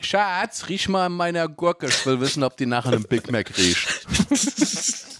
Schatz, 0.00 0.68
riech 0.68 0.88
mal 0.88 1.06
an 1.06 1.12
meiner 1.12 1.46
Gurke. 1.48 1.86
Ich 1.88 2.06
will 2.06 2.18
wissen, 2.20 2.42
ob 2.42 2.56
die 2.56 2.66
nach 2.66 2.86
einem 2.86 3.02
Big 3.04 3.30
Mac 3.30 3.56
riecht. 3.58 4.06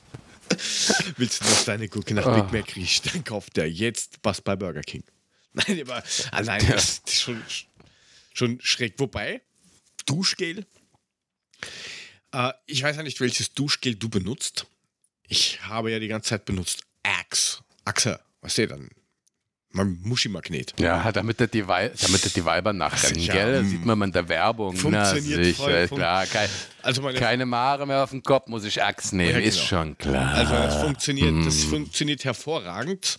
Willst 1.16 1.40
du, 1.40 1.44
dass 1.44 1.64
deine 1.64 1.88
Gurke 1.88 2.14
nach 2.14 2.26
Ah. 2.26 2.40
Big 2.40 2.52
Mac 2.52 2.76
riecht? 2.76 3.14
Dann 3.14 3.24
kauft 3.24 3.56
er 3.58 3.68
jetzt 3.68 4.18
was 4.22 4.40
bei 4.40 4.56
Burger 4.56 4.80
King. 4.82 5.04
Nein, 5.52 5.82
aber 5.82 6.02
allein 6.30 6.66
das 6.66 7.02
ist 7.06 7.20
schon, 7.20 7.42
schon 8.32 8.60
schräg. 8.62 8.94
Wobei, 8.98 9.42
Duschgel. 10.06 10.66
Äh, 12.32 12.52
ich 12.66 12.82
weiß 12.82 12.96
ja 12.96 13.02
nicht, 13.02 13.20
welches 13.20 13.52
Duschgel 13.54 13.94
du 13.96 14.08
benutzt. 14.08 14.66
Ich 15.32 15.60
habe 15.62 15.90
ja 15.90 15.98
die 15.98 16.08
ganze 16.08 16.28
Zeit 16.30 16.44
benutzt 16.44 16.82
Axe. 17.02 17.60
Axe, 17.86 18.20
was 18.42 18.58
ist 18.58 18.70
dann? 18.70 18.90
Mein 19.70 19.98
Muschi-Magnet. 20.02 20.74
Ja, 20.78 21.10
damit 21.10 21.40
das 21.40 21.50
die, 21.50 21.66
Wei 21.66 21.88
damit 21.88 22.22
das 22.26 22.34
die 22.34 22.44
Weiber 22.44 22.74
nachrennen, 22.74 23.18
Sicher, 23.18 23.32
gell? 23.32 23.52
Das 23.54 23.62
mm. 23.64 23.68
sieht 23.70 23.84
man 23.86 24.02
in 24.02 24.12
der 24.12 24.28
Werbung. 24.28 24.74
Na, 24.74 24.80
Funktioniert 25.06 25.44
sicher, 25.46 25.62
voll, 25.64 25.88
fun- 25.88 25.96
klar. 25.98 26.26
Kein, 26.26 26.48
Also 26.82 27.02
keine 27.14 27.46
Mare 27.46 27.86
mehr 27.86 28.02
auf 28.04 28.10
dem 28.10 28.22
Kopf, 28.22 28.48
muss 28.48 28.64
ich 28.64 28.82
Axt 28.82 29.14
nehmen. 29.14 29.30
Ja, 29.32 29.38
Ist 29.38 29.54
genau. 29.56 29.66
schon 29.68 29.96
klar. 29.96 30.34
Also 30.34 30.52
das 30.52 30.82
funktioniert, 30.82 31.46
das 31.46 31.64
Mm. 31.64 31.70
funktioniert 31.70 32.24
hervorragend. 32.24 33.18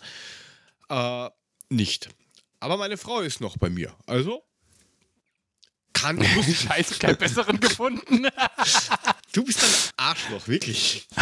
Äh, 0.90 1.30
nicht. 1.70 2.10
Aber 2.60 2.78
meine 2.78 2.98
Frau 2.98 3.22
ist 3.22 3.42
noch 3.42 3.58
bei 3.58 3.72
mir. 3.72 3.92
Also 4.06 4.44
kann 5.94 6.18
muss 6.18 6.48
ich, 6.48 6.60
Scheiße, 6.62 6.96
keinen 7.00 7.18
besseren 7.18 7.60
gefunden. 7.60 8.28
Du 9.32 9.44
bist 9.44 9.64
ein 9.64 9.70
Arschloch, 9.98 10.48
wirklich. 10.48 11.08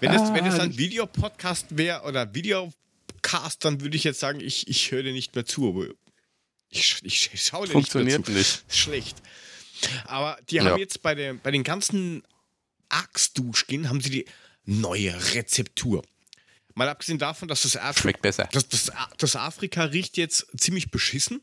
wenn, 0.00 0.12
es, 0.12 0.32
wenn 0.32 0.44
ein 0.60 0.76
Videopodcast 0.78 1.76
wäre 1.76 2.02
oder 2.02 2.34
Videocast, 2.34 3.64
dann 3.64 3.80
würde 3.80 3.96
ich 3.96 4.04
jetzt 4.04 4.20
sagen, 4.20 4.40
ich, 4.40 4.68
ich 4.68 4.90
höre 4.90 5.02
dir 5.02 5.12
nicht 5.12 5.34
mehr 5.34 5.44
zu. 5.46 5.68
Aber 5.68 5.86
ich, 6.68 6.98
ich, 7.02 7.30
schaue 7.42 7.66
dir 7.66 7.72
Funktioniert 7.72 8.18
nicht 8.20 8.28
mehr 8.28 8.44
zu. 8.44 8.60
nicht. 8.60 8.74
Schlecht. 8.74 9.16
Aber 10.04 10.38
die 10.50 10.56
Ja. 10.56 10.64
haben 10.64 10.78
jetzt 10.78 11.02
bei, 11.02 11.14
der, 11.14 11.34
bei 11.34 11.50
den 11.50 11.64
ganzen 11.64 12.22
Axe-Duschgin 12.88 13.88
haben 13.88 14.00
sie 14.00 14.10
die 14.10 14.24
neue 14.64 15.14
Rezeptur. 15.34 16.02
Mal 16.76 16.90
abgesehen 16.90 17.18
davon, 17.18 17.48
dass 17.48 17.62
das 17.62 17.76
Af 17.78 18.02
das, 18.22 18.36
das, 18.68 18.92
das 19.16 19.34
Afrika 19.36 19.84
riecht 19.84 20.18
jetzt 20.18 20.46
ziemlich 20.58 20.90
beschissen. 20.90 21.42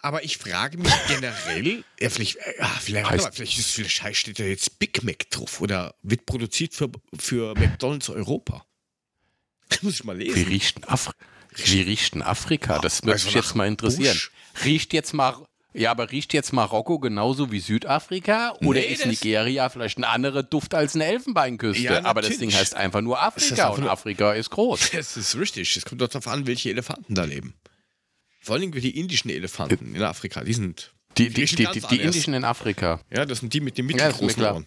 Aber 0.00 0.24
ich 0.24 0.36
frage 0.36 0.76
mich 0.76 0.92
generell, 1.08 1.84
ja, 1.98 2.10
vielleicht, 2.10 2.36
äh, 2.36 2.54
ah, 2.60 2.68
vielleicht, 2.80 3.10
Heißt- 3.10 3.22
mal, 3.22 3.32
vielleicht, 3.32 3.58
ist, 3.58 3.70
vielleicht 3.72 4.18
steht 4.18 4.38
da 4.38 4.44
jetzt 4.44 4.78
Big 4.78 5.02
Mac 5.02 5.30
drauf 5.30 5.62
oder 5.62 5.94
wird 6.02 6.26
produziert 6.26 6.74
für, 6.74 6.90
für 7.18 7.54
McDonalds 7.58 8.08
Europa. 8.10 8.64
Das 9.68 9.82
muss 9.82 9.94
ich 9.94 10.04
mal 10.04 10.16
Wie 10.18 10.24
lesen. 10.28 10.44
riecht 10.46 10.76
denn, 10.76 10.84
Afri 10.84 11.12
Wie 11.56 11.80
riecht 11.80 12.14
Afrika? 12.18 12.78
Das 12.78 13.02
würde 13.02 13.14
Also 13.14 13.26
mich 13.26 13.34
jetzt 13.34 13.56
mal 13.56 13.66
interessieren. 13.66 14.14
Busch. 14.14 14.30
Riecht 14.64 14.92
jetzt 14.92 15.12
mal. 15.12 15.44
Ja, 15.78 15.90
aber 15.90 16.10
riecht 16.10 16.32
jetzt 16.32 16.52
Marokko 16.52 16.98
genauso 16.98 17.52
wie 17.52 17.60
Südafrika? 17.60 18.52
Oder 18.64 18.80
Nee, 18.80 18.86
ist 18.86 19.04
Nigeria 19.06 19.68
vielleicht 19.68 19.98
ein 19.98 20.04
anderer 20.04 20.42
Duft 20.42 20.74
als 20.74 20.94
eine 20.94 21.04
Elfenbeinküste? 21.04 21.82
Ja, 21.82 22.04
aber 22.04 22.22
das. 22.22 22.38
Ding 22.38 22.52
heißt 22.52 22.74
einfach 22.74 23.02
nur 23.02 23.20
Afrika 23.22 23.68
und 23.68 23.80
nur- 23.82 23.90
Afrika 23.90 24.32
ist 24.32 24.50
groß. 24.50 24.90
Das 24.92 25.16
ist 25.16 25.36
richtig. 25.36 25.76
Es 25.76 25.84
kommt 25.84 26.00
doch 26.00 26.08
darauf 26.08 26.28
an, 26.28 26.46
welche 26.46 26.70
Elefanten 26.70 27.14
da 27.14 27.24
leben. 27.24 27.54
Vor 28.40 28.56
allem 28.56 28.72
die 28.72 28.98
indischen 28.98 29.30
Elefanten 29.30 29.94
in 29.94 30.02
Afrika. 30.02 30.42
Die 30.44 30.54
sind. 30.54 30.92
Die, 31.18 31.30
die, 31.30 31.44
die, 31.46 31.66
die, 31.90 32.00
indischen 32.00 32.34
in 32.34 32.44
Afrika. 32.44 33.00
Ja, 33.10 33.24
das 33.24 33.40
sind 33.40 33.52
die 33.54 33.60
mit 33.60 33.76
den 33.78 33.88
Ja, 33.88 33.96
mittelgroßen 33.96 34.36
klar. 34.42 34.54
Ohren. 34.54 34.66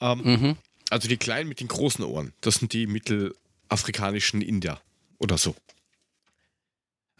Ähm, 0.00 0.20
Mhm. 0.24 0.56
Also 0.88 1.08
die 1.08 1.16
kleinen 1.16 1.48
mit 1.48 1.58
den 1.60 1.68
großen 1.68 2.04
Ohren. 2.04 2.32
Das 2.40 2.56
sind 2.56 2.72
die 2.72 2.86
mittelafrikanischen 2.86 4.40
Inder 4.40 4.80
oder 5.18 5.36
so. 5.38 5.54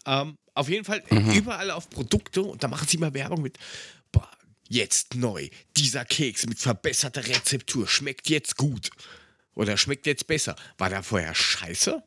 Ähm, 0.07 0.35
auf 0.55 0.69
jeden 0.69 0.85
Fall 0.85 1.03
Mhm. 1.11 1.31
überall 1.33 1.69
auf 1.69 1.89
Produkte 1.89 2.41
und 2.41 2.63
da 2.63 2.67
machen 2.67 2.87
sie 2.87 2.97
immer 2.97 3.13
Werbung 3.13 3.41
mit. 3.43 3.57
Boah, 4.11 4.29
jetzt 4.67 5.13
neu. 5.15 5.49
Dieser 5.75 6.05
Keks 6.05 6.47
mit 6.47 6.57
verbesserter 6.57 7.27
Rezeptur 7.27 7.87
schmeckt 7.87 8.29
jetzt 8.29 8.57
gut. 8.57 8.89
Oder 9.53 9.77
schmeckt 9.77 10.05
jetzt 10.07 10.25
besser. 10.27 10.55
War 10.77 10.89
der 10.89 11.03
vorher 11.03 11.35
scheiße? 11.35 12.01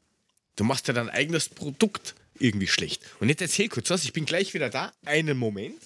Du 0.57 0.65
machst 0.65 0.89
ja 0.89 0.95
dein 0.95 1.11
eigenes 1.11 1.49
Produkt 1.49 2.15
irgendwie 2.39 2.67
schlecht. 2.69 3.03
Und 3.21 3.29
jetzt 3.29 3.43
erzähl 3.43 3.69
kurz 3.69 3.91
was. 3.91 4.05
Ich 4.05 4.13
bin 4.13 4.25
gleich 4.25 4.55
wieder 4.55 4.71
da. 4.71 4.93
Einen 5.05 5.37
Moment. 5.39 5.81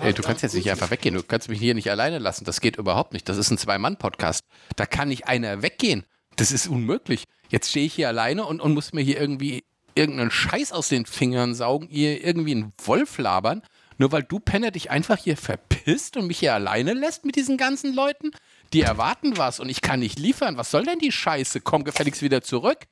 Ey, 0.00 0.12
du 0.12 0.22
kannst 0.22 0.42
jetzt 0.42 0.54
nicht 0.54 0.70
einfach 0.70 0.90
weggehen. 0.90 1.14
Du 1.14 1.22
kannst 1.22 1.48
mich 1.48 1.58
hier 1.58 1.74
nicht 1.74 1.90
alleine 1.90 2.18
lassen. 2.18 2.44
Das 2.44 2.60
geht 2.60 2.76
überhaupt 2.76 3.12
nicht. 3.12 3.28
Das 3.28 3.36
ist 3.38 3.50
ein 3.50 3.56
Zwei-Mann-Podcast. 3.58 4.42
Da 4.76 4.84
kann 4.86 5.08
nicht 5.08 5.26
einer 5.26 5.62
weggehen. 5.62 6.04
Das 6.36 6.52
ist 6.52 6.66
unmöglich. 6.68 7.24
Jetzt 7.48 7.70
stehe 7.70 7.86
ich 7.86 7.94
hier 7.94 8.08
alleine 8.08 8.44
und, 8.44 8.60
und 8.60 8.74
muss 8.74 8.92
mir 8.92 9.02
hier 9.02 9.18
irgendwie 9.20 9.64
irgendeinen 9.94 10.30
Scheiß 10.30 10.72
aus 10.72 10.88
den 10.88 11.06
Fingern 11.06 11.54
saugen, 11.54 11.88
ihr 11.90 12.24
irgendwie 12.24 12.52
einen 12.52 12.72
Wolf 12.84 13.18
labern, 13.18 13.62
nur 13.98 14.12
weil 14.12 14.22
du 14.22 14.38
Penner 14.38 14.70
dich 14.70 14.90
einfach 14.90 15.18
hier 15.18 15.36
verpisst 15.36 16.16
und 16.16 16.26
mich 16.26 16.38
hier 16.38 16.54
alleine 16.54 16.94
lässt 16.94 17.24
mit 17.24 17.36
diesen 17.36 17.56
ganzen 17.56 17.94
Leuten? 17.94 18.30
Die 18.72 18.82
erwarten 18.82 19.36
was 19.36 19.60
und 19.60 19.68
ich 19.68 19.82
kann 19.82 20.00
nicht 20.00 20.18
liefern. 20.18 20.56
Was 20.56 20.70
soll 20.70 20.84
denn 20.84 20.98
die 20.98 21.12
Scheiße? 21.12 21.60
Komm 21.60 21.84
gefälligst 21.84 22.22
wieder 22.22 22.42
zurück. 22.42 22.86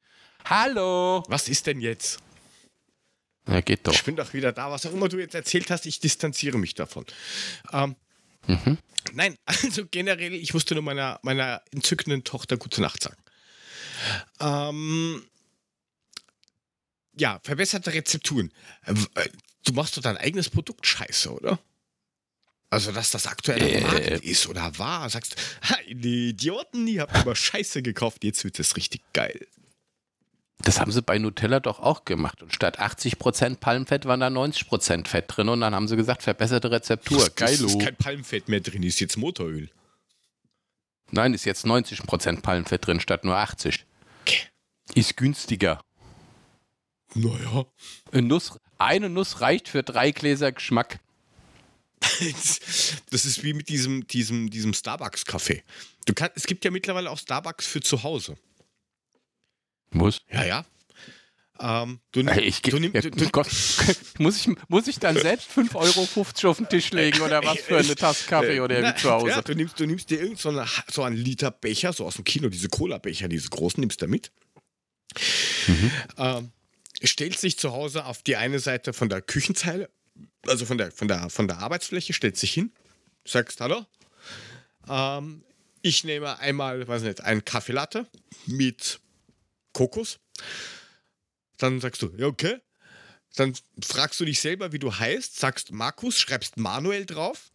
Hallo. 0.45 1.23
Was 1.29 1.49
ist 1.49 1.67
denn 1.67 1.81
jetzt? 1.81 2.19
Ja, 3.49 3.61
geht 3.61 3.87
doch. 3.87 3.93
Ich 3.93 4.05
bin 4.05 4.17
doch 4.17 4.35
wieder 4.35 4.53
da. 4.53 4.71
Was 4.71 4.85
auch 4.87 4.93
immer 4.93 5.09
du 5.09 5.19
jetzt 5.19 5.35
erzählt 5.35 5.71
hast, 5.71 5.87
ich 5.87 6.01
distanziere 6.01 6.59
mich 6.59 6.75
davon. 6.75 7.07
Ähm, 7.73 7.97
Nein, 9.13 9.37
also 9.45 9.85
generell, 9.91 10.35
ich 10.35 10.55
musste 10.55 10.75
nur 10.75 10.83
meiner, 10.83 11.19
meiner 11.23 11.63
entzückenden 11.73 12.25
Tochter 12.25 12.57
gute 12.57 12.81
Nacht 12.81 13.03
sagen. 13.03 13.17
Ähm, 14.41 15.25
ja, 17.19 17.41
verbesserte 17.43 17.93
Rezepturen. 17.93 18.53
Äh, 18.87 18.95
Du 19.65 19.73
machst 19.75 19.97
doch 19.97 20.03
dein 20.03 20.17
eigenes 20.17 20.49
Produkt 20.49 20.87
scheiße, 20.87 21.31
oder? 21.31 21.59
Also, 22.71 22.93
dass 22.93 23.11
das 23.11 23.27
aktuell 23.27 23.61
Äh. 23.63 23.77
am 23.85 23.91
Markt 23.91 24.25
ist 24.25 24.47
oder 24.47 24.79
war. 24.79 25.09
Sagst, 25.11 25.37
ha, 25.69 25.77
die 25.91 26.31
Idioten, 26.31 26.87
die 26.87 27.01
haben 27.01 27.15
immer 27.23 27.35
Scheiße 27.35 27.83
gekauft, 27.83 28.25
jetzt 28.25 28.45
wird 28.45 28.59
es 28.59 28.77
richtig 28.77 29.03
geil. 29.13 29.47
Das 30.63 30.81
haben 30.81 30.91
sie 30.91 31.03
bei 31.03 31.19
Nutella 31.19 31.61
doch 31.61 31.81
auch 31.81 32.05
gemacht. 32.05 32.43
Und 32.43 32.55
statt 32.55 32.79
80% 32.81 33.57
Palmfett 33.57 34.07
waren 34.07 34.21
da 34.21 34.29
90% 34.29 35.07
Fett 35.07 35.25
drin. 35.29 35.49
Und 35.49 35.61
dann 35.61 35.75
haben 35.75 35.87
sie 35.89 35.97
gesagt, 35.97 36.23
verbesserte 36.23 36.71
Rezeptur. 36.71 37.19
Das 37.19 37.35
Geilo. 37.35 37.67
ist 37.67 37.81
kein 37.81 37.97
Palmfett 37.97 38.49
mehr 38.49 38.61
drin, 38.61 38.83
ist 38.83 39.01
jetzt 39.01 39.17
Motoröl. 39.17 39.71
Nein, 41.11 41.35
ist 41.35 41.45
jetzt 41.45 41.65
90% 41.65 42.41
Palmfett 42.43 42.87
drin 42.87 43.01
statt 43.01 43.25
nur 43.25 43.37
80. 43.37 43.85
Ist 44.95 45.17
günstiger. 45.17 45.81
Naja. 47.15 47.67
Eine 48.13 48.23
Nuss, 48.23 48.59
eine 48.79 49.09
Nuss 49.09 49.41
reicht 49.41 49.69
für 49.69 49.83
drei 49.83 50.11
Gläser 50.11 50.53
Geschmack. 50.53 51.01
Das 53.11 53.25
ist 53.25 53.43
wie 53.43 53.55
mit 53.55 53.69
diesem, 53.69 54.07
diesem, 54.07 54.51
diesem 54.51 54.73
Starbucks-Kaffee. 54.75 55.63
Es 56.35 56.47
gibt 56.47 56.65
ja 56.65 56.71
mittlerweile 56.71 57.11
auch 57.11 57.19
Starbucks 57.19 57.67
für 57.67 57.81
zu 57.81 58.03
Hause. 58.03 58.37
Muss. 59.91 60.23
Ja, 60.31 60.45
ja. 60.45 60.67
Ähm, 61.61 62.01
du, 62.13 62.21
Ey, 62.21 62.45
ich, 62.45 62.63
du, 62.63 62.79
nimm, 62.79 62.93
ja, 62.93 63.01
du, 63.01 63.11
du, 63.11 63.29
Gott, 63.31 63.49
muss, 64.19 64.47
ich, 64.47 64.55
muss 64.69 64.87
ich 64.87 65.01
dann 65.01 65.17
selbst 65.17 65.51
5,50 65.51 65.75
Euro 65.75 66.51
auf 66.51 66.57
den 66.59 66.69
Tisch 66.69 66.93
legen 66.93 67.21
oder 67.21 67.43
was 67.43 67.59
für 67.59 67.79
eine 67.79 67.97
Tasse 67.97 68.29
Kaffee 68.29 68.61
oder 68.61 68.81
Na, 68.81 68.95
zu 68.95 69.11
Hause? 69.11 69.31
Ja, 69.31 69.43
du, 69.43 69.55
nimmst, 69.55 69.81
du 69.81 69.87
nimmst 69.87 70.09
dir 70.11 70.21
irgend 70.21 70.39
so, 70.39 70.51
eine, 70.51 70.67
so 70.89 71.03
einen 71.03 71.17
Liter 71.17 71.51
Becher, 71.51 71.93
so 71.93 72.07
aus 72.07 72.15
dem 72.15 72.25
Kino, 72.25 72.49
diese 72.49 72.69
Cola-Becher, 72.69 73.27
diese 73.27 73.49
großen, 73.49 73.81
nimmst 73.81 74.01
du 74.01 74.07
mit. 74.07 74.31
Mhm. 75.67 75.91
Ähm, 76.17 76.53
stellst 77.05 77.43
dich 77.43 77.59
zu 77.59 77.73
Hause 77.73 78.05
auf 78.05 78.23
die 78.23 78.37
eine 78.37 78.59
Seite 78.59 78.93
von 78.93 79.09
der 79.09 79.23
Küchenzeile, 79.23 79.91
also 80.47 80.67
von 80.67 80.79
der, 80.79 80.91
von 80.93 81.09
der, 81.09 81.31
von 81.31 81.49
der 81.49 81.59
Arbeitsfläche, 81.59 82.13
stellst 82.13 82.43
dich 82.43 82.53
hin, 82.53 82.73
sagst 83.25 83.61
Hallo. 83.61 83.87
Ähm, 84.89 85.45
ich 85.83 86.05
nehme 86.05 86.39
einmal, 86.39 86.87
weiß 86.87 87.03
nicht, 87.03 87.23
einen 87.23 87.45
Kaffee 87.45 87.73
Latte 87.73 88.07
mit 88.47 89.01
Kokos. 89.73 90.19
Dann 91.59 91.81
sagst 91.81 92.03
du, 92.03 92.13
ja, 92.17 92.27
okay. 92.27 92.59
Dann 93.37 93.55
fragst 93.83 94.19
du 94.21 94.25
dich 94.25 94.41
selber, 94.41 94.73
wie 94.73 94.79
du 94.79 94.95
heißt, 94.95 95.39
sagst 95.39 95.71
Markus, 95.71 96.19
schreibst 96.19 96.57
Manuel 96.57 97.07
drauf. 97.07 97.53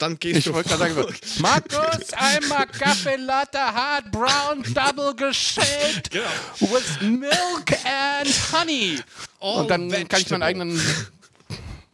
Dann 0.00 0.18
gehst 0.18 0.38
Ich 0.38 0.44
du 0.46 0.54
wollte 0.54 0.70
gerade 0.70 0.94
sagen, 0.94 1.14
Markus, 1.40 2.12
einmal 2.14 2.66
Kaffee 2.66 3.16
Latte 3.16 3.58
Hard 3.58 4.10
Brown 4.10 4.62
Double 4.74 5.14
geschält 5.14 6.10
Genau. 6.10 6.24
with 6.72 7.00
Milk 7.02 7.72
and 7.84 8.52
Honey. 8.52 8.98
All 9.40 9.60
Und 9.62 9.68
dann 9.70 10.08
kann 10.08 10.20
ich 10.22 10.30
meinen 10.30 10.42
eigenen. 10.42 10.80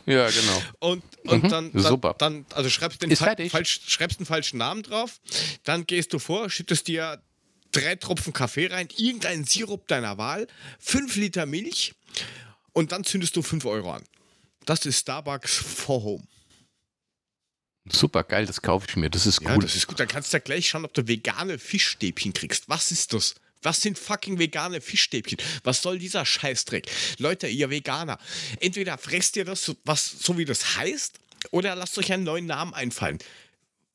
Ja, 0.08 0.30
genau. 0.30 0.62
Und, 0.78 1.02
und 1.26 1.42
Mhm, 1.42 1.48
dann, 1.48 1.72
dann, 1.72 1.82
super. 1.82 2.14
dann, 2.16 2.46
also 2.54 2.70
schreibst 2.70 3.02
den, 3.02 3.10
falsch, 3.16 3.80
schreibst 3.88 4.20
den 4.20 4.26
falschen 4.26 4.58
Namen 4.58 4.84
drauf, 4.84 5.18
dann 5.64 5.84
gehst 5.84 6.12
du 6.12 6.20
vor, 6.20 6.48
schüttest 6.48 6.86
dir 6.86 7.20
drei 7.72 7.96
Tropfen 7.96 8.32
Kaffee 8.32 8.68
rein, 8.68 8.86
irgendeinen 8.96 9.42
Sirup 9.44 9.88
deiner 9.88 10.16
Wahl, 10.16 10.46
fünf 10.78 11.16
Liter 11.16 11.44
Milch 11.44 11.92
und 12.72 12.92
dann 12.92 13.02
zündest 13.02 13.34
du 13.34 13.42
fünf 13.42 13.64
Euro 13.64 13.94
an. 13.94 14.04
Das 14.64 14.86
ist 14.86 15.00
Starbucks 15.00 15.56
for 15.56 16.00
Home. 16.04 16.22
Super 17.90 18.24
geil, 18.24 18.46
das 18.46 18.62
kaufe 18.62 18.86
ich 18.88 18.96
mir. 18.96 19.10
Das 19.10 19.26
ist 19.26 19.40
Ja, 19.42 19.54
cool. 19.54 19.62
das 19.62 19.74
ist 19.76 19.86
gut. 19.86 20.00
Dann 20.00 20.08
kannst 20.08 20.32
du 20.32 20.36
ja 20.36 20.42
gleich 20.42 20.68
schauen, 20.68 20.84
ob 20.84 20.92
du 20.94 21.06
vegane 21.06 21.58
Fischstäbchen 21.58 22.32
kriegst. 22.32 22.68
Was 22.68 22.90
ist 22.90 23.12
das? 23.12 23.34
Was 23.62 23.80
sind 23.80 23.98
fucking 23.98 24.38
vegane 24.38 24.80
Fischstäbchen? 24.80 25.38
Was 25.64 25.82
soll 25.82 25.98
dieser 25.98 26.24
Scheißdreck? 26.26 26.86
Leute, 27.18 27.48
ihr 27.48 27.70
Veganer, 27.70 28.18
entweder 28.60 28.98
fresst 28.98 29.36
ihr 29.36 29.44
das, 29.44 29.64
so- 29.64 29.76
was, 29.84 30.08
so 30.20 30.36
wie 30.38 30.44
das 30.44 30.76
heißt, 30.76 31.18
oder 31.50 31.74
lasst 31.74 31.96
euch 31.98 32.12
einen 32.12 32.24
neuen 32.24 32.46
Namen 32.46 32.74
einfallen. 32.74 33.18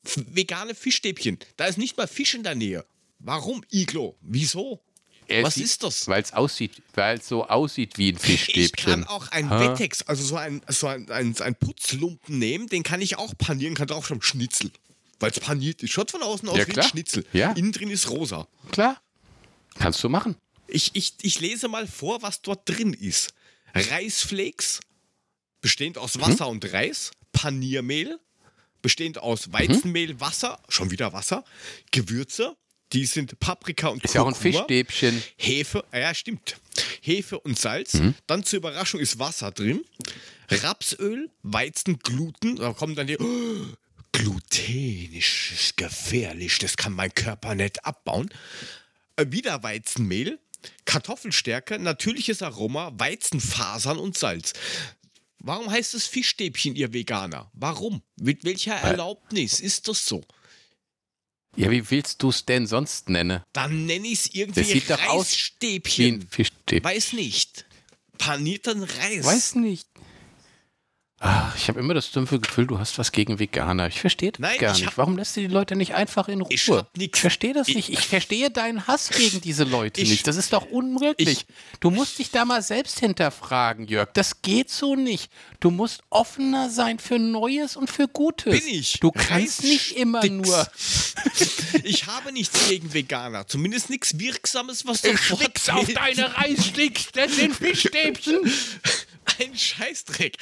F 0.03 0.17
vegane 0.29 0.73
Fischstäbchen. 0.73 1.37
Da 1.57 1.65
ist 1.65 1.77
nicht 1.77 1.95
mal 1.97 2.07
Fisch 2.07 2.33
in 2.33 2.43
der 2.43 2.55
Nähe. 2.55 2.85
Warum, 3.19 3.63
Iglo? 3.71 4.17
Wieso? 4.21 4.81
Was 5.43 5.55
sieht- 5.55 5.65
ist 5.65 5.83
das? 5.83 6.07
Weil 6.07 6.21
es 6.23 6.33
aussieht, 6.33 6.81
weil 6.93 7.17
es 7.19 7.27
so 7.27 7.45
aussieht 7.47 7.97
wie 7.97 8.09
ein 8.11 8.15
Ich 8.17 8.21
Fischstäbchen. 8.21 9.05
kann 9.05 9.07
auch 9.07 9.27
ein 9.29 9.49
Ha? 9.49 9.59
Wettex, 9.59 10.01
also 10.03 10.23
so 10.23 10.35
ein, 10.37 10.61
so 10.67 10.87
ein, 10.87 11.09
ein, 11.11 11.35
ein 11.39 11.55
Putzlumpen 11.55 12.37
nehmen, 12.39 12.67
den 12.67 12.83
kann 12.83 13.01
ich 13.01 13.17
auch 13.17 13.33
panieren, 13.37 13.75
kann 13.75 13.87
drauf 13.87 14.05
schon 14.07 14.21
Schnitzel. 14.21 14.71
Weil 15.19 15.31
es 15.31 15.39
paniert 15.39 15.83
ist. 15.83 15.91
Schaut 15.91 16.09
von 16.11 16.23
außen 16.23 16.49
aus 16.49 16.57
Ja, 16.57 16.67
wie 16.67 16.77
ein. 16.77 16.83
Schnitzel. 16.83 17.25
Ja. 17.33 17.51
Innen 17.51 17.71
drin 17.71 17.89
ist 17.91 18.09
rosa. 18.09 18.47
Klar. 18.71 18.99
Kannst 19.75 20.03
du 20.03 20.09
machen. 20.09 20.35
Ich, 20.67 20.91
ich, 20.93 21.13
ich 21.21 21.39
lese 21.39 21.67
mal 21.67 21.85
vor, 21.87 22.21
was 22.21 22.41
dort 22.41 22.67
drin 22.67 22.93
ist. 22.93 23.33
Reisflakes, 23.73 24.79
bestehend 25.61 25.97
aus 25.97 26.19
Wasser 26.19 26.45
Mhm. 26.45 26.51
und 26.51 26.73
Reis. 26.73 27.11
Paniermehl, 27.33 28.19
bestehend 28.81 29.17
aus 29.19 29.51
Weizenmehl, 29.53 30.19
Wasser, 30.19 30.59
schon 30.69 30.91
wieder 30.91 31.13
Wasser. 31.13 31.43
Gewürze, 31.91 32.55
die 32.93 33.05
sind 33.05 33.39
Paprika 33.39 33.87
und 33.87 34.03
Ist 34.03 34.13
ja 34.15 34.21
auch 34.21 34.27
ein 34.27 34.33
Kurkuma. 34.33 34.59
Fischstäbchen. 34.59 35.23
Hefe, 35.37 35.83
ah 35.91 35.99
ja, 35.99 36.13
stimmt. 36.13 36.57
Hefe 37.01 37.39
und 37.39 37.57
Salz. 37.57 37.95
Mhm. 37.95 38.15
Dann 38.27 38.43
zur 38.43 38.57
Überraschung 38.57 38.99
ist 38.99 39.19
Wasser 39.19 39.51
drin. 39.51 39.83
Rapsöl, 40.49 41.29
Weizengluten. 41.43 42.57
Da 42.57 42.73
kommen 42.73 42.95
dann 42.95 43.07
die. 43.07 43.17
Oh, 43.17 43.65
Gluten 44.11 45.13
ist 45.13 45.77
gefährlich. 45.77 46.57
Das 46.59 46.75
kann 46.75 46.93
mein 46.93 47.13
Körper 47.13 47.55
nicht 47.55 47.85
abbauen. 47.85 48.29
Äh, 49.15 49.25
Wieder 49.29 49.63
Weizenmehl. 49.63 50.39
Kartoffelstärke, 50.85 51.79
natürliches 51.79 52.43
Aroma, 52.43 52.91
Weizenfasern 52.95 53.97
und 53.97 54.17
Salz. 54.17 54.53
Warum 55.39 55.71
heißt 55.71 55.95
es 55.95 56.05
Fischstäbchen, 56.05 56.75
ihr 56.75 56.93
Veganer? 56.93 57.49
Warum? 57.53 58.03
Mit 58.19 58.43
welcher 58.43 58.75
Erlaubnis 58.75 59.59
ist 59.59 59.87
das 59.87 60.05
so? 60.05 60.21
Ja, 61.55 61.69
wie 61.69 61.89
willst 61.91 62.23
du 62.23 62.29
es 62.29 62.45
denn 62.45 62.65
sonst 62.65 63.09
nennen? 63.09 63.41
Dann 63.53 63.85
nenne 63.85 64.07
ich 64.07 64.19
es 64.19 64.33
irgendwie 64.33 64.61
Das 64.61 64.69
sieht 64.69 64.89
doch 64.89 65.03
aus 65.07 65.27
Reisstäbchen. 65.31 66.15
ein 66.21 66.27
Fischstäbchen. 66.29 66.83
Weiß 66.83 67.13
nicht. 67.13 67.65
Panierten 68.17 68.83
Reis. 68.83 69.25
Weiß 69.25 69.55
nicht. 69.55 69.87
Ach, 71.23 71.55
ich 71.55 71.67
habe 71.67 71.79
immer 71.79 71.93
das 71.93 72.09
dumpfe 72.09 72.39
Gefühl, 72.39 72.65
du 72.65 72.79
hast 72.79 72.97
was 72.97 73.11
gegen 73.11 73.37
Veganer. 73.37 73.85
Ich 73.87 74.01
verstehe 74.01 74.31
das 74.31 74.39
Nein, 74.39 74.57
gar 74.57 74.75
ich 74.75 74.81
nicht. 74.85 74.97
Warum 74.97 75.17
lässt 75.17 75.37
du 75.37 75.41
die 75.41 75.47
Leute 75.47 75.75
nicht 75.75 75.93
einfach 75.93 76.27
in 76.27 76.41
Ruhe? 76.41 76.49
Ich. 76.51 76.67
Ich 76.97 77.15
verstehe 77.15 77.53
das 77.53 77.67
Ich- 77.67 77.75
nicht. 77.75 77.89
Ich 77.89 77.99
verstehe 78.07 78.49
deinen 78.49 78.87
Hass 78.87 79.09
gegen 79.09 79.39
diese 79.39 79.63
Leute 79.63 80.01
Ich- 80.01 80.09
nicht. 80.09 80.25
Das 80.25 80.35
ist 80.35 80.51
doch 80.51 80.65
unmöglich. 80.71 81.29
Ich- 81.29 81.79
du 81.79 81.91
musst 81.91 82.17
dich 82.17 82.31
da 82.31 82.43
mal 82.43 82.63
selbst 82.63 82.99
hinterfragen, 82.99 83.87
Jörg. 83.87 84.09
Das 84.13 84.41
geht 84.41 84.71
so 84.71 84.95
nicht. 84.95 85.31
Du 85.59 85.69
musst 85.69 86.01
offener 86.09 86.71
sein 86.71 86.97
für 86.97 87.19
Neues 87.19 87.75
und 87.75 87.91
für 87.91 88.07
Gutes. 88.07 88.59
Bin 88.59 88.67
ich. 88.73 88.99
Du 88.99 89.11
kannst 89.11 89.63
nicht 89.63 89.97
immer 89.97 90.25
nur. 90.25 90.67
Ich 91.83 92.07
habe 92.07 92.31
nichts 92.33 92.67
gegen 92.67 92.93
Veganer. 92.93 93.47
Zumindest 93.47 93.89
nichts 93.89 94.17
Wirksames, 94.19 94.85
was 94.85 95.03
Ich 95.03 95.11
sofort 95.19 95.41
schwick's 95.41 95.69
auf 95.69 95.87
deine 95.93 96.35
Reissticks, 96.37 97.07
das 97.13 97.35
sind 97.35 97.55
Fischstäbchen. 97.55 98.39
Ein 99.39 99.55
Scheißdreck. 99.55 100.37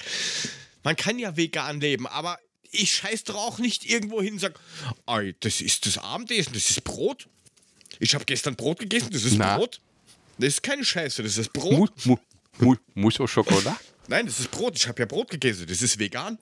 Man 0.84 0.96
kann 0.96 1.20
ja 1.20 1.36
vegan 1.36 1.80
leben, 1.82 2.08
aber 2.08 2.40
ich 2.72 2.94
scheiß 2.94 3.24
doch 3.26 3.36
auch 3.36 3.58
nicht 3.60 3.86
irgendwo 3.86 4.22
hin 4.22 4.34
und 4.34 4.40
sag, 4.40 4.60
"Ei, 5.06 5.36
das 5.40 5.60
ist 5.62 5.86
das 5.86 5.98
Abendessen, 5.98 6.54
das 6.54 6.70
ist 6.70 6.84
Brot. 6.84 7.28
Ich 8.00 8.14
habe 8.16 8.26
gestern 8.26 8.56
Brot 8.56 8.80
gegessen, 8.80 9.10
das 9.12 9.24
ist 9.24 9.36
Na? 9.38 9.58
Brot. 9.58 9.82
Das 10.38 10.48
ist 10.54 10.64
keine 10.64 10.86
Scheiße, 10.86 11.22
das 11.24 11.38
ist 11.38 11.52
Brot. 11.52 12.06
Mu, 12.06 12.16
mu, 12.60 12.66
mu, 12.66 12.76
Mousse 12.94 13.24
au 13.24 13.28
Chocolat? 13.28 13.76
Nein, 14.08 14.26
das 14.26 14.40
ist 14.40 14.52
Brot. 14.52 14.76
Ich 14.78 14.88
habe 14.88 15.02
ja 15.02 15.06
Brot 15.06 15.30
gegessen, 15.30 15.66
das 15.68 15.82
ist 15.82 16.00
vegan. 16.00 16.38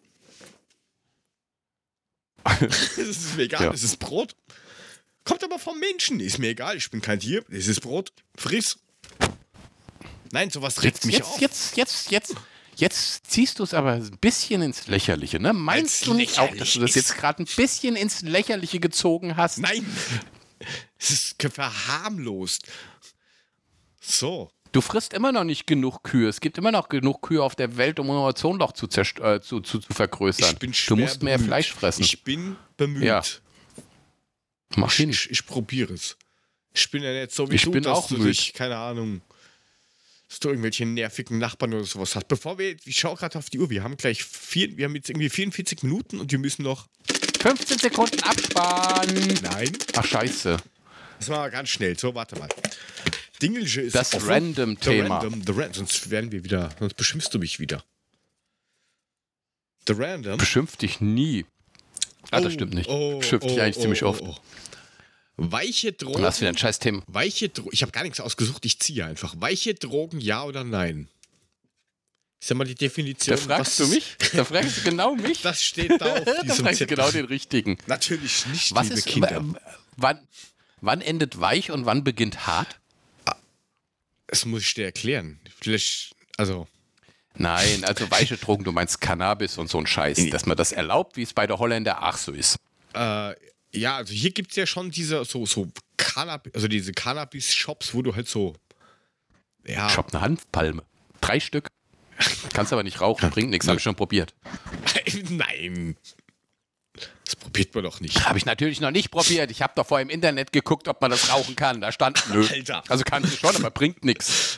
das 2.59 2.97
ist 2.97 3.37
vegan, 3.37 3.63
Ja. 3.63 3.71
das 3.71 3.83
ist 3.83 3.97
Brot. 3.97 4.35
Kommt 5.23 5.43
aber 5.43 5.59
vom 5.59 5.77
Menschen, 5.79 6.19
ist 6.21 6.37
mir 6.39 6.49
egal, 6.49 6.77
ich 6.77 6.89
bin 6.89 7.01
kein 7.01 7.19
Tier, 7.19 7.43
das 7.49 7.67
ist 7.67 7.81
Brot, 7.81 8.13
friss. 8.37 8.77
Nein, 10.31 10.49
sowas 10.49 10.83
regt 10.83 10.95
Jetzt, 10.97 11.05
mich 11.05 11.15
jetzt, 11.15 11.25
auf. 11.27 11.41
jetzt, 11.41 11.75
jetzt, 11.77 12.11
jetzt, 12.11 12.31
jetzt 12.31 12.35
ziehst 13.23 13.59
du 13.59 13.63
es 13.63 13.73
aber 13.73 13.93
ein 13.93 14.17
bisschen 14.19 14.61
ins 14.61 14.87
Lächerliche, 14.87 15.39
ne? 15.39 15.53
Meinst 15.53 16.01
Als 16.01 16.01
du 16.01 16.13
nicht 16.13 16.39
auch, 16.39 16.55
dass 16.55 16.73
du 16.73 16.79
das 16.81 16.95
jetzt 16.95 17.15
gerade 17.17 17.43
ein 17.43 17.47
bisschen 17.55 17.95
ins 17.95 18.21
Lächerliche 18.21 18.79
gezogen 18.79 19.35
hast? 19.35 19.57
Nein, 19.59 19.85
es 20.99 21.09
ist 21.11 21.41
verharmlost. 21.53 22.63
So, 24.01 24.51
Du 24.73 24.81
frisst 24.81 25.13
immer 25.13 25.31
noch 25.31 25.43
nicht 25.45 25.65
genug 25.65 26.03
Kühe. 26.03 26.27
Es 26.27 26.39
gibt 26.41 26.57
immer 26.57 26.71
noch 26.71 26.89
genug 26.89 27.21
Kühe 27.23 27.41
auf 27.41 27.55
der 27.55 27.77
Welt, 27.77 27.99
um 27.99 28.09
unser 28.09 28.25
Ozonloch 28.27 28.73
zu, 28.73 28.85
zerst- 28.87 29.19
äh, 29.19 29.41
zu, 29.41 29.61
zu, 29.61 29.79
zu 29.79 29.91
vergrößern. 29.93 30.51
ich 30.53 30.59
bin 30.59 30.71
du 30.71 30.77
schwer 30.77 30.97
musst 30.97 31.23
mehr 31.23 31.37
bemüht. 31.37 31.47
Fleisch 31.47 31.73
fressen. 31.73 32.03
Ich 32.03 32.23
bin 32.23 32.55
bemüht. 32.75 33.03
Ja. 33.03 33.23
Mach 34.75 34.89
Ich, 34.91 34.97
hin. 34.97 35.09
ich, 35.09 35.31
ich 35.31 35.45
probiere 35.45 35.93
es. 35.93 36.17
Ich 36.73 36.91
bin 36.91 37.01
ja 37.01 37.11
nicht 37.13 37.31
so 37.33 37.49
wie 37.49 37.55
Ich 37.55 37.63
du, 37.63 37.71
bin 37.71 37.83
dass 37.83 37.97
auch 37.97 38.07
du 38.09 38.17
müde. 38.17 38.29
dich, 38.29 38.53
keine 38.53 38.77
Ahnung, 38.77 39.21
dass 40.29 40.39
du 40.39 40.49
irgendwelche 40.49 40.85
nervigen 40.85 41.37
Nachbarn 41.37 41.73
oder 41.73 41.83
sowas 41.85 42.15
hast. 42.15 42.27
Bevor 42.27 42.57
wir, 42.57 42.75
ich 42.85 42.97
schaue 42.99 43.15
gerade 43.15 43.37
auf 43.37 43.49
die 43.49 43.59
Uhr, 43.59 43.69
wir 43.69 43.83
haben 43.83 43.95
gleich 43.97 44.23
vier, 44.23 44.75
wir 44.77 44.85
haben 44.85 44.95
jetzt 44.95 45.09
irgendwie 45.09 45.29
44 45.29 45.83
Minuten 45.83 46.19
und 46.19 46.31
wir 46.31 46.39
müssen 46.39 46.63
noch, 46.63 46.87
15 47.39 47.77
Sekunden 47.77 48.21
absparen. 48.23 49.39
nein, 49.41 49.71
Ach, 49.95 50.05
scheiße. 50.05 50.57
das 51.19 51.29
machen 51.29 51.43
wir 51.43 51.49
ganz 51.51 51.69
schnell. 51.69 51.97
So, 51.97 52.13
warte 52.15 52.37
mal. 52.37 52.49
Dingelche 53.41 53.81
ist 53.81 53.95
Das. 53.95 54.27
Random-Thema. 54.27 55.21
The 55.21 55.27
Random, 55.27 55.41
the 55.45 55.51
Random, 55.51 55.73
sonst 55.73 56.09
werden 56.09 56.31
wir 56.31 56.43
wieder, 56.43 56.71
sonst 56.79 56.95
beschimpfst 56.95 57.29
du 57.31 57.39
mich 57.39 57.59
wieder. 57.59 57.83
The 59.87 59.93
Random. 59.93 60.37
Beschimpf 60.37 60.75
dich 60.77 60.99
nie. 60.99 61.45
Ah, 62.31 62.41
das 62.41 62.47
Oh, 62.47 62.49
stimmt 62.55 62.73
nicht. 62.73 62.89
oh, 62.89 63.19
Beschimpf 63.19 63.43
dich 63.43 63.53
oh, 63.57 63.61
eigentlich 63.61 63.77
oh, 63.77 63.81
ziemlich 63.81 64.03
oh, 64.03 64.07
oft. 64.09 64.41
Weiche 65.37 65.93
Drogen. 65.93 66.23
hast 66.23 66.41
wieder 66.41 66.49
ein 66.49 66.57
scheiß 66.57 66.79
Thema. 66.79 67.03
Weiche 67.07 67.49
Drogen. 67.49 67.69
Ich 67.71 67.83
habe 67.83 67.91
gar 67.91 68.03
nichts 68.03 68.19
ausgesucht, 68.19 68.65
ich 68.65 68.79
ziehe 68.79 69.05
einfach. 69.05 69.35
Weiche 69.39 69.75
Drogen, 69.75 70.19
ja 70.19 70.43
oder 70.43 70.63
nein? 70.63 71.07
Ist 72.41 72.49
ja 72.49 72.55
mal 72.55 72.65
die 72.65 72.75
Definition. 72.75 73.35
Da 73.35 73.41
fragst 73.41 73.79
was- 73.79 73.87
du 73.89 73.93
mich? 73.93 74.15
Da 74.33 74.43
fragst 74.45 74.77
du 74.77 74.81
genau 74.81 75.15
mich? 75.15 75.41
Das 75.41 75.63
steht 75.63 75.99
da 76.01 76.13
auf 76.17 76.23
da 76.25 76.41
diesem 76.41 76.65
fragst 76.65 76.81
du 76.81 76.87
genau 76.87 77.11
den 77.11 77.25
richtigen. 77.25 77.77
Natürlich 77.87 78.45
nicht, 78.47 78.73
Was 78.75 78.83
liebe 78.89 78.95
ist, 78.99 79.05
Kinder. 79.07 79.43
wann, 79.95 80.27
wann 80.81 81.01
endet 81.01 81.39
weich 81.39 81.71
und 81.71 81.85
wann 81.85 82.03
beginnt 82.03 82.47
hart? 82.47 82.79
Das 84.27 84.45
muss 84.45 84.63
ich 84.63 84.73
dir 84.73 84.85
erklären. 84.85 85.39
Vielleicht, 85.61 86.13
also, 86.37 86.67
Nein, 87.35 87.83
also 87.85 88.09
weiche 88.09 88.35
Drogen, 88.37 88.63
du 88.63 88.71
meinst 88.71 88.99
Cannabis 88.99 89.57
und 89.59 89.69
so 89.69 89.77
ein 89.77 89.85
Scheiß, 89.87 90.29
dass 90.31 90.47
man 90.47 90.57
das 90.57 90.71
erlaubt, 90.71 91.15
wie 91.15 91.21
es 91.21 91.33
bei 91.33 91.45
der 91.45 91.59
Holländer 91.59 92.01
ach 92.01 92.17
so 92.17 92.31
ist. 92.31 92.57
äh, 92.93 93.33
ja, 93.73 93.97
also 93.97 94.13
hier 94.13 94.31
gibt 94.31 94.51
es 94.51 94.57
ja 94.57 94.65
schon 94.65 94.91
diese, 94.91 95.23
so, 95.25 95.45
so 95.45 95.67
Cannabis, 95.97 96.53
also 96.53 96.67
diese 96.67 96.91
Cannabis-Shops, 96.93 97.93
wo 97.93 98.01
du 98.01 98.15
halt 98.15 98.27
so 98.27 98.55
Ja, 99.65 99.87
Ich 99.87 99.97
hab 99.97 100.13
eine 100.13 100.21
Hanfpalme. 100.21 100.83
Drei 101.21 101.39
Stück. 101.39 101.67
Kannst 102.53 102.73
aber 102.73 102.83
nicht 102.83 103.01
rauchen, 103.01 103.29
bringt 103.29 103.51
nichts, 103.51 103.67
habe 103.67 103.77
ich 103.77 103.83
schon 103.83 103.95
probiert. 103.95 104.33
nein. 105.29 105.95
Das 107.25 107.35
probiert 107.35 107.75
man 107.75 107.83
doch 107.83 107.99
nicht. 107.99 108.25
Habe 108.25 108.37
ich 108.37 108.45
natürlich 108.45 108.79
noch 108.79 108.91
nicht 108.91 109.11
probiert. 109.11 109.51
Ich 109.51 109.61
habe 109.61 109.73
doch 109.75 109.85
vorher 109.85 110.03
im 110.03 110.09
Internet 110.09 110.51
geguckt, 110.53 110.87
ob 110.87 111.01
man 111.01 111.11
das 111.11 111.29
rauchen 111.29 111.55
kann. 111.55 111.81
Da 111.81 111.91
stand 111.91 112.23
nö. 112.31 112.47
Alter. 112.47 112.83
Also 112.87 113.03
kannst 113.03 113.33
du 113.33 113.37
schon, 113.37 113.55
aber 113.55 113.69
bringt 113.69 114.05
nichts. 114.05 114.57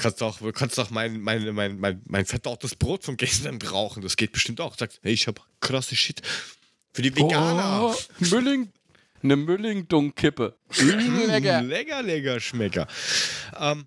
Kannst 0.00 0.20
doch, 0.20 0.40
kannst 0.54 0.78
doch 0.78 0.90
mein, 0.90 1.20
mein, 1.20 1.54
mein, 1.54 1.78
mein, 1.78 2.02
mein 2.06 2.26
verdautes 2.26 2.74
Brot 2.74 3.04
von 3.04 3.16
gestern 3.16 3.60
rauchen. 3.62 4.02
Das 4.02 4.16
geht 4.16 4.32
bestimmt 4.32 4.60
auch. 4.60 4.76
Sagst, 4.76 4.98
hey, 5.02 5.12
ich 5.12 5.26
habe 5.26 5.40
krasse 5.60 5.94
Shit. 5.94 6.22
Für 6.92 7.02
die 7.02 7.14
Veganer. 7.14 7.94
Oh, 7.94 7.94
Mülling, 8.18 8.72
eine 9.22 9.36
Mülling-Dung-Kippe. 9.36 10.56
Lecker. 10.80 11.62
Lecker, 11.62 12.02
lecker, 12.02 12.40
Schmecker. 12.40 12.86
Ähm, 13.58 13.86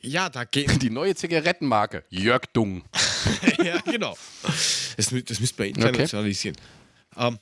ja, 0.00 0.28
da 0.28 0.44
gehen. 0.44 0.78
Die 0.78 0.90
neue 0.90 1.14
Zigarettenmarke. 1.14 2.04
Jörg 2.10 2.46
Dung. 2.52 2.82
ja, 3.64 3.78
genau. 3.80 4.16
Das, 4.96 5.14
das 5.26 5.40
müsste 5.40 5.62
man 5.62 5.68
internationalisieren. 5.68 6.56
Ähm, 7.16 7.38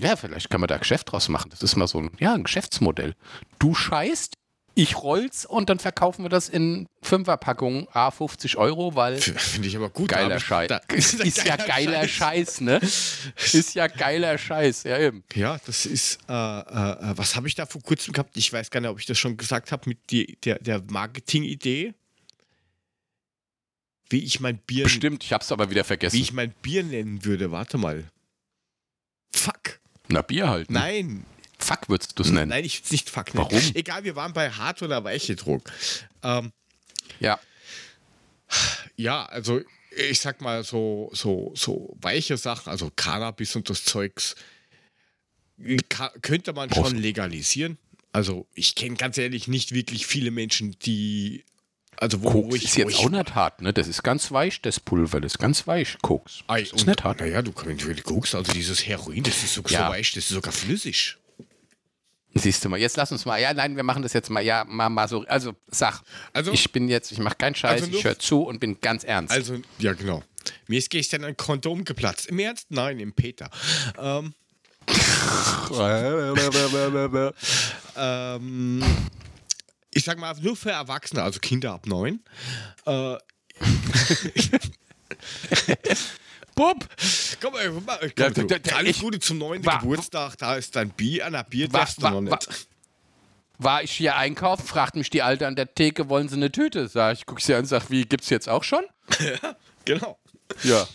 Ja, 0.00 0.16
vielleicht 0.16 0.48
kann 0.50 0.60
man 0.60 0.68
da 0.68 0.78
Geschäft 0.78 1.12
draus 1.12 1.28
machen. 1.28 1.50
Das 1.50 1.62
ist 1.62 1.76
mal 1.76 1.86
so 1.88 1.98
ein, 1.98 2.10
ja, 2.20 2.32
ein 2.32 2.44
Geschäftsmodell. 2.44 3.14
Du 3.58 3.74
scheißt, 3.74 4.37
ich 4.80 4.96
roll's 4.96 5.44
und 5.44 5.68
dann 5.70 5.78
verkaufen 5.78 6.24
wir 6.24 6.28
das 6.28 6.48
in 6.48 6.86
Fünferpackungen, 7.02 7.88
a 7.92 8.10
50 8.10 8.56
Euro, 8.56 8.94
weil 8.94 9.16
Finde 9.18 9.66
ich 9.68 9.76
aber 9.76 9.90
gut. 9.90 10.08
geiler 10.08 10.26
aber 10.36 10.40
Scheiß. 10.40 10.68
da- 10.68 10.76
Ist, 10.94 11.14
ist 11.14 11.44
ja 11.44 11.56
geiler 11.56 12.06
Scheiß, 12.06 12.60
ne? 12.60 12.76
Ist 12.78 13.74
ja 13.74 13.86
geiler 13.88 14.38
Scheiß, 14.38 14.84
ja 14.84 14.98
eben. 14.98 15.24
Ja, 15.34 15.58
das 15.66 15.84
ist, 15.86 16.18
äh, 16.28 16.32
äh, 16.32 17.10
äh, 17.10 17.18
was 17.18 17.34
habe 17.36 17.48
ich 17.48 17.54
da 17.54 17.66
vor 17.66 17.82
kurzem 17.82 18.12
gehabt? 18.12 18.36
Ich 18.36 18.52
weiß 18.52 18.70
gar 18.70 18.80
nicht, 18.80 18.90
ob 18.90 19.00
ich 19.00 19.06
das 19.06 19.18
schon 19.18 19.36
gesagt 19.36 19.72
habe, 19.72 19.88
mit 19.88 19.98
die, 20.10 20.36
der, 20.44 20.58
der 20.60 20.82
Marketing-Idee. 20.88 21.94
Wie 24.10 24.20
ich 24.24 24.40
mein 24.40 24.58
Bier, 24.58 24.84
Bestimmt, 24.84 25.22
ich 25.24 25.32
hab's 25.32 25.52
aber 25.52 25.70
wieder 25.70 25.82
wie 25.82 25.86
vergessen. 25.88 26.16
ich 26.16 26.32
mein 26.32 26.52
Bier 26.62 26.82
nennen 26.82 27.24
würde. 27.24 27.50
Warte 27.50 27.76
mal. 27.78 28.04
Fuck. 29.34 29.80
Na, 30.08 30.22
Bier 30.22 30.48
halt. 30.48 30.70
ne? 30.70 30.78
Nein. 30.78 31.24
Fuck 31.58 31.88
würdest 31.88 32.18
du's 32.18 32.30
nennen. 32.30 32.50
Nein, 32.50 32.64
ich 32.64 32.78
will 32.78 32.84
es 32.84 32.92
nicht 32.92 33.10
fuck 33.10 33.34
nennen. 33.34 33.46
Warum? 33.50 33.70
Egal, 33.74 34.04
wir 34.04 34.14
waren 34.16 34.32
bei 34.32 34.50
hart 34.50 34.80
oder 34.82 35.02
weiche 35.04 35.34
Druck. 35.36 35.70
Ähm, 36.22 36.52
Ja. 37.20 37.38
ja, 38.96 39.26
also 39.26 39.60
ich 39.96 40.20
sag 40.20 40.40
mal 40.40 40.62
so, 40.64 41.10
so, 41.12 41.52
so 41.56 41.96
weiche 42.00 42.36
Sachen, 42.36 42.70
also 42.70 42.90
Cannabis 42.94 43.56
und 43.56 43.68
das 43.68 43.84
Zeugs, 43.84 44.36
könnte 46.22 46.52
man 46.52 46.68
Prost. 46.68 46.90
schon 46.90 46.98
legalisieren. 46.98 47.78
Also 48.12 48.46
ich 48.54 48.74
kenne 48.74 48.94
ganz 48.96 49.18
ehrlich 49.18 49.48
nicht 49.48 49.72
wirklich 49.72 50.06
viele 50.06 50.30
Menschen, 50.30 50.76
die, 50.80 51.44
also 51.96 52.22
wo, 52.22 52.32
wo 52.32 52.42
Koks 52.44 52.54
ich, 52.56 52.64
ist 52.64 52.76
jetzt 52.76 52.90
ich, 52.92 52.96
auch 52.98 53.10
nicht 53.10 53.34
hart, 53.34 53.60
ne? 53.60 53.72
Das 53.72 53.88
ist 53.88 54.02
ganz 54.02 54.30
weich, 54.30 54.62
das 54.62 54.80
Pulver. 54.80 55.20
Das 55.20 55.32
ist 55.32 55.38
ganz 55.38 55.66
weich, 55.66 55.98
Koks. 56.00 56.42
Ei, 56.46 56.62
Das 56.62 56.72
und, 56.72 56.78
ist 56.80 56.86
nicht 56.86 57.04
hart. 57.04 57.20
Naja, 57.20 57.42
du 57.42 57.52
kannst 57.52 57.68
natürlich 57.68 58.04
guckst, 58.04 58.34
also 58.34 58.52
dieses 58.52 58.86
Heroin, 58.86 59.24
das 59.24 59.42
ist 59.42 59.54
so, 59.54 59.62
Ja. 59.68 59.86
so 59.86 59.92
weich, 59.92 60.12
das 60.12 60.24
ist 60.24 60.30
sogar 60.30 60.52
flüssig. 60.52 61.17
Siehst 62.34 62.64
du 62.64 62.68
mal, 62.68 62.78
jetzt 62.78 62.96
lass 62.96 63.10
uns 63.10 63.24
mal, 63.24 63.40
ja, 63.40 63.54
nein, 63.54 63.76
wir 63.76 63.82
machen 63.82 64.02
das 64.02 64.12
jetzt 64.12 64.30
mal, 64.30 64.42
ja, 64.42 64.64
mal, 64.64 64.88
mal 64.90 65.08
so, 65.08 65.24
also 65.26 65.54
sag, 65.68 66.02
Also- 66.32 66.52
ich 66.52 66.70
bin 66.72 66.88
jetzt, 66.88 67.10
ich 67.10 67.18
mache 67.18 67.36
keinen 67.36 67.54
Scheiß, 67.54 67.82
Also 67.82 67.96
ich 67.96 68.04
höre 68.04 68.18
zu 68.18 68.42
und 68.42 68.60
bin 68.60 68.80
ganz 68.80 69.04
ernst. 69.04 69.32
Also, 69.32 69.56
ja, 69.78 69.94
genau. 69.94 70.22
Mir 70.66 70.78
ist 70.78 70.90
gestern 70.90 71.24
ein 71.24 71.36
Kondom 71.36 71.84
geplatzt. 71.84 72.26
Im 72.26 72.38
Ernst? 72.38 72.66
Nein, 72.70 73.00
im 73.00 73.12
Peter. 73.12 73.50
Ähm, 73.98 74.34
ähm, 77.96 78.82
ich 79.92 80.04
sag 80.04 80.18
mal, 80.18 80.34
nur 80.40 80.56
für 80.56 80.70
Erwachsene, 80.70 81.22
also 81.22 81.40
Kinder 81.40 81.72
ab 81.72 81.86
neun. 81.86 82.20
Äh, 82.86 83.16
Bub! 86.58 86.88
komm 87.40 87.52
mal, 87.52 87.68
komm 87.70 87.84
Ja, 88.18 88.30
der- 88.30 88.76
alles 88.76 88.96
ich- 88.96 89.00
Gute 89.00 89.20
zum 89.20 89.38
neunten 89.38 89.64
Wa- 89.66 89.78
Geburtstag. 89.78 90.36
Da 90.38 90.56
ist 90.56 90.74
dein 90.76 90.90
Bier, 90.90 91.26
an 91.26 91.32
der 91.34 91.44
Bier 91.44 91.72
Wa- 91.72 91.78
darfst 91.78 92.02
du 92.02 92.08
noch 92.08 92.20
nicht. 92.20 92.66
War 93.60 93.82
ich 93.82 93.90
hier 93.92 94.16
einkaufen, 94.16 94.66
fragt 94.66 94.94
mich 94.96 95.10
die 95.10 95.22
Alte 95.22 95.46
an 95.46 95.56
der 95.56 95.72
Theke, 95.74 96.08
wollen 96.08 96.28
Sie 96.28 96.36
eine 96.36 96.52
Tüte? 96.52 96.88
Sag 96.88 97.16
ich, 97.16 97.26
guck 97.26 97.40
sie 97.40 97.54
an 97.54 97.60
und 97.60 97.66
sag, 97.66 97.90
wie, 97.90 98.04
gibt's 98.04 98.28
jetzt 98.30 98.48
auch 98.48 98.62
schon? 98.64 98.84
Genau. 99.84 100.18
Ja. 100.62 100.86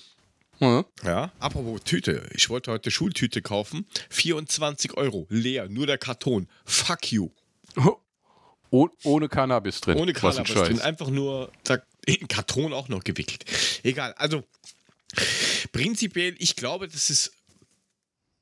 Hm. 0.59 0.85
Ja, 1.03 1.31
apropos 1.39 1.81
Tüte. 1.83 2.29
Ich 2.33 2.49
wollte 2.49 2.71
heute 2.71 2.89
Schultüte 2.91 3.41
kaufen. 3.41 3.85
24 4.09 4.95
Euro, 4.95 5.25
leer, 5.29 5.67
nur 5.67 5.87
der 5.87 5.97
Karton. 5.97 6.47
Fuck 6.63 7.11
you. 7.11 7.29
Oh, 8.71 8.87
ohne 9.03 9.29
Cannabis 9.29 9.81
drin. 9.81 9.97
Ohne 9.97 10.13
Cannabis 10.13 10.53
drin, 10.53 10.81
einfach 10.81 11.09
nur 11.09 11.51
zack, 11.63 11.85
in 12.05 12.27
Karton 12.27 12.71
auch 12.73 12.87
noch 12.87 13.03
gewickelt. 13.03 13.45
Egal, 13.83 14.13
also 14.17 14.43
prinzipiell, 15.71 16.35
ich 16.39 16.55
glaube, 16.55 16.87
dass 16.87 17.09
es 17.09 17.31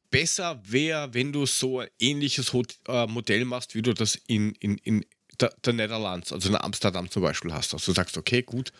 besser 0.09 0.61
wäre, 0.65 1.13
wenn 1.13 1.31
du 1.31 1.45
so 1.45 1.79
ein 1.79 1.89
ähnliches 1.99 2.53
Hot 2.53 2.77
äh, 2.87 3.07
Modell 3.07 3.45
machst, 3.45 3.75
wie 3.75 3.81
du 3.81 3.93
das 3.93 4.15
in, 4.27 4.53
in, 4.55 4.77
in 4.79 5.05
der, 5.39 5.53
der 5.63 5.73
Netherlands, 5.73 6.31
also 6.31 6.49
in 6.49 6.55
Amsterdam 6.55 7.09
zum 7.09 7.23
Beispiel 7.23 7.53
hast. 7.53 7.73
Also 7.73 7.91
du 7.91 7.95
sagst, 7.95 8.17
okay, 8.17 8.43
gut, 8.43 8.71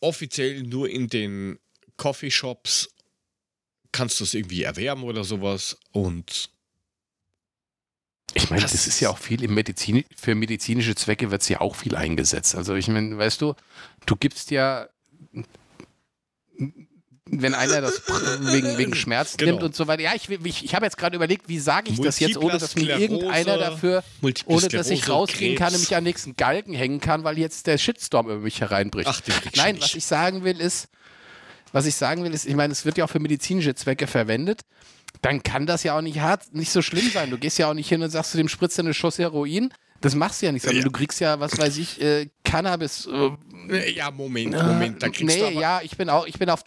offiziell 0.00 0.62
nur 0.62 0.88
in 0.88 1.08
den 1.08 1.58
Coffeeshops 1.96 2.90
kannst 3.92 4.20
du 4.20 4.24
es 4.24 4.34
irgendwie 4.34 4.62
erwerben 4.64 5.04
oder 5.04 5.24
sowas 5.24 5.78
und 5.92 6.50
Ich 8.34 8.50
meine, 8.50 8.62
Das 8.62 8.72
das 8.72 8.86
ist 8.86 9.00
ja 9.00 9.08
auch 9.10 9.18
viel 9.18 9.42
im 9.42 9.54
Medizin, 9.54 10.04
für 10.16 10.34
medizinische 10.34 10.94
Zwecke 10.94 11.30
wird 11.30 11.42
es 11.42 11.48
ja 11.48 11.60
auch 11.60 11.76
viel 11.76 11.94
eingesetzt. 11.96 12.54
Also 12.54 12.74
ich 12.74 12.88
meine, 12.88 13.16
weißt 13.16 13.40
du, 13.40 13.54
du 14.06 14.16
gibst 14.16 14.50
ja, 14.50 14.88
wenn 17.26 17.54
einer 17.54 17.80
das 17.80 18.02
wegen, 18.40 18.76
wegen 18.78 18.94
Schmerz 18.94 19.36
Genau. 19.36 19.52
nimmt 19.52 19.62
und 19.64 19.74
so 19.74 19.86
weiter. 19.86 20.02
Ja, 20.02 20.12
ich, 20.14 20.28
ich, 20.30 20.64
ich 20.64 20.74
habe 20.74 20.84
jetzt 20.84 20.98
gerade 20.98 21.16
überlegt, 21.16 21.48
wie 21.48 21.58
sage 21.58 21.90
ich 21.90 22.00
das 22.00 22.18
jetzt, 22.20 22.36
ohne 22.36 22.58
dass 22.58 22.74
mir 22.76 22.98
irgendeiner 22.98 23.56
dafür, 23.58 24.04
Multiple 24.20 24.54
ohne 24.54 24.68
dass 24.68 24.90
ich 24.90 25.08
rausgehen 25.08 25.56
kann 25.56 25.68
und 25.68 25.72
Krebs. 25.74 25.88
mich 25.90 25.96
an 25.96 26.04
den 26.04 26.10
nächsten 26.10 26.36
Galgen 26.36 26.74
hängen 26.74 27.00
kann, 27.00 27.24
weil 27.24 27.38
jetzt 27.38 27.66
der 27.66 27.78
Shitstorm 27.78 28.26
über 28.26 28.38
mich 28.40 28.60
hereinbricht. 28.60 29.08
Ach, 29.08 29.20
Nein, 29.56 29.78
was 29.80 29.94
ich 29.94 30.04
sagen 30.04 30.44
will 30.44 30.60
ist, 30.60 30.88
was 31.72 31.86
ich 31.86 31.94
sagen 31.96 32.22
will 32.24 32.32
ist, 32.34 32.44
ich 32.46 32.54
meine, 32.54 32.72
es 32.72 32.84
wird 32.84 32.98
ja 32.98 33.04
auch 33.06 33.10
für 33.10 33.20
medizinische 33.20 33.74
Zwecke 33.74 34.06
verwendet. 34.06 34.60
Dann 35.22 35.42
kann 35.42 35.64
das 35.66 35.82
ja 35.82 35.96
auch 35.96 36.02
nicht 36.02 36.20
hart, 36.20 36.52
nicht 36.54 36.70
so 36.70 36.82
schlimm 36.82 37.10
sein. 37.10 37.30
Du 37.30 37.38
gehst 37.38 37.58
ja 37.58 37.70
auch 37.70 37.74
nicht 37.74 37.88
hin 37.88 38.02
und 38.02 38.10
sagst 38.10 38.34
du 38.34 38.38
dem 38.38 38.48
Spritzer 38.48 38.82
eine 38.82 38.92
Schuss 38.94 39.18
Heroin. 39.18 39.72
Das 40.04 40.14
machst 40.14 40.42
du 40.42 40.46
ja 40.46 40.52
nicht, 40.52 40.62
sondern 40.62 40.82
Ja. 40.82 40.84
du 40.84 40.90
kriegst 40.90 41.18
ja, 41.20 41.40
was 41.40 41.56
weiß 41.56 41.78
ich, 41.78 41.98
äh, 42.00 42.28
Cannabis. 42.44 43.06
Äh, 43.06 43.90
Ja, 43.92 44.10
Moment, 44.10 44.52
Moment, 44.52 45.02
da 45.02 45.08
kriegst 45.08 45.34
nee, 45.34 45.38
du 45.40 45.46
aber, 45.46 45.60
ja, 45.60 45.80
ich 45.82 45.96
bin 45.96 46.10
auch, 46.10 46.26
ich 46.26 46.38
bin 46.38 46.50
auf. 46.50 46.62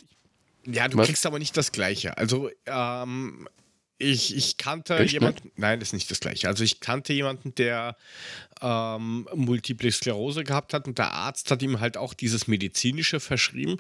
Ja, 0.66 0.88
du 0.88 0.98
Was? 0.98 1.06
kriegst 1.06 1.24
aber 1.28 1.38
nicht 1.38 1.56
das 1.56 1.72
Gleiche. 1.72 2.18
Also, 2.18 2.50
ähm, 2.66 3.48
ich, 4.00 4.36
ich 4.36 4.58
kannte 4.58 4.98
Echt, 4.98 5.14
jemanden, 5.14 5.52
nein, 5.56 5.80
das 5.80 5.90
ist 5.90 5.94
nicht 5.94 6.10
das 6.10 6.20
Gleiche. 6.20 6.48
Also, 6.48 6.64
ich 6.64 6.80
kannte 6.80 7.14
jemanden, 7.14 7.54
der 7.56 7.96
ähm, 8.62 9.28
Multiple 9.36 9.92
Sklerose 9.92 10.44
gehabt 10.44 10.74
hat 10.74 10.88
und 10.88 10.98
der 10.98 11.12
Arzt 11.14 11.52
hat 11.52 11.62
ihm 11.62 11.80
halt 11.80 11.96
auch 11.96 12.16
dieses 12.16 12.48
medizinische 12.48 13.20
verschrieben. 13.20 13.78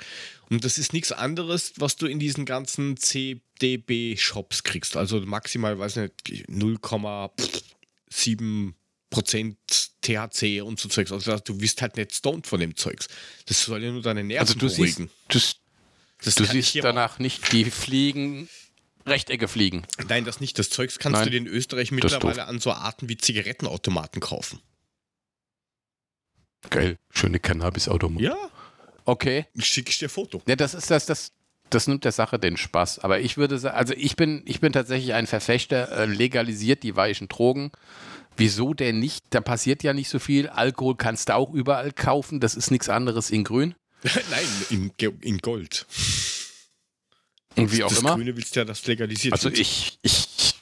Und 0.51 0.64
das 0.66 0.78
ist 0.78 0.93
nichts 0.93 1.12
anderes, 1.12 1.74
was 1.78 1.95
du 1.95 2.05
in 2.05 2.20
diesen 2.20 2.45
ganzen 2.45 2.95
CDB-Shops 2.97 4.62
kriegst. 4.64 4.95
Also 4.97 5.20
maximal, 5.22 5.80
weiß 5.80 5.95
nicht, 5.97 6.14
0,7 6.47 8.74
Prozent 9.10 9.58
THC 10.01 10.62
und 10.62 10.80
so 10.80 10.89
Zeugs. 10.89 11.12
Also 11.12 11.38
du 11.38 11.60
wirst 11.62 11.82
halt 11.82 11.95
nicht 11.97 12.14
stoned 12.14 12.45
von 12.47 12.60
dem 12.60 12.76
Zeugs. 12.76 13.08
Das 13.45 13.62
soll 13.64 13.84
ja 13.84 13.91
nur 13.91 14.01
deine 14.01 14.24
Nerven 14.24 14.41
Also 14.47 14.53
du 14.55 14.68
siehst, 14.68 14.97
beruhigen. 14.97 15.12
du, 15.30 15.39
Das 16.24 16.36
du 16.36 16.43
ich 16.43 16.49
siehst 16.49 16.76
danach 16.84 17.20
nicht 17.20 17.51
die 17.51 17.66
Fliegen, 17.72 18.49
Rechtecke 19.05 19.47
fliegen. 19.47 19.86
Nein, 20.10 20.26
das 20.26 20.41
nicht. 20.41 20.60
Das 20.60 20.70
Zeugs 20.70 20.99
kannst 20.99 21.20
Nein, 21.20 21.26
du 21.26 21.32
dir 21.32 21.38
in 21.38 21.47
Österreich 21.47 21.91
mittlerweile 21.91 22.45
an 22.45 22.60
so 22.60 22.72
Arten 22.74 23.08
wie 23.08 23.16
Zigarettenautomaten 23.18 24.20
kaufen. 24.20 24.60
Geil, 26.70 26.97
schöne 27.12 27.39
Cannabis-Automat. 27.39 28.22
Ja, 28.22 28.36
Okay. 29.05 29.45
schicke 29.58 29.89
ich 29.91 29.99
dir 29.99 30.10
Foto. 30.10 30.41
Ja, 30.47 30.58
das 30.58 30.74
ist 30.74 30.91
das, 30.91 31.05
das, 31.05 31.32
das 31.70 31.88
nimmt 31.88 32.03
der 32.03 32.12
Sache 32.12 32.39
den 32.39 32.58
Spaß. 32.58 32.99
Aber 32.99 33.22
ich 33.22 33.38
würde 33.38 33.58
sagen, 33.58 33.78
also 33.78 33.93
ich 33.93 34.18
bin, 34.18 34.41
ich 34.45 34.60
bin 34.60 34.74
tatsächlich 34.74 35.14
ein 35.14 35.28
Verfechter, 35.28 35.89
äh, 35.91 36.05
legalisiert 36.05 36.84
die 36.84 36.97
weichen 36.97 37.30
Drogen. 37.30 37.72
Wieso 38.38 38.73
denn 38.73 38.99
nicht? 38.99 39.25
Da 39.31 39.41
passiert 39.41 39.83
ja 39.83 39.93
nicht 39.93 40.09
so 40.09 40.19
viel. 40.19 40.47
Alkohol 40.47 40.95
kannst 40.95 41.29
du 41.29 41.35
auch 41.35 41.53
überall 41.53 41.91
kaufen. 41.91 42.39
Das 42.39 42.55
ist 42.55 42.71
nichts 42.71 42.88
anderes 42.88 43.31
in 43.31 43.43
grün. 43.43 43.75
Nein, 44.03 44.45
in, 44.69 44.91
in 45.21 45.38
Gold. 45.39 45.85
Und 47.55 47.71
wie 47.71 47.83
auch 47.83 47.89
das 47.89 47.99
immer. 47.99 48.15
Grüne 48.15 48.38
willst 48.38 48.55
ja, 48.55 48.63
das 48.63 48.85
legalisiert 48.85 49.33
Also 49.33 49.49
wird. 49.49 49.59
ich, 49.59 49.97
ich 50.03 50.53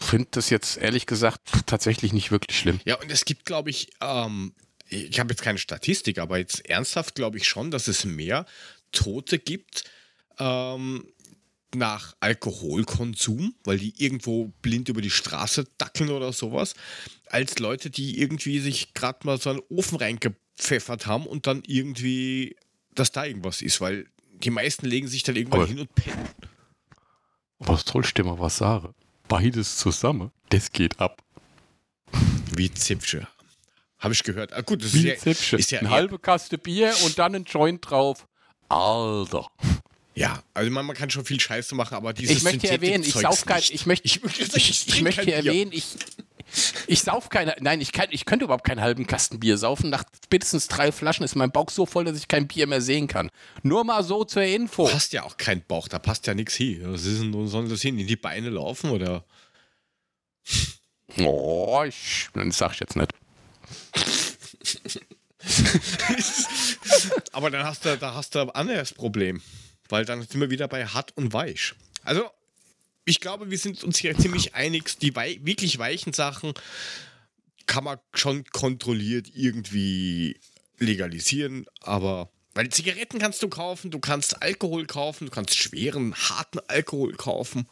finde 0.00 0.28
das 0.32 0.50
jetzt 0.50 0.76
ehrlich 0.76 1.06
gesagt 1.06 1.40
tatsächlich 1.66 2.12
nicht 2.12 2.30
wirklich 2.32 2.58
schlimm. 2.58 2.80
Ja, 2.84 2.96
und 2.96 3.10
es 3.10 3.24
gibt, 3.24 3.46
glaube 3.46 3.70
ich, 3.70 3.90
ähm, 4.00 4.52
ich 4.88 5.18
habe 5.20 5.32
jetzt 5.32 5.42
keine 5.42 5.58
Statistik, 5.58 6.18
aber 6.18 6.38
jetzt 6.38 6.68
ernsthaft 6.68 7.14
glaube 7.14 7.38
ich 7.38 7.46
schon, 7.46 7.70
dass 7.70 7.88
es 7.88 8.04
mehr 8.04 8.44
Tote 8.90 9.38
gibt, 9.38 9.84
ähm, 10.38 11.06
nach 11.74 12.14
Alkoholkonsum, 12.20 13.54
weil 13.64 13.78
die 13.78 13.94
irgendwo 14.02 14.52
blind 14.62 14.88
über 14.88 15.00
die 15.02 15.10
Straße 15.10 15.64
dackeln 15.78 16.10
oder 16.10 16.32
sowas, 16.32 16.74
als 17.26 17.58
Leute, 17.58 17.90
die 17.90 18.20
irgendwie 18.20 18.58
sich 18.60 18.94
gerade 18.94 19.26
mal 19.26 19.40
so 19.40 19.50
einen 19.50 19.62
Ofen 19.70 19.98
reingepfeffert 19.98 21.06
haben 21.06 21.26
und 21.26 21.46
dann 21.46 21.62
irgendwie, 21.66 22.56
dass 22.94 23.12
da 23.12 23.24
irgendwas 23.24 23.62
ist, 23.62 23.80
weil 23.80 24.06
die 24.34 24.50
meisten 24.50 24.86
legen 24.86 25.06
sich 25.08 25.22
dann 25.22 25.36
irgendwann 25.36 25.60
Aber- 25.60 25.68
hin 25.68 25.80
und 25.80 25.94
pennen. 25.94 26.28
Was 27.58 27.82
sollst 27.86 28.18
du 28.18 28.24
mal 28.24 28.38
was 28.38 28.56
sagen? 28.56 28.92
Beides 29.28 29.76
zusammen, 29.78 30.30
das 30.48 30.72
geht 30.72 30.98
ab. 31.00 31.22
Wie 32.54 32.72
Zipfsche. 32.72 33.28
Habe 33.98 34.14
ich 34.14 34.24
gehört. 34.24 34.52
Ah, 34.52 34.62
gut, 34.62 34.82
das 34.82 34.92
ist 34.94 35.02
Wie 35.04 35.08
ja, 35.08 35.16
Zipfchen. 35.16 35.58
ist 35.60 35.70
ja 35.70 35.78
Eine 35.78 35.90
halbe 35.90 36.18
Kaste 36.18 36.58
Bier 36.58 36.92
und 37.04 37.18
dann 37.18 37.36
ein 37.36 37.44
Joint 37.44 37.88
drauf. 37.88 38.26
Alter. 38.68 39.48
Ja, 40.14 40.42
also 40.52 40.70
man, 40.70 40.84
man 40.84 40.94
kann 40.96 41.08
schon 41.10 41.24
viel 41.24 41.40
Scheiße 41.40 41.74
machen, 41.74 41.94
aber 41.94 42.12
dieses 42.12 42.36
Ich 42.36 42.42
möchte 42.42 42.68
erwähnen, 42.68 43.02
ich 43.02 43.14
sauf 43.14 43.46
kein, 43.46 43.56
nicht. 43.58 43.72
ich 43.72 43.86
möchte, 43.86 44.04
Ich 44.06 44.16
ich, 44.16 44.22
möchte- 44.22 44.56
ich, 44.58 44.88
ich 44.88 45.02
möchte 45.02 45.22
hier 45.22 45.36
erwähnen, 45.36 45.72
ich, 45.72 45.84
ich 46.86 47.00
sauf 47.00 47.30
keine, 47.30 47.56
nein, 47.60 47.80
ich, 47.80 47.92
kann, 47.92 48.08
ich 48.10 48.26
könnte 48.26 48.44
überhaupt 48.44 48.64
keinen 48.64 48.82
halben 48.82 49.06
Kasten 49.06 49.40
Bier 49.40 49.56
saufen. 49.56 49.88
Nach 49.88 50.04
spätestens 50.22 50.68
drei 50.68 50.92
Flaschen 50.92 51.24
ist 51.24 51.34
mein 51.34 51.50
Bauch 51.50 51.70
so 51.70 51.86
voll, 51.86 52.04
dass 52.04 52.18
ich 52.18 52.28
kein 52.28 52.46
Bier 52.46 52.66
mehr 52.66 52.82
sehen 52.82 53.08
kann. 53.08 53.30
Nur 53.62 53.84
mal 53.84 54.04
so 54.04 54.24
zur 54.24 54.42
Info. 54.42 54.86
passt 54.86 55.14
ja 55.14 55.22
auch 55.22 55.38
kein 55.38 55.64
Bauch, 55.64 55.88
da 55.88 55.98
passt 55.98 56.26
ja 56.26 56.34
nichts 56.34 56.56
hin. 56.56 56.82
Was 56.92 57.06
ist 57.06 57.22
denn, 57.22 57.48
soll 57.48 57.68
das 57.68 57.80
hin? 57.80 57.98
In 57.98 58.06
die 58.06 58.16
Beine 58.16 58.50
laufen 58.50 58.90
oder? 58.90 59.24
Oh, 61.18 61.84
ich, 61.86 62.28
das 62.32 62.56
sag 62.56 62.72
ich 62.72 62.80
jetzt 62.80 62.96
nicht. 62.96 63.12
Aber 67.32 67.50
dann 67.50 67.64
hast 67.64 67.84
du, 67.84 67.96
da 67.98 68.14
hast 68.14 68.34
du 68.34 68.40
ein 68.40 68.50
anderes 68.50 68.94
Problem. 68.94 69.42
Weil 69.92 70.06
dann 70.06 70.22
sind 70.22 70.40
wir 70.40 70.48
wieder 70.48 70.68
bei 70.68 70.86
hart 70.86 71.14
und 71.18 71.34
weich. 71.34 71.74
Also, 72.02 72.30
ich 73.04 73.20
glaube, 73.20 73.50
wir 73.50 73.58
sind 73.58 73.84
uns 73.84 73.98
hier 73.98 74.16
ziemlich 74.16 74.54
einig, 74.54 74.98
die 75.00 75.14
wei 75.14 75.38
wirklich 75.42 75.78
weichen 75.78 76.14
Sachen 76.14 76.54
kann 77.66 77.84
man 77.84 77.98
schon 78.14 78.44
kontrolliert 78.46 79.28
irgendwie 79.34 80.40
legalisieren, 80.78 81.66
aber 81.80 82.30
weil 82.54 82.70
Zigaretten 82.70 83.18
kannst 83.18 83.42
du 83.42 83.48
kaufen, 83.48 83.90
du 83.90 83.98
kannst 83.98 84.42
Alkohol 84.42 84.86
kaufen, 84.86 85.26
du 85.26 85.30
kannst 85.30 85.54
schweren, 85.56 86.14
harten 86.14 86.60
Alkohol 86.68 87.12
kaufen. 87.14 87.68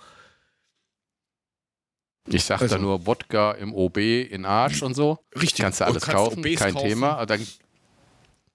Ich 2.29 2.45
sag 2.45 2.61
Also- 2.61 2.77
da 2.77 2.81
nur 2.83 3.07
Wodka 3.07 3.53
im 3.53 3.73
OB 3.75 3.97
in 4.25 4.45
Arsch 4.45 4.83
und 4.83 4.93
so. 4.95 5.25
Richtig. 5.35 5.61
Kannst 5.65 5.81
du 5.81 5.87
alles 5.87 6.03
kannst 6.05 6.17
kaufen, 6.17 6.41
OBs 6.41 6.59
kein 6.59 6.75
kaufen. 6.75 6.89
Thema. 6.89 7.25
Dann, 7.25 7.47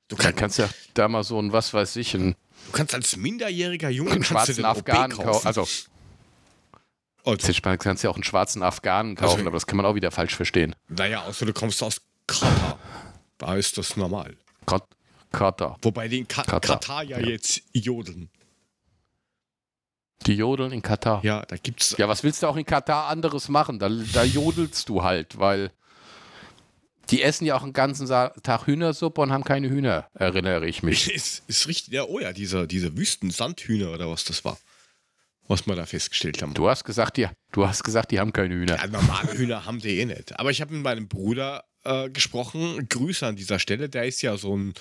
Du 0.07 0.15
dann 0.17 0.35
kannst, 0.35 0.59
ja 0.59 0.69
da 0.93 1.07
mal 1.07 1.23
so 1.23 1.41
ein, 1.41 1.51
was 1.51 1.73
weiß 1.73 1.95
ich, 1.95 2.13
ein, 2.13 2.35
du 2.65 2.71
kannst 2.71 2.93
als 2.93 3.15
minderjähriger 3.17 3.89
Junge 3.89 4.11
einen 4.11 4.23
schwarzen 4.23 4.65
Afghanen 4.65 5.17
kaufen. 5.17 5.47
Also, 5.47 5.67
Oh, 7.27 7.33
du 7.35 7.77
kannst 7.77 8.03
ja 8.03 8.09
auch 8.11 8.15
einen 8.15 8.23
schwarzen 8.23 8.61
Afghanen 8.61 9.15
kaufen, 9.15 9.31
Also- 9.37 9.41
aber 9.47 9.55
das 9.55 9.65
kann 9.65 9.77
man 9.77 9.85
auch 9.87 9.95
wieder 9.95 10.11
falsch 10.11 10.35
verstehen. 10.35 10.75
naja, 10.89 11.23
außer 11.23 11.45
du 11.47 11.53
kommst 11.53 11.81
aus 11.81 11.99
Katar. 12.27 12.77
Da 13.39 13.55
ist 13.55 13.77
das 13.77 13.97
normal. 13.97 14.37
Kat- 14.67 14.87
Katar. 15.31 15.77
Wobei 15.81 16.07
die 16.07 16.19
in 16.19 16.27
Ka 16.27 16.43
Katar. 16.43 16.75
Katar 16.79 17.03
ja, 17.03 17.19
Ja. 17.19 17.27
jetzt 17.27 17.61
jodeln. 17.73 18.29
Die 20.27 20.33
jodeln 20.35 20.71
in 20.71 20.81
Katar. 20.81 21.23
Ja. 21.23 21.39
Ja, 21.39 21.45
da 21.45 21.57
gibt's. 21.57 21.95
was 21.99 22.23
willst 22.23 22.41
du 22.41 22.47
auch 22.47 22.55
in 22.55 22.65
Katar 22.65 23.07
anderes 23.07 23.49
machen? 23.49 23.79
Da, 23.79 23.89
da 23.89 24.23
jodelst 24.23 24.87
du 24.89 25.03
halt, 25.03 25.37
weil 25.37 25.71
die 27.09 27.21
essen 27.21 27.45
ja 27.45 27.55
auch 27.55 27.63
einen 27.63 27.73
ganzen 27.73 28.07
Tag 28.07 28.67
Hühnersuppe 28.67 29.21
und 29.21 29.31
haben 29.31 29.43
keine 29.43 29.69
Hühner, 29.69 30.09
erinnere 30.13 30.67
ich 30.67 30.83
mich. 30.83 31.11
Ist, 31.11 31.43
ist 31.47 31.67
richtig. 31.67 31.93
Ja, 31.93 32.03
oh 32.03 32.19
ja, 32.19 32.33
dieser, 32.33 32.67
diese 32.67 32.97
Wüsten-Sandhühner 32.97 33.91
oder 33.91 34.09
was 34.09 34.23
das 34.23 34.43
war. 34.45 34.57
Was 35.47 35.67
wir 35.67 35.75
da 35.75 35.85
festgestellt 35.85 36.41
haben. 36.41 36.55
Du 36.55 36.67
hast 36.67 36.83
gesagt, 36.85 37.17
die, 37.17 37.27
du 37.51 37.67
hast 37.67 37.83
gesagt, 37.83 38.09
die 38.11 38.19
haben 38.19 38.33
keine 38.33 38.55
Hühner. 38.55 38.77
Ja, 38.77 38.87
normale 38.87 39.31
Hühner 39.37 39.65
haben 39.65 39.79
die 39.79 39.99
eh 39.99 40.05
nicht. 40.05 40.39
Aber 40.39 40.49
ich 40.49 40.59
habe 40.59 40.73
mit 40.73 40.83
meinem 40.83 41.07
Bruder 41.07 41.63
äh, 41.85 42.09
gesprochen. 42.09 42.87
Grüße 42.89 43.25
an 43.25 43.35
dieser 43.35 43.59
Stelle. 43.59 43.89
Der 43.89 44.05
ist 44.05 44.21
ja 44.21 44.37
so 44.37 44.55
ein 44.55 44.73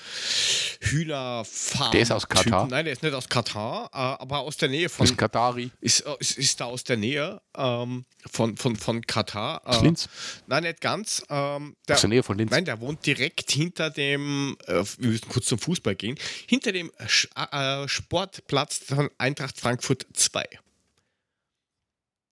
Hühnerfarm. 0.81 1.93
Der 1.93 2.01
ist 2.01 2.11
aus 2.11 2.29
Katar? 2.29 2.67
Nein, 2.69 2.85
der 2.85 2.93
ist 2.93 3.03
nicht 3.03 3.15
aus 3.15 3.29
Katar, 3.29 3.91
äh, 3.93 3.97
aber 3.97 4.41
aus 4.41 4.57
der 4.57 4.69
Nähe 4.69 4.89
von. 4.89 5.05
ist 5.05 5.17
Katari. 5.17 5.71
Ist, 5.81 6.01
äh, 6.01 6.15
ist, 6.19 6.39
ist 6.39 6.61
da 6.61 6.67
aus 6.67 6.85
der 6.85 6.97
Nähe 6.97 7.41
ähm, 7.57 8.05
von, 8.31 8.57
von, 8.57 8.77
von 8.77 9.03
Katar. 9.07 9.63
Äh, 9.67 9.83
Linz. 9.83 10.09
nein, 10.47 10.65
nicht 10.65 10.81
ganz. 10.81 11.23
Ähm, 11.29 11.77
der, 11.89 11.97
Aus 11.97 12.01
der 12.01 12.11
Nähe 12.11 12.23
von 12.23 12.39
Linz. 12.39 12.51
Nein, 12.51 12.65
der 12.65 12.81
wohnt 12.81 13.05
direkt 13.07 13.51
hinter 13.51 13.91
dem, 13.91 14.57
äh, 14.67 14.83
wir 14.99 15.11
müssen 15.11 15.29
kurz 15.29 15.47
zum 15.47 15.59
Fußball 15.59 15.95
gehen, 15.95 16.19
hinter 16.47 16.73
dem 16.73 16.91
äh, 16.99 17.89
Sportplatz 17.89 18.79
von 18.79 19.11
Eintracht 19.19 19.61
Frankfurt 19.61 20.07
2. 20.13 20.45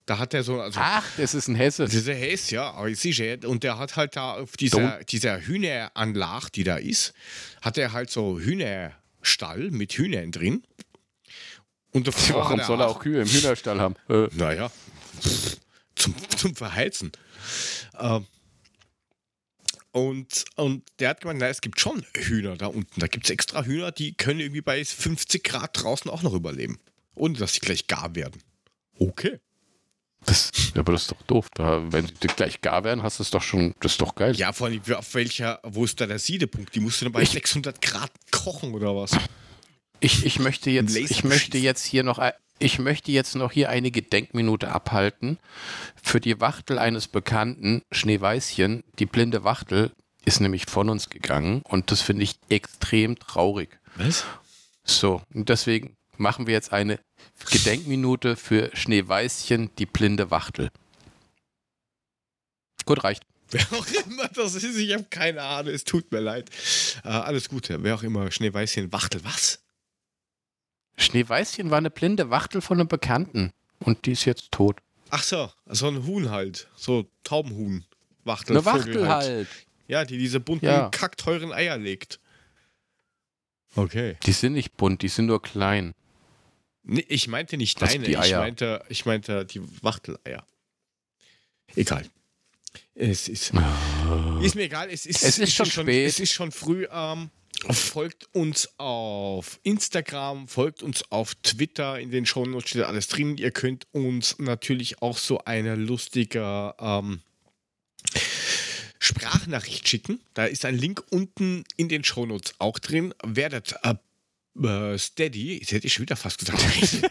Da 0.07 0.19
hat 0.19 0.35
er 0.35 0.43
so, 0.43 0.61
also 0.61 0.81
Ach, 0.83 1.05
das 1.17 1.35
ist 1.35 1.49
ein 1.49 1.55
Hesse. 1.55 1.87
dieser 1.87 2.15
Hess, 2.15 2.51
ja, 2.51 2.73
aber 2.73 2.89
ich 2.89 2.99
sehe, 2.99 3.39
und 3.47 3.63
der 3.63 3.79
hat 3.79 3.97
halt 3.97 4.17
da 4.17 4.33
auf 4.33 4.57
dieser, 4.57 5.05
dieser 5.05 5.41
Hühneranlage, 5.41 6.51
die 6.53 6.65
da 6.65 6.77
ist, 6.77 7.13
hat 7.61 7.79
er 7.79 7.93
halt 7.93 8.11
so 8.11 8.41
Hühnerstall 8.41 9.71
mit 9.71 9.93
Hühnern 9.93 10.33
drin. 10.33 10.65
Und 11.93 12.09
davor 12.09 12.45
Warum 12.45 12.61
soll 12.63 12.81
er 12.81 12.89
auch 12.89 13.01
Kühe 13.01 13.21
im 13.23 13.29
Hühnerstall 13.29 13.79
haben? 13.79 13.95
Äh, 14.09 14.29
naja, 14.33 14.73
zum, 15.95 16.15
zum 16.37 16.57
Verheizen. 16.57 17.13
Ähm, 17.99 18.27
und, 19.93 20.47
und 20.57 20.85
der 20.99 21.11
hat 21.11 21.21
gemeint, 21.21 21.41
na, 21.41 21.49
es 21.49 21.61
gibt 21.61 21.79
schon 21.79 22.05
Hühner 22.17 22.57
da 22.57 22.67
unten. 22.67 22.99
Da 22.99 23.07
gibt 23.07 23.27
es 23.27 23.31
extra 23.31 23.65
Hühner, 23.65 23.93
die 23.93 24.15
können 24.15 24.41
irgendwie 24.41 24.63
bei 24.63 24.83
50 24.83 25.45
Grad 25.45 25.83
draußen 25.83 26.11
auch 26.11 26.23
noch 26.23 26.33
überleben. 26.33 26.79
Ohne 27.15 27.35
dass 27.35 27.55
sie 27.55 27.61
gleich 27.61 27.87
gar 27.87 28.15
werden. 28.15 28.43
Okay. 28.99 29.39
Das, 30.27 30.51
aber 30.77 30.93
das 30.93 31.03
ist 31.03 31.11
doch 31.13 31.23
doof. 31.27 31.49
Da, 31.55 31.83
wenn 31.93 32.07
die 32.07 32.27
gleich 32.29 32.61
gar 32.61 32.85
werden, 32.85 33.03
hast 33.03 33.19
du 33.19 33.23
es 33.23 33.31
doch 33.31 33.43
schon. 33.43 33.75
Das 33.81 33.93
ist 33.93 34.01
doch 34.01 34.15
geil. 34.15 34.35
Ja, 34.37 34.53
vor 34.53 34.69
allem, 34.69 34.81
auf 34.95 35.15
welcher, 35.15 35.61
wo 35.65 35.85
ist 35.85 36.01
da 36.01 36.07
der 36.07 36.19
Siedepunkt? 36.19 36.75
Die 36.75 36.81
musst 36.81 37.01
du 37.01 37.07
dann 37.07 37.13
bei 37.13 37.23
Ich- 37.23 37.31
600 37.31 37.81
Grad 37.83 38.11
kochen 38.31 38.75
oder 38.75 38.95
was? 38.97 39.13
Ich, 40.01 40.27
ich 40.27 40.39
möchte 40.41 40.71
jetzt, 40.71 40.97
ich 40.97 41.23
möchte 41.23 41.59
jetzt 41.59 41.85
hier 41.85 42.03
noch, 42.03 42.21
ich 42.59 42.79
möchte 42.81 43.13
jetzt 43.13 43.37
noch 43.37 43.53
hier 43.53 43.69
eine 43.71 43.91
Gedenkminute 43.93 44.71
abhalten 44.73 45.39
für 46.03 46.21
die 46.21 46.41
Wachtel 46.41 46.79
eines 46.79 47.07
Bekannten, 47.09 47.83
Schneeweißchen. 47.93 48.83
Die 48.99 49.07
blinde 49.07 49.45
Wachtel 49.45 49.93
ist 50.25 50.41
nämlich 50.41 50.67
von 50.67 50.89
uns 50.89 51.09
gegangen 51.11 51.63
und 51.65 51.91
das 51.91 52.01
finde 52.03 52.25
ich 52.25 52.35
extrem 52.49 53.19
traurig. 53.19 53.79
Was? 53.97 54.25
So, 54.85 55.23
und 55.35 55.49
deswegen 55.49 55.97
machen 56.19 56.47
wir 56.47 56.55
jetzt 56.55 56.73
eine 56.73 57.01
Gedenkminute 57.51 58.37
für 58.37 58.71
Schneeweißchen, 58.75 59.71
die 59.79 59.87
blinde 59.87 60.31
Wachtel. 60.31 60.71
Gut, 62.85 63.05
reicht. 63.05 63.23
Wer 63.51 63.67
auch 63.73 63.87
immer 64.07 64.29
das 64.29 64.55
ist, 64.55 64.77
ich 64.79 64.93
habe 64.95 65.05
keine 65.11 65.43
Ahnung, 65.43 65.75
es 65.75 65.85
tut 65.85 66.11
mir 66.11 66.21
leid. 66.21 66.49
Äh, 67.05 67.09
alles 67.09 67.49
Gute, 67.51 67.83
wer 67.83 67.95
auch 67.95 68.03
immer, 68.03 68.31
Schneeweißchen, 68.31 68.93
Wachtel, 68.93 69.23
was? 69.25 69.63
Schneeweißchen 70.97 71.71
war 71.71 71.79
eine 71.79 71.91
blinde 71.91 72.31
Wachtel 72.31 72.61
von 72.61 72.79
einem 72.81 72.89
Bekannten 72.89 73.53
und 73.81 74.07
die 74.07 74.13
ist 74.13 74.25
jetzt 74.25 74.53
tot. 74.53 74.79
Ach 75.11 75.23
so, 75.23 75.51
so 75.67 75.89
ein 75.89 76.07
Huhn 76.07 76.31
halt. 76.31 76.69
So 76.77 77.07
Taubenhuhn. 77.25 77.85
Wachtel. 78.25 78.57
Eine 78.57 78.65
Wachtel 78.65 79.09
halt. 79.09 79.49
Ja, 79.87 80.05
die 80.05 80.17
diese 80.17 80.41
bunten, 80.41 80.65
Ja. 80.67 80.89
kackteuren 80.89 81.53
Eier 81.53 81.77
legt. 81.77 82.21
Okay. 83.75 84.17
Die 84.25 84.33
sind 84.33 84.55
nicht 84.55 84.77
bunt, 84.77 85.03
die 85.03 85.09
sind 85.09 85.27
nur 85.27 85.43
klein. 85.43 85.95
Nee, 86.85 87.05
ich 87.09 87.29
meinte 87.29 87.57
nicht 87.57 87.81
Was, 87.81 87.93
deine, 87.93 88.09
ich 88.09 88.33
meinte, 88.33 88.85
ich 88.89 89.07
meinte 89.07 89.45
die 89.45 89.63
Wachteleier. 89.83 90.45
Egal. 91.77 92.05
Es 92.95 93.29
ist, 93.29 93.53
ist 94.43 94.55
mir 94.55 94.63
egal, 94.63 94.91
es 94.91 95.07
ist, 95.07 95.23
Es 95.23 95.39
ist 95.39 95.55
schon 95.55 95.67
spät. 95.67 96.09
Es 96.09 96.21
ist 96.21 96.33
schon 96.33 96.53
früh. 96.53 96.87
Ähm, 96.91 97.31
folgt 97.71 98.29
uns 98.35 98.69
auf 98.79 99.61
Instagram, 99.63 100.49
folgt 100.49 100.83
uns 100.83 101.11
auf 101.11 101.35
Twitter, 101.37 101.99
in 101.99 102.11
den 102.11 102.27
Shownotes 102.27 102.71
steht 102.71 102.83
alles 102.83 103.09
drin. 103.09 103.39
Ihr 103.39 103.51
könnt 103.51 103.87
uns 103.93 104.39
natürlich 104.39 105.01
auch 105.01 105.17
so 105.17 105.45
eine 105.45 105.77
lustige 105.77 106.75
ähm, 106.79 107.21
Sprachnachricht 108.99 109.89
schicken. 109.89 110.21
Da 110.35 110.47
ist 110.47 110.65
ein 110.65 110.77
Link 110.77 111.03
unten 111.11 111.65
in 111.77 111.89
den 111.89 112.05
Shownotes 112.05 112.55
auch 112.59 112.79
drin. 112.79 113.15
Werdet 113.23 113.75
äh, 113.83 113.95
äh, 114.63 114.99
Steady, 114.99 115.59
jetzt 115.59 115.73
hätte 115.73 115.87
ich 115.87 115.93
schon 115.93 116.03
wieder 116.03 116.17
fast 116.17 116.39
gesagt. 116.39 116.61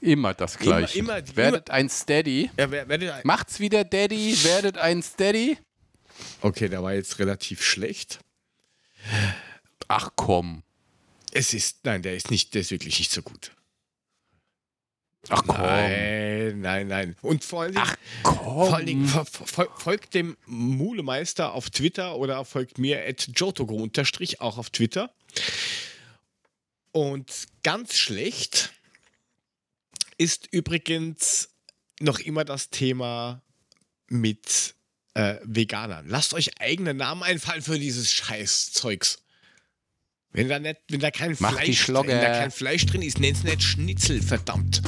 Immer 0.00 0.32
das 0.34 0.58
Gleiche. 0.58 0.98
immer- 0.98 1.18
immer- 1.18 1.36
werdet 1.36 1.70
ein 1.70 1.88
Steady. 1.90 2.50
ja, 2.58 2.70
wer, 2.70 2.88
werdet, 2.88 3.24
Macht's 3.24 3.60
wieder 3.60 3.84
Daddy, 3.84 4.34
werdet 4.44 4.78
ein 4.78 5.02
Steady. 5.02 5.58
okay, 6.40 6.68
der 6.68 6.82
war 6.82 6.94
jetzt 6.94 7.18
relativ 7.18 7.62
schlecht. 7.62 8.18
Ach 9.88 10.10
komm. 10.16 10.62
Es 11.32 11.52
ist, 11.54 11.84
nein, 11.84 12.00
der 12.02 12.16
ist 12.16 12.30
nicht, 12.30 12.54
der 12.54 12.62
ist 12.62 12.70
wirklich 12.70 12.98
nicht 12.98 13.10
so 13.10 13.20
gut. 13.22 13.52
Ach 15.28 15.42
komm. 15.46 15.56
Nein, 15.56 16.60
nein, 16.60 16.88
nein. 16.88 17.16
Und 17.20 17.44
vor 17.44 17.62
allen 17.62 17.72
Dingen, 17.74 17.84
Ach 17.86 17.96
komm. 18.22 18.36
vor 18.36 18.74
allen 18.76 18.86
Dingen 18.86 19.06
fol- 19.06 19.46
fol- 19.46 19.68
folgt 19.76 20.14
dem 20.14 20.36
Mulemeister 20.46 21.52
auf 21.52 21.68
Twitter 21.68 22.16
oder 22.16 22.42
folgt 22.46 22.78
mir 22.78 23.06
at 23.06 23.28
Jotogo 23.36 23.74
unterstrich 23.74 24.40
auch 24.40 24.56
auf 24.56 24.70
Twitter. 24.70 25.12
Und 26.92 27.46
ganz 27.62 27.96
schlecht 27.96 28.72
ist 30.18 30.48
übrigens 30.50 31.48
noch 32.00 32.18
immer 32.18 32.44
das 32.44 32.70
Thema 32.70 33.42
mit 34.08 34.74
äh, 35.14 35.36
Veganern. 35.44 36.08
Lasst 36.08 36.34
euch 36.34 36.60
eigene 36.60 36.94
Namen 36.94 37.22
einfallen 37.22 37.62
für 37.62 37.78
dieses 37.78 38.12
Scheißzeugs. 38.12 39.22
Wenn 40.32 40.48
da, 40.48 40.58
nicht, 40.58 40.80
wenn 40.88 41.00
da 41.00 41.10
kein 41.10 41.36
Mach 41.40 41.52
Fleisch 41.52 41.88
wenn 41.88 42.06
da 42.06 42.38
kein 42.38 42.50
Fleisch 42.50 42.86
drin 42.86 43.02
ist, 43.02 43.18
nennt's 43.18 43.42
nicht 43.42 43.62
Schnitzel, 43.62 44.22
verdammt. 44.22 44.80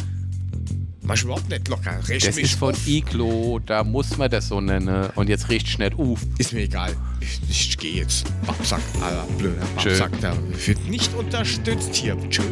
Mach 1.03 1.21
überhaupt 1.23 1.49
nicht 1.49 1.67
locker. 1.69 1.99
Recht 2.09 2.27
Das 2.27 2.39
ist 2.39 2.55
von 2.55 2.75
auf. 2.75 2.87
Iglo, 2.87 3.59
da 3.65 3.83
muss 3.83 4.17
man 4.17 4.31
das 4.31 4.49
so 4.49 4.61
nennen. 4.61 5.11
Und 5.17 5.29
jetzt 5.29 5.49
riecht 5.49 5.69
schnell 5.69 5.93
auf. 5.97 6.21
Ist 6.39 6.53
mir 6.53 6.61
egal. 6.61 6.95
Ich, 7.21 7.41
ich 7.49 7.79
gehe 7.79 7.95
jetzt. 7.95 8.27
Babsack, 8.47 8.81
Alter, 9.01 9.27
blöder. 9.37 9.63
Babsack. 9.75 10.13
Da 10.21 10.35
wird 10.65 10.89
nicht 10.89 11.13
unterstützt 11.15 11.95
hier. 11.95 12.17
Tschö. 12.31 12.43